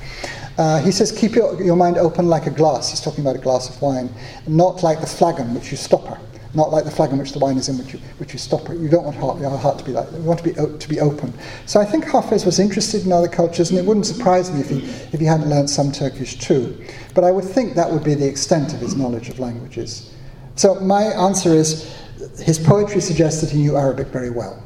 [0.57, 2.89] Uh, he says, keep your, your mind open like a glass.
[2.89, 4.09] He's talking about a glass of wine,
[4.47, 6.19] not like the flagon which you stopper
[6.55, 8.79] not like the flagon which the wine is in, which you, which you stop it.
[8.79, 10.19] You don't want heart, your heart to be like that.
[10.19, 11.33] You want to be, to be open.
[11.67, 14.69] So I think Hafez was interested in other cultures, and it wouldn't surprise me if
[14.69, 14.79] he,
[15.13, 16.77] if he hadn't learned some Turkish too.
[17.15, 20.15] But I would think that would be the extent of his knowledge of languages.
[20.57, 21.97] So my answer is
[22.39, 24.63] his poetry suggests that he knew Arabic very well.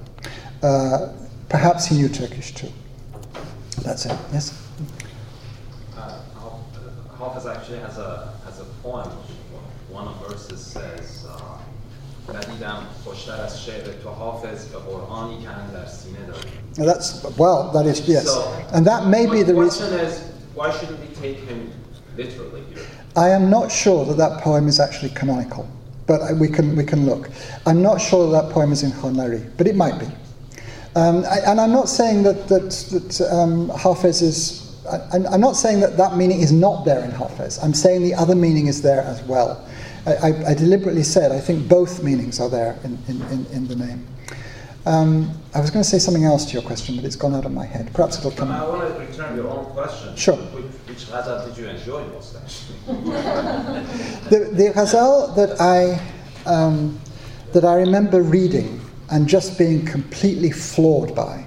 [0.62, 1.12] Uh,
[1.48, 2.68] perhaps he knew Turkish too.
[3.82, 4.18] That's it.
[4.32, 4.62] Yes?
[5.96, 6.20] Uh,
[7.16, 9.08] Hafez actually has a, has a poem.
[9.88, 11.17] One of verses says,
[12.28, 16.48] و دیدم خوشتر از شعر تو حافظ به قرآنی که در سینه داری
[16.90, 18.26] That's, well, that is, yes.
[18.26, 19.92] So, and that may be the reason.
[19.98, 20.20] Is,
[20.54, 21.72] why shouldn't we take him
[22.16, 22.84] literally here?
[23.16, 25.66] I am not sure that that poem is actually canonical,
[26.06, 27.30] but we can, we can look.
[27.66, 30.06] I'm not sure that that poem is in Khanlari, but it might be.
[30.94, 34.38] Um, I, and I'm not saying that, that, that um, Hafez is.
[34.88, 37.62] I, I'm not saying that that meaning is not there in Hafez.
[37.62, 39.67] I'm saying the other meaning is there as well.
[40.08, 43.68] I, I, I deliberately said I think both meanings are there in, in, in, in
[43.68, 44.06] the name.
[44.86, 47.44] Um, I was going to say something else to your question, but it's gone out
[47.44, 47.92] of my head.
[47.92, 48.50] Perhaps it'll come.
[48.50, 50.16] I want to return your own question.
[50.16, 50.36] Sure.
[50.36, 52.36] Which, which ghazal did you enjoy most?
[54.30, 56.00] The, the ghazal that I,
[56.46, 56.98] um,
[57.52, 58.80] that I remember reading
[59.10, 61.44] and just being completely floored by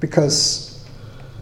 [0.00, 0.84] because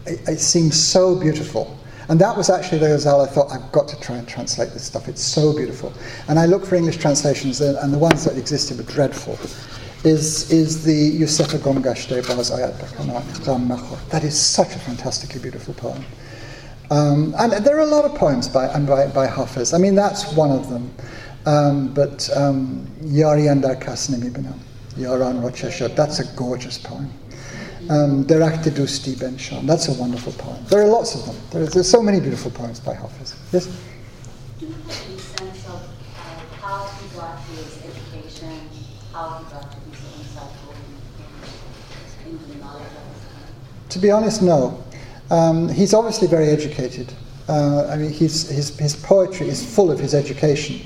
[0.05, 1.78] it, it seems so beautiful.
[2.09, 4.83] And that was actually the ghazal I thought, I've got to try and translate this
[4.83, 5.07] stuff.
[5.07, 5.93] It's so beautiful.
[6.27, 9.37] And I looked for English translations, and and the ones that existed were dreadful.
[10.05, 14.09] Is, is the Yusefa Gomgashte Baz Ayat.
[14.09, 16.05] That is such a fantastically beautiful poem.
[16.89, 19.73] Um, and there are a lot of poems by, and by, by Hafiz.
[19.73, 20.93] I mean, that's one of them.
[21.45, 24.53] Um, but um, Yari Andar Kasnimi Bina,
[24.95, 27.11] Yaran Rocheshot, that's a gorgeous poem.
[27.89, 30.63] Um, Dusti Ben Sham, that's a wonderful poem.
[30.65, 31.35] There are lots of them.
[31.49, 33.35] There, there's so many beautiful poems by Hafiz.
[33.51, 33.65] Yes?
[34.59, 38.69] Do you have any sense of uh, how he got his education,
[39.11, 40.75] how he got to be so insightful
[42.27, 43.89] in, the knowledge of his time?
[43.89, 44.83] To be honest, no.
[45.31, 47.11] Um, he's obviously very educated.
[47.47, 50.79] Uh, I mean, he's, his, his poetry is full of his education.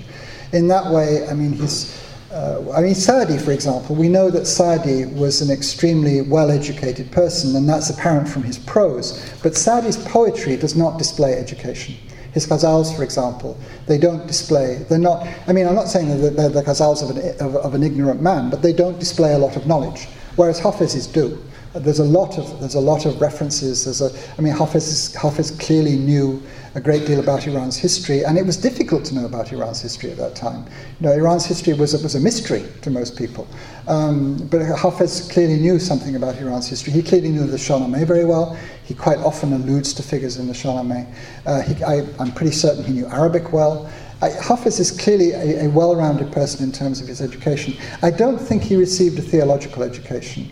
[0.53, 2.01] In that way, I mean, he's,
[2.33, 7.11] uh, I mean, Saadi, for example, we know that Saadi was an extremely well educated
[7.11, 9.33] person, and that's apparent from his prose.
[9.43, 11.95] But Saadi's poetry does not display education.
[12.33, 13.55] His ghazals, for example,
[13.85, 17.15] they don't display, they're not, I mean, I'm not saying that they're the ghazals of
[17.15, 20.57] an, of, of an ignorant man, but they don't display a lot of knowledge, whereas
[20.57, 21.39] Hafez's do.
[21.75, 23.85] There's a lot of there's a lot of references.
[23.85, 26.41] There's a I mean Hafiz Hafiz clearly knew
[26.75, 30.11] a great deal about Iran's history, and it was difficult to know about Iran's history
[30.11, 30.65] at that time.
[30.99, 33.47] You know, Iran's history was a, was a mystery to most people.
[33.87, 36.93] Um, but Hafiz clearly knew something about Iran's history.
[36.93, 38.57] He clearly knew the Shahnameh very well.
[38.83, 41.11] He quite often alludes to figures in the Shahnameh.
[41.45, 43.91] Uh, he, I, I'm pretty certain he knew Arabic well.
[44.21, 47.75] I, Hafiz is clearly a, a well-rounded person in terms of his education.
[48.01, 50.51] I don't think he received a theological education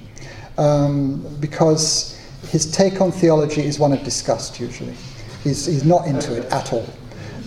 [0.62, 2.20] um, because
[2.50, 4.94] his take on theology is one of disgust usually.
[5.44, 6.88] He's, he's not into it at all.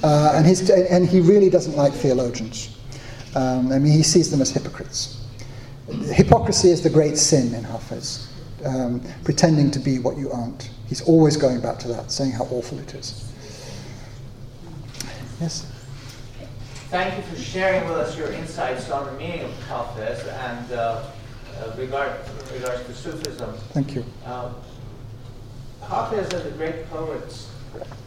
[0.02, 2.76] Uh, and, his, and he really doesn't like theologians.
[3.36, 5.24] Um, I mean, he sees them as hypocrites.
[6.12, 8.32] Hypocrisy is the great sin in Hafiz,
[8.64, 10.70] um, pretending to be what you aren't.
[10.88, 13.32] He's always going back to that, saying how awful it is.
[15.40, 15.70] Yes?
[16.90, 21.04] Thank you for sharing with us your insights on the meaning of Hafiz and uh,
[21.60, 22.12] uh, regard,
[22.52, 23.54] regards to Sufism.
[23.72, 24.04] Thank you.
[24.26, 24.54] Um,
[25.82, 27.50] Hafiz and the great poets,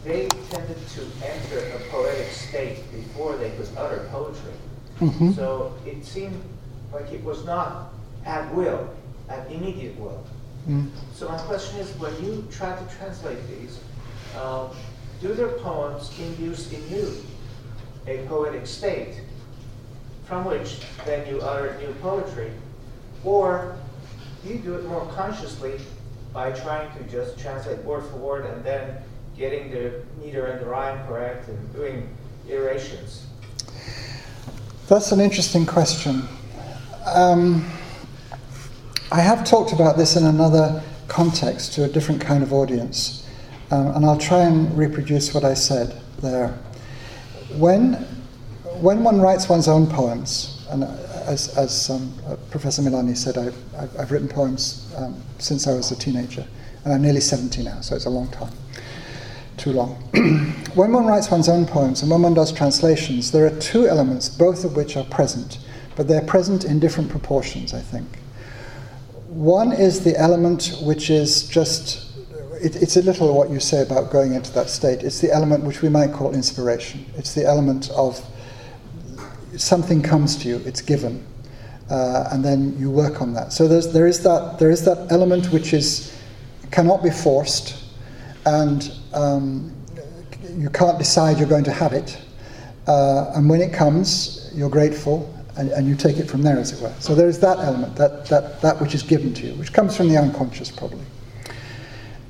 [0.04, 4.52] they tended to enter a poetic state before they could utter poetry.
[5.00, 5.34] Mhm.
[5.36, 6.42] So it seemed
[6.92, 7.92] like it was not
[8.24, 8.88] at will,
[9.28, 10.24] at immediate will.
[10.68, 10.90] Mm.
[11.14, 13.78] So my question is, when you try to translate these,
[14.40, 14.70] um,
[15.20, 17.14] do their poems induce in you
[18.06, 19.20] a poetic state
[20.24, 22.50] from which then you utter new poetry?
[23.24, 23.76] Or
[24.44, 25.80] you do it more consciously
[26.32, 28.96] by trying to just translate word for word and then
[29.36, 32.08] getting the meter and the rhyme correct and doing
[32.48, 33.26] iterations?
[34.88, 36.22] That's an interesting question.
[37.06, 37.70] Um,
[39.10, 43.26] I have talked about this in another context to a different kind of audience,
[43.70, 46.58] um, and I'll try and reproduce what I said there.
[47.56, 47.94] When,
[48.80, 50.84] when one writes one's own poems, and
[51.28, 55.74] as, as um, uh, Professor Milani said, I've, I've, I've written poems um, since I
[55.74, 56.46] was a teenager,
[56.84, 58.52] and I'm nearly 70 now, so it's a long time
[59.58, 59.90] too long.
[60.74, 64.28] when one writes one's own poems and when one does translations, there are two elements,
[64.28, 65.58] both of which are present,
[65.96, 68.06] but they're present in different proportions, I think.
[69.28, 72.16] One is the element which is just,
[72.62, 75.02] it, it's a little what you say about going into that state.
[75.02, 77.04] It's the element which we might call inspiration.
[77.16, 78.24] It's the element of
[79.60, 81.24] something comes to you, it's given,
[81.90, 83.52] uh, and then you work on that.
[83.52, 86.16] So there's, there, is that, there is that element which is,
[86.70, 87.84] cannot be forced,
[88.46, 89.74] and um,
[90.56, 92.18] you can't decide you're going to have it.
[92.86, 96.72] Uh, and when it comes, you're grateful and, and, you take it from there, as
[96.72, 96.94] it were.
[97.00, 99.96] So there is that element, that, that, that which is given to you, which comes
[99.96, 101.04] from the unconscious, probably.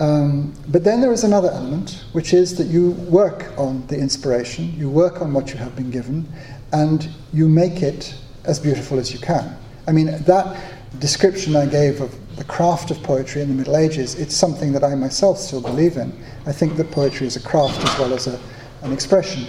[0.00, 4.72] Um, but then there is another element, which is that you work on the inspiration,
[4.78, 6.26] you work on what you have been given,
[6.72, 8.14] and you make it
[8.44, 9.56] as beautiful as you can.
[9.86, 10.60] I mean, that
[10.98, 14.84] description I gave of the craft of poetry in the Middle Ages, it's something that
[14.84, 16.12] I myself still believe in.
[16.46, 18.40] I think that poetry is a craft as well as a,
[18.82, 19.44] an expression.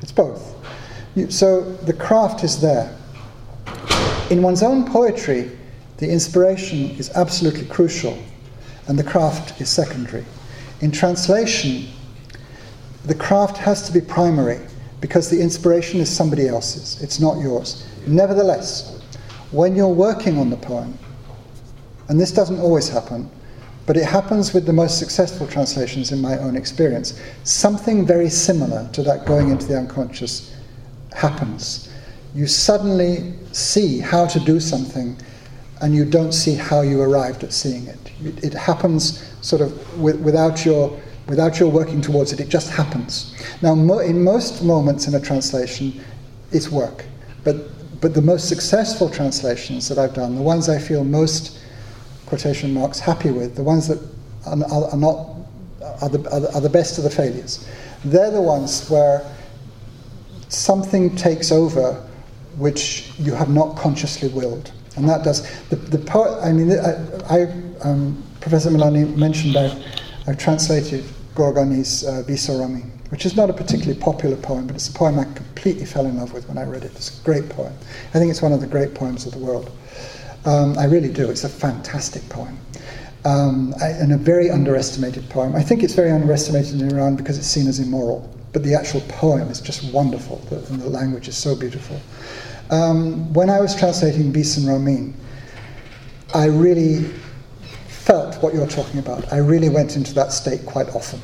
[0.00, 0.56] It's both.
[1.28, 2.96] So the craft is there.
[4.30, 5.50] In one's own poetry,
[5.98, 8.18] the inspiration is absolutely crucial,
[8.88, 10.24] and the craft is secondary.
[10.80, 11.86] In translation,
[13.04, 14.60] the craft has to be primary
[15.02, 17.86] because the inspiration is somebody else's, it's not yours.
[18.06, 19.02] Nevertheless,
[19.50, 20.96] when you're working on the poem,
[22.08, 23.28] and this doesn't always happen,
[23.84, 28.88] but it happens with the most successful translations in my own experience, something very similar
[28.92, 30.54] to that going into the unconscious
[31.14, 31.92] happens.
[32.32, 35.16] You suddenly see how to do something
[35.80, 37.98] and you don't see how you arrived at seeing it.
[38.44, 40.96] It, happens sort of without your
[41.26, 42.40] without your working towards it.
[42.40, 43.34] It just happens.
[43.62, 46.02] Now, mo- in most moments in a translation,
[46.50, 47.04] it's work,
[47.44, 47.56] but
[48.02, 51.60] but the most successful translations that I've done, the ones I feel most
[52.26, 53.98] quotation marks happy with, the ones that
[54.44, 55.28] are, are, are not
[56.00, 57.68] are the, are the, are the best of the failures.
[58.04, 59.24] They're the ones where
[60.48, 61.94] something takes over
[62.56, 64.72] which you have not consciously willed.
[64.96, 66.96] And that does, the, the poet, I mean, I,
[67.30, 67.42] I
[67.82, 69.82] um, Professor Milani mentioned I've,
[70.26, 71.04] I've translated
[71.34, 72.22] Gorgani's uh,
[73.08, 76.16] which is not a particularly popular poem, but it's a poem I completely fell in
[76.16, 76.92] love with when I read it.
[76.92, 77.72] It's a great poem.
[78.14, 79.70] I think it's one of the great poems of the world.
[80.44, 81.30] Um, I really do.
[81.30, 82.58] It's a fantastic poem.
[83.24, 85.54] Um, I, and a very underestimated poem.
[85.54, 89.00] I think it's very underestimated in Iran because it's seen as immoral, but the actual
[89.02, 92.00] poem is just wonderful, the, and the language is so beautiful.
[92.70, 95.14] Um, when I was translating Vis and Ramin,
[96.34, 97.12] I really
[98.02, 99.32] felt what you're talking about.
[99.32, 101.20] I really went into that state quite often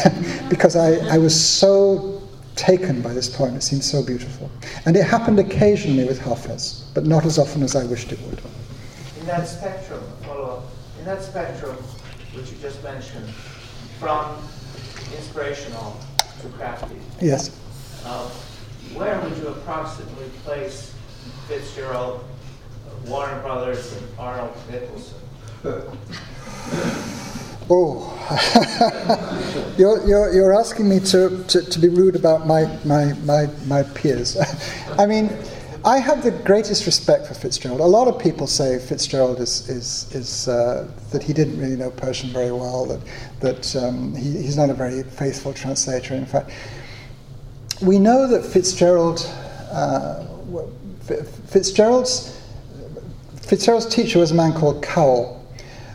[0.48, 2.22] because I, I was so
[2.56, 3.54] taken by this poem.
[3.54, 4.50] It seemed so beautiful.
[4.86, 8.40] And it happened occasionally with Hafez, but not as often as I wished it would.
[9.20, 10.64] In that spectrum, follow up,
[10.98, 11.76] in that spectrum
[12.34, 13.28] which you just mentioned,
[14.00, 14.36] from
[15.14, 16.00] inspirational
[16.40, 16.96] to crafty.
[17.20, 17.50] Yes.
[18.06, 18.26] Uh,
[18.94, 20.94] where would you approximately place
[21.46, 22.24] Fitzgerald,
[23.06, 25.21] Warner Brothers, and Reynold Nicholson?
[27.74, 28.12] Oh,
[29.78, 33.82] you're, you're, you're asking me to, to, to be rude about my, my, my, my
[33.82, 34.36] peers.
[34.98, 35.30] I mean,
[35.84, 37.80] I have the greatest respect for Fitzgerald.
[37.80, 41.90] A lot of people say Fitzgerald is, is, is uh, that he didn't really know
[41.90, 43.00] Persian very well, that,
[43.40, 46.14] that um, he, he's not a very faithful translator.
[46.14, 46.50] In fact,
[47.80, 49.26] we know that Fitzgerald,
[49.70, 50.24] uh,
[51.46, 52.38] Fitzgerald's,
[53.40, 55.41] Fitzgerald's teacher was a man called Cowell.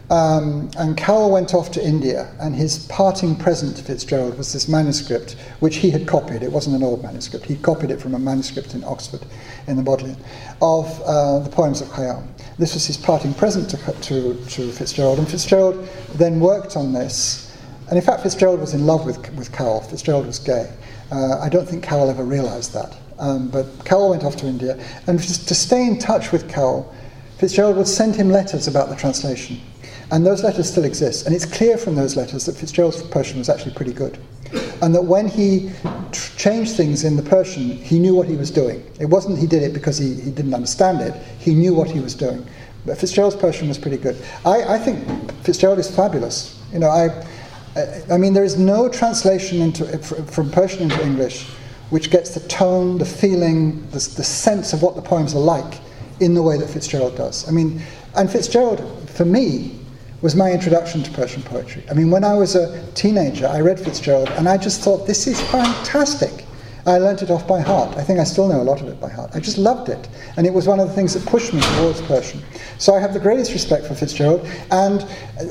[0.09, 4.69] Um, and Cowell went off to India, and his parting present to Fitzgerald was this
[4.69, 6.43] manuscript, which he had copied.
[6.43, 7.45] It wasn't an old manuscript.
[7.45, 9.25] He copied it from a manuscript in Oxford,
[9.67, 10.15] in the Bodleian,
[10.61, 12.25] of uh, the poems of Khayyam.
[12.57, 17.57] This was his parting present to, to, to, Fitzgerald, and Fitzgerald then worked on this.
[17.89, 19.81] And in fact, Fitzgerald was in love with, with Cowell.
[19.81, 20.71] Fitzgerald was gay.
[21.11, 22.97] Uh, I don't think Cowell ever realized that.
[23.19, 26.93] Um, but Cowell went off to India, and to stay in touch with Cowell,
[27.39, 29.59] Fitzgerald would send him letters about the translation.
[30.11, 31.25] And those letters still exist.
[31.25, 34.17] And it's clear from those letters that Fitzgerald's Persian was actually pretty good.
[34.81, 35.71] And that when he
[36.11, 38.85] tr- changed things in the Persian, he knew what he was doing.
[38.99, 41.99] It wasn't he did it because he, he didn't understand it, he knew what he
[41.99, 42.45] was doing.
[42.85, 44.15] But Fitzgerald's Persian was pretty good.
[44.45, 46.61] I, I think Fitzgerald is fabulous.
[46.71, 47.25] You know, I,
[48.09, 51.47] I mean, there is no translation into, eh, from Persian into English
[51.89, 55.79] which gets the tone, the feeling, the, the sense of what the poems are like
[56.19, 57.47] in the way that Fitzgerald does.
[57.47, 57.81] I mean,
[58.15, 59.79] and Fitzgerald, for me,
[60.21, 61.83] was my introduction to Persian poetry.
[61.89, 65.27] I mean, when I was a teenager, I read Fitzgerald and I just thought, this
[65.27, 66.45] is fantastic.
[66.87, 67.97] I learnt it off by heart.
[67.97, 69.31] I think I still know a lot of it by heart.
[69.33, 70.07] I just loved it.
[70.37, 72.41] And it was one of the things that pushed me towards Persian.
[72.77, 75.01] So I have the greatest respect for Fitzgerald, and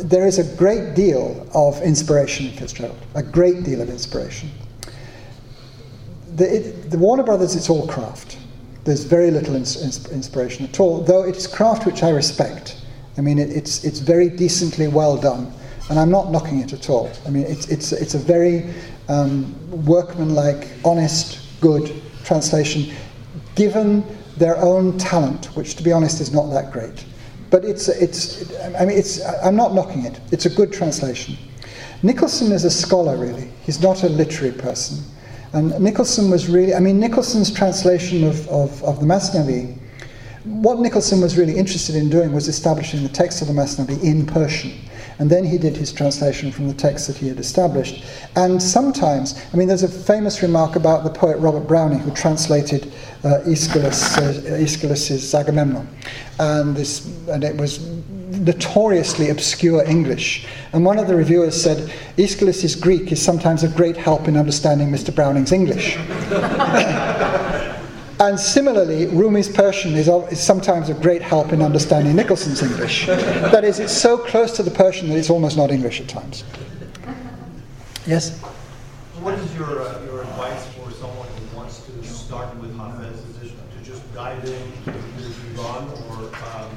[0.02, 4.50] there is a great deal of inspiration in Fitzgerald, a great deal of inspiration.
[6.36, 8.38] The, it, the Warner Brothers, it's all craft.
[8.84, 12.80] There's very little ins- inspiration at all, though it is craft which I respect.
[13.18, 15.52] I mean, it, it's, it's very decently well done,
[15.88, 17.10] and I'm not knocking it at all.
[17.26, 18.74] I mean, it's, it's, it's a very
[19.08, 19.54] um,
[19.86, 22.94] workmanlike, honest, good translation,
[23.54, 24.04] given
[24.36, 27.04] their own talent, which, to be honest, is not that great.
[27.50, 30.20] But it's, it's, I mean, it's, I'm not knocking it.
[30.32, 31.36] It's a good translation.
[32.02, 33.48] Nicholson is a scholar, really.
[33.62, 35.02] He's not a literary person.
[35.52, 39.78] And Nicholson was really, I mean, Nicholson's translation of, of, of the Masnavi
[40.46, 44.26] what Nicholson was really interested in doing was establishing the text of the Masnavi in
[44.26, 44.72] Persian.
[45.18, 48.04] and then he did his translation from the text that he had established.
[48.36, 52.92] And sometimes, I mean, there's a famous remark about the poet Robert Browning who translated
[53.24, 55.88] uh, Aeschylus, uh, Aeschylus's Agamemnon,
[56.38, 57.80] and this, and it was
[58.40, 60.46] notoriously obscure English.
[60.72, 64.90] And one of the reviewers said, Aeschylus's Greek is sometimes of great help in understanding
[64.90, 65.14] Mr.
[65.14, 65.96] Browning's English.
[68.18, 73.06] And similarly, Rumi's Persian is, is sometimes of great help in understanding Nicholson's English.
[73.06, 76.42] that is, it's so close to the Persian that it's almost not English at times.
[78.06, 78.40] Yes?
[79.20, 83.12] What is your, uh, your advice for someone who wants to start with Hafez?
[83.44, 84.92] Is to just dive in, to
[85.60, 86.76] run, or um,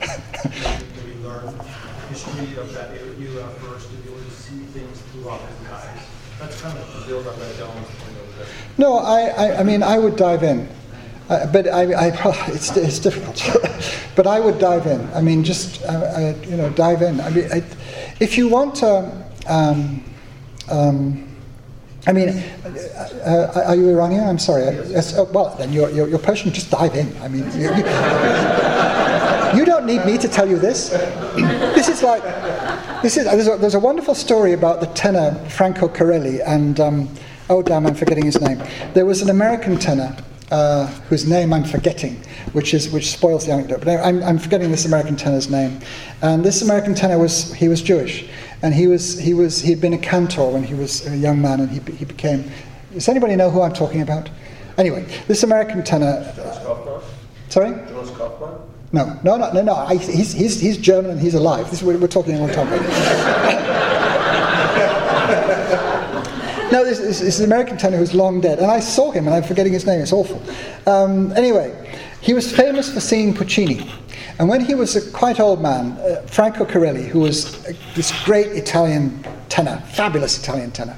[0.49, 1.57] maybe learn
[2.09, 6.05] history of that era first to be able to see things through Hafez's eyes?
[6.39, 7.85] That's kind of to build on that down.
[8.77, 10.67] No, I, I, I mean, I would dive in.
[11.29, 12.07] Uh, but I, I,
[12.47, 13.41] it's, it's difficult.
[14.15, 15.07] but I would dive in.
[15.13, 17.21] I mean, just uh, uh, you know, dive in.
[17.21, 17.63] I mean, I,
[18.19, 19.11] if you want to,
[19.47, 20.03] um,
[20.69, 21.25] um,
[22.07, 22.69] I mean, uh,
[23.25, 24.27] uh, are you Iranian?
[24.27, 24.63] I'm sorry.
[24.87, 25.15] Yes.
[25.15, 26.51] Oh, well, then you're, you're, you're Persian.
[26.51, 27.15] Just dive in.
[27.21, 27.83] I mean, you, you,
[29.59, 30.89] you, don't need me to tell you this.
[31.79, 32.23] This is like,
[33.01, 33.23] this is.
[33.23, 36.79] There's a, there's a wonderful story about the tenor Franco Corelli and.
[36.79, 37.09] Um,
[37.49, 38.61] oh damn, I'm forgetting his name.
[38.93, 40.13] There was an American tenor
[40.51, 42.15] uh, whose name I'm forgetting,
[42.53, 43.83] which is which spoils the anecdote.
[43.83, 45.79] But I'm, I'm forgetting this American tenor's name.
[46.21, 48.29] And this American tenor was he was Jewish,
[48.61, 51.59] and he was he was he'd been a cantor when he was a young man,
[51.61, 52.49] and he he became.
[52.93, 54.29] Does anybody know who I'm talking about?
[54.77, 56.33] Anyway, this American tenor.
[56.63, 57.01] Kaufmann?
[57.49, 57.71] Sorry.
[58.91, 59.75] No, no, no, no, no.
[59.75, 61.65] I, he's, he's, he's German and he's alive.
[61.69, 62.47] This is what we're talking no,
[67.09, 68.59] this, is an American tenor who's long dead.
[68.59, 70.41] And I saw him, and I'm forgetting his name, it's awful.
[70.85, 71.73] Um, anyway,
[72.21, 73.89] he was famous for singing Puccini.
[74.37, 78.11] And when he was a quite old man, uh, Franco Corelli, who was uh, this
[78.23, 80.97] great Italian tenor, fabulous Italian tenor,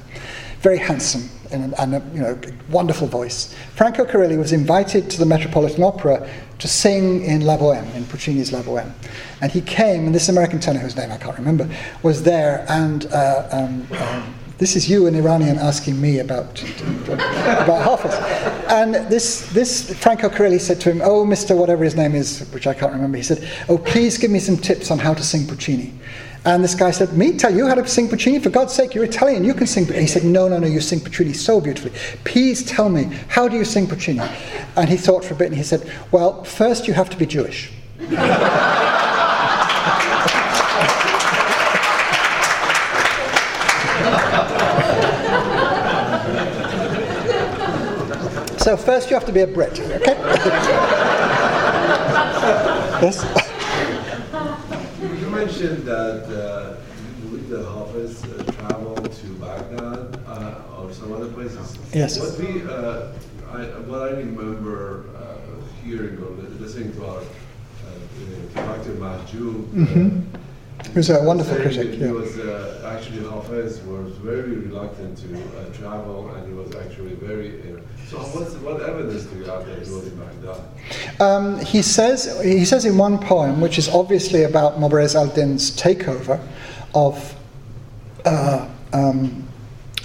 [0.60, 2.38] very handsome and, and a you know,
[2.70, 6.28] wonderful voice, Franco Corelli was invited to the Metropolitan Opera
[6.58, 8.92] to sing in La Boheme, in Puccini's La Boheme.
[9.40, 11.68] And he came, and this American tenor, whose name I can't remember,
[12.02, 16.62] was there, and uh, um, um, this is you, an Iranian, asking me about,
[17.08, 18.14] about Hafiz.
[18.70, 21.56] And this, this Franco Corelli said to him, Oh, Mr.
[21.56, 24.56] whatever his name is, which I can't remember, he said, Oh, please give me some
[24.56, 25.92] tips on how to sing Puccini.
[26.44, 28.38] And this guy said, Me tell you how to sing Puccini?
[28.38, 29.84] For God's sake, you're Italian, you can sing.
[29.88, 31.92] And he said, No, no, no, you sing Puccini so beautifully.
[32.22, 34.20] Please tell me, how do you sing Puccini?
[34.76, 37.26] And he thought for a bit and he said, Well, first you have to be
[37.26, 37.72] Jewish.
[48.62, 49.98] So first you have to be a Brit, okay?
[53.02, 53.24] yes?
[55.20, 56.76] You mentioned that uh,
[57.48, 61.76] the Hafiz uh, traveled to Baghdad uh, or some other places.
[61.92, 62.20] Yes.
[62.20, 63.12] What, we, uh,
[63.50, 65.38] I, what I remember uh,
[65.84, 66.30] hearing or
[66.60, 67.24] listening to our uh,
[68.54, 68.92] Dr.
[68.92, 70.20] Mahjoub, mm-hmm.
[70.92, 71.92] He was a wonderful critic.
[71.92, 72.10] He yeah.
[72.10, 77.60] was uh, actually Hafez was very reluctant to uh, travel, and he was actually very.
[77.62, 81.20] Uh, so, what's, what evidence do you have that he was in Baghdad?
[81.20, 86.38] Um, he says he says in one poem, which is obviously about Mubarez al-Din's takeover
[86.94, 87.34] of
[88.26, 89.48] uh, um,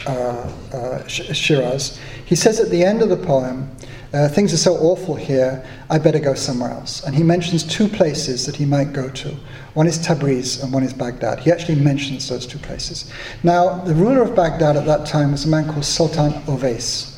[0.06, 2.00] uh, uh, Shiraz.
[2.26, 3.70] He says at the end of the poem.
[4.14, 7.04] Uh, things are so awful here, I better go somewhere else.
[7.04, 9.36] And he mentions two places that he might go to.
[9.74, 11.40] One is Tabriz and one is Baghdad.
[11.40, 13.12] He actually mentions those two places.
[13.44, 17.18] Now, the ruler of Baghdad at that time was a man called Sultan Owais.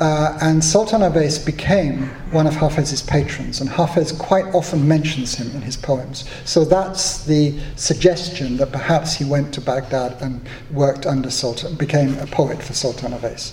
[0.00, 5.50] Uh, and Sultan Owais became one of Hafez's patrons, and Hafez quite often mentions him
[5.50, 6.24] in his poems.
[6.46, 10.40] So that's the suggestion that perhaps he went to Baghdad and
[10.70, 13.52] worked under Sultan, became a poet for Sultan Owais.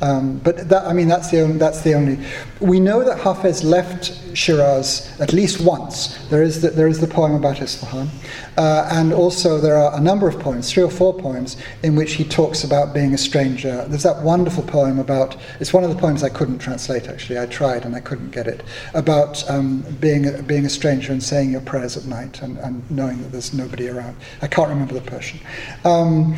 [0.00, 2.18] Um, but that, I mean, that's the, only, that's the only.
[2.60, 6.18] We know that Hafez left Shiraz at least once.
[6.28, 8.08] There is the, there is the poem about Isfahan.
[8.58, 12.14] Uh, and also, there are a number of poems, three or four poems, in which
[12.14, 13.84] he talks about being a stranger.
[13.88, 17.46] There's that wonderful poem about, it's one of the poems I couldn't translate actually, I
[17.46, 18.62] tried and I couldn't get it,
[18.94, 22.90] about um, being, a, being a stranger and saying your prayers at night and, and
[22.90, 24.16] knowing that there's nobody around.
[24.40, 25.38] I can't remember the Persian.
[25.84, 26.36] Um,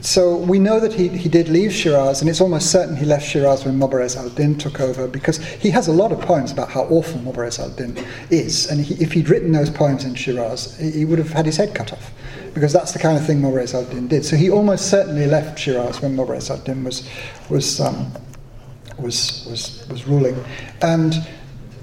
[0.00, 3.06] so we know that he, he did leave Shiraz, and it's almost certain certain he
[3.06, 6.70] left Shiraz when Mubarez al-Din took over because he has a lot of poems about
[6.70, 7.96] how awful Mubarez al-Din
[8.30, 8.70] is.
[8.70, 11.74] And he, if he'd written those poems in Shiraz, he would have had his head
[11.74, 12.12] cut off
[12.52, 14.24] because that's the kind of thing Mubarez al-Din did.
[14.24, 17.08] So he almost certainly left Shiraz when Mubarez al-Din was,
[17.48, 18.12] was, um,
[18.98, 20.36] was, was, was ruling.
[20.82, 21.14] And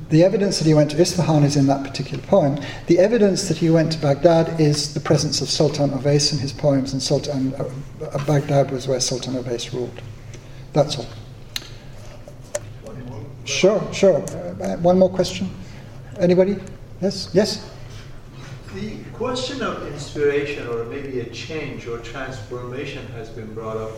[0.10, 2.60] The evidence that he went to Isfahan is in that particular poem.
[2.88, 6.52] The evidence that he went to Baghdad is the presence of Sultan Owais in his
[6.52, 10.02] poems, and Sultan uh, Baghdad was where Sultan Owais ruled.
[10.74, 11.06] That's all.
[13.46, 14.24] Sure, sure.
[14.62, 15.50] Uh, one more question.
[16.20, 16.58] Anybody?
[17.02, 17.70] Yes, yes.
[18.76, 23.92] The question of inspiration or maybe a change or transformation has been brought up.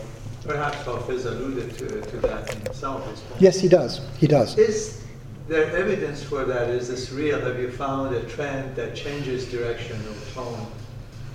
[0.44, 3.42] Perhaps Hafiz alluded to, to that in some of his poems.
[3.42, 4.00] Yes, he does.
[4.18, 4.58] He does.
[4.58, 5.04] Is
[5.48, 6.68] there evidence for that?
[6.70, 7.40] Is this real?
[7.40, 10.66] Have you found a trend that changes direction or tone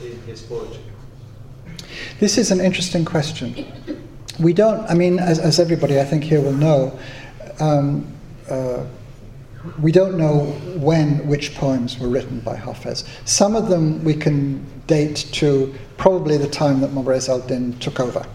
[0.02, 0.84] in his poetry?
[2.20, 4.06] This is an interesting question.
[4.40, 6.98] We don't, I mean, as, as everybody I think here will know,
[7.60, 8.08] um,
[8.50, 8.86] uh,
[9.82, 10.46] we don't know
[10.78, 13.06] when which poems were written by Hafez.
[13.26, 18.26] Some of them we can date to probably the time that Mubarez al-Din took over.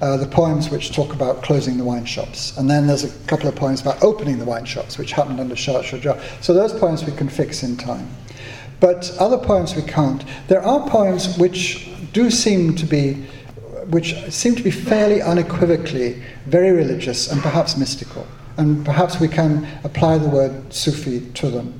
[0.00, 2.56] Uh, the poems which talk about closing the wine shops.
[2.56, 5.56] And then there's a couple of poems about opening the wine shops, which happened under
[5.56, 6.20] Shah Shujah.
[6.42, 8.08] So those poems we can fix in time.
[8.78, 10.24] But other poems we can't.
[10.46, 13.26] There are poems which do seem to be,
[13.88, 18.26] which seem to be fairly unequivocally very religious and perhaps mystical.
[18.56, 21.74] And perhaps we can apply the word Sufi to them.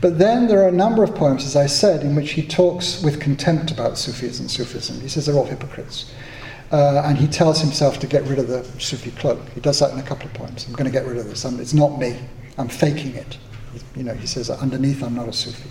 [0.00, 3.02] But then there are a number of poems, as I said, in which he talks
[3.02, 5.00] with contempt about Sufis and Sufism.
[5.00, 6.12] He says they're all hypocrites.
[6.72, 9.40] Uh, and he tells himself to get rid of the Sufi cloak.
[9.50, 10.66] He does that in a couple of poems.
[10.66, 11.44] I'm going to get rid of this.
[11.44, 12.18] I'm, it's not me.
[12.58, 13.38] I'm faking it.
[13.94, 15.68] You know, he says underneath I'm not a Sufi.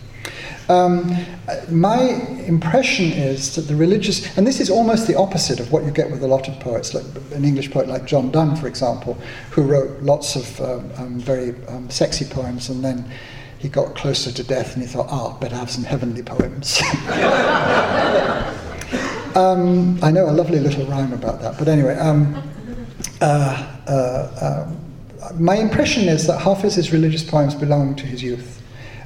[0.67, 1.15] Um,
[1.69, 1.99] my
[2.47, 6.09] impression is that the religious, and this is almost the opposite of what you get
[6.09, 9.15] with a lot of poets, like an English poet like John Donne, for example,
[9.51, 13.09] who wrote lots of um, um, very um, sexy poems, and then
[13.59, 16.81] he got closer to death and he thought, ah, better have some heavenly poems.
[19.35, 21.97] Um, I know a lovely little rhyme about that, but anyway.
[21.97, 22.41] Um,
[23.19, 28.54] uh, uh, um, my impression is that Hafiz's religious poems belong to his youth,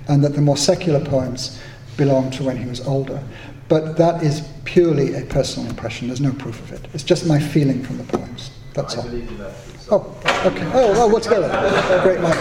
[0.10, 1.60] and that the more secular poems
[1.96, 3.24] belong to when he was older.
[3.70, 6.08] But that is purely a personal impression.
[6.08, 6.88] There's no proof of it.
[6.94, 8.52] It's just my feeling from the poems.
[8.74, 9.08] That's I all.
[9.08, 9.54] that.
[9.92, 10.16] Oh,
[10.46, 10.66] okay.
[10.74, 11.50] Oh, well, we're together.
[12.04, 12.36] Great mind.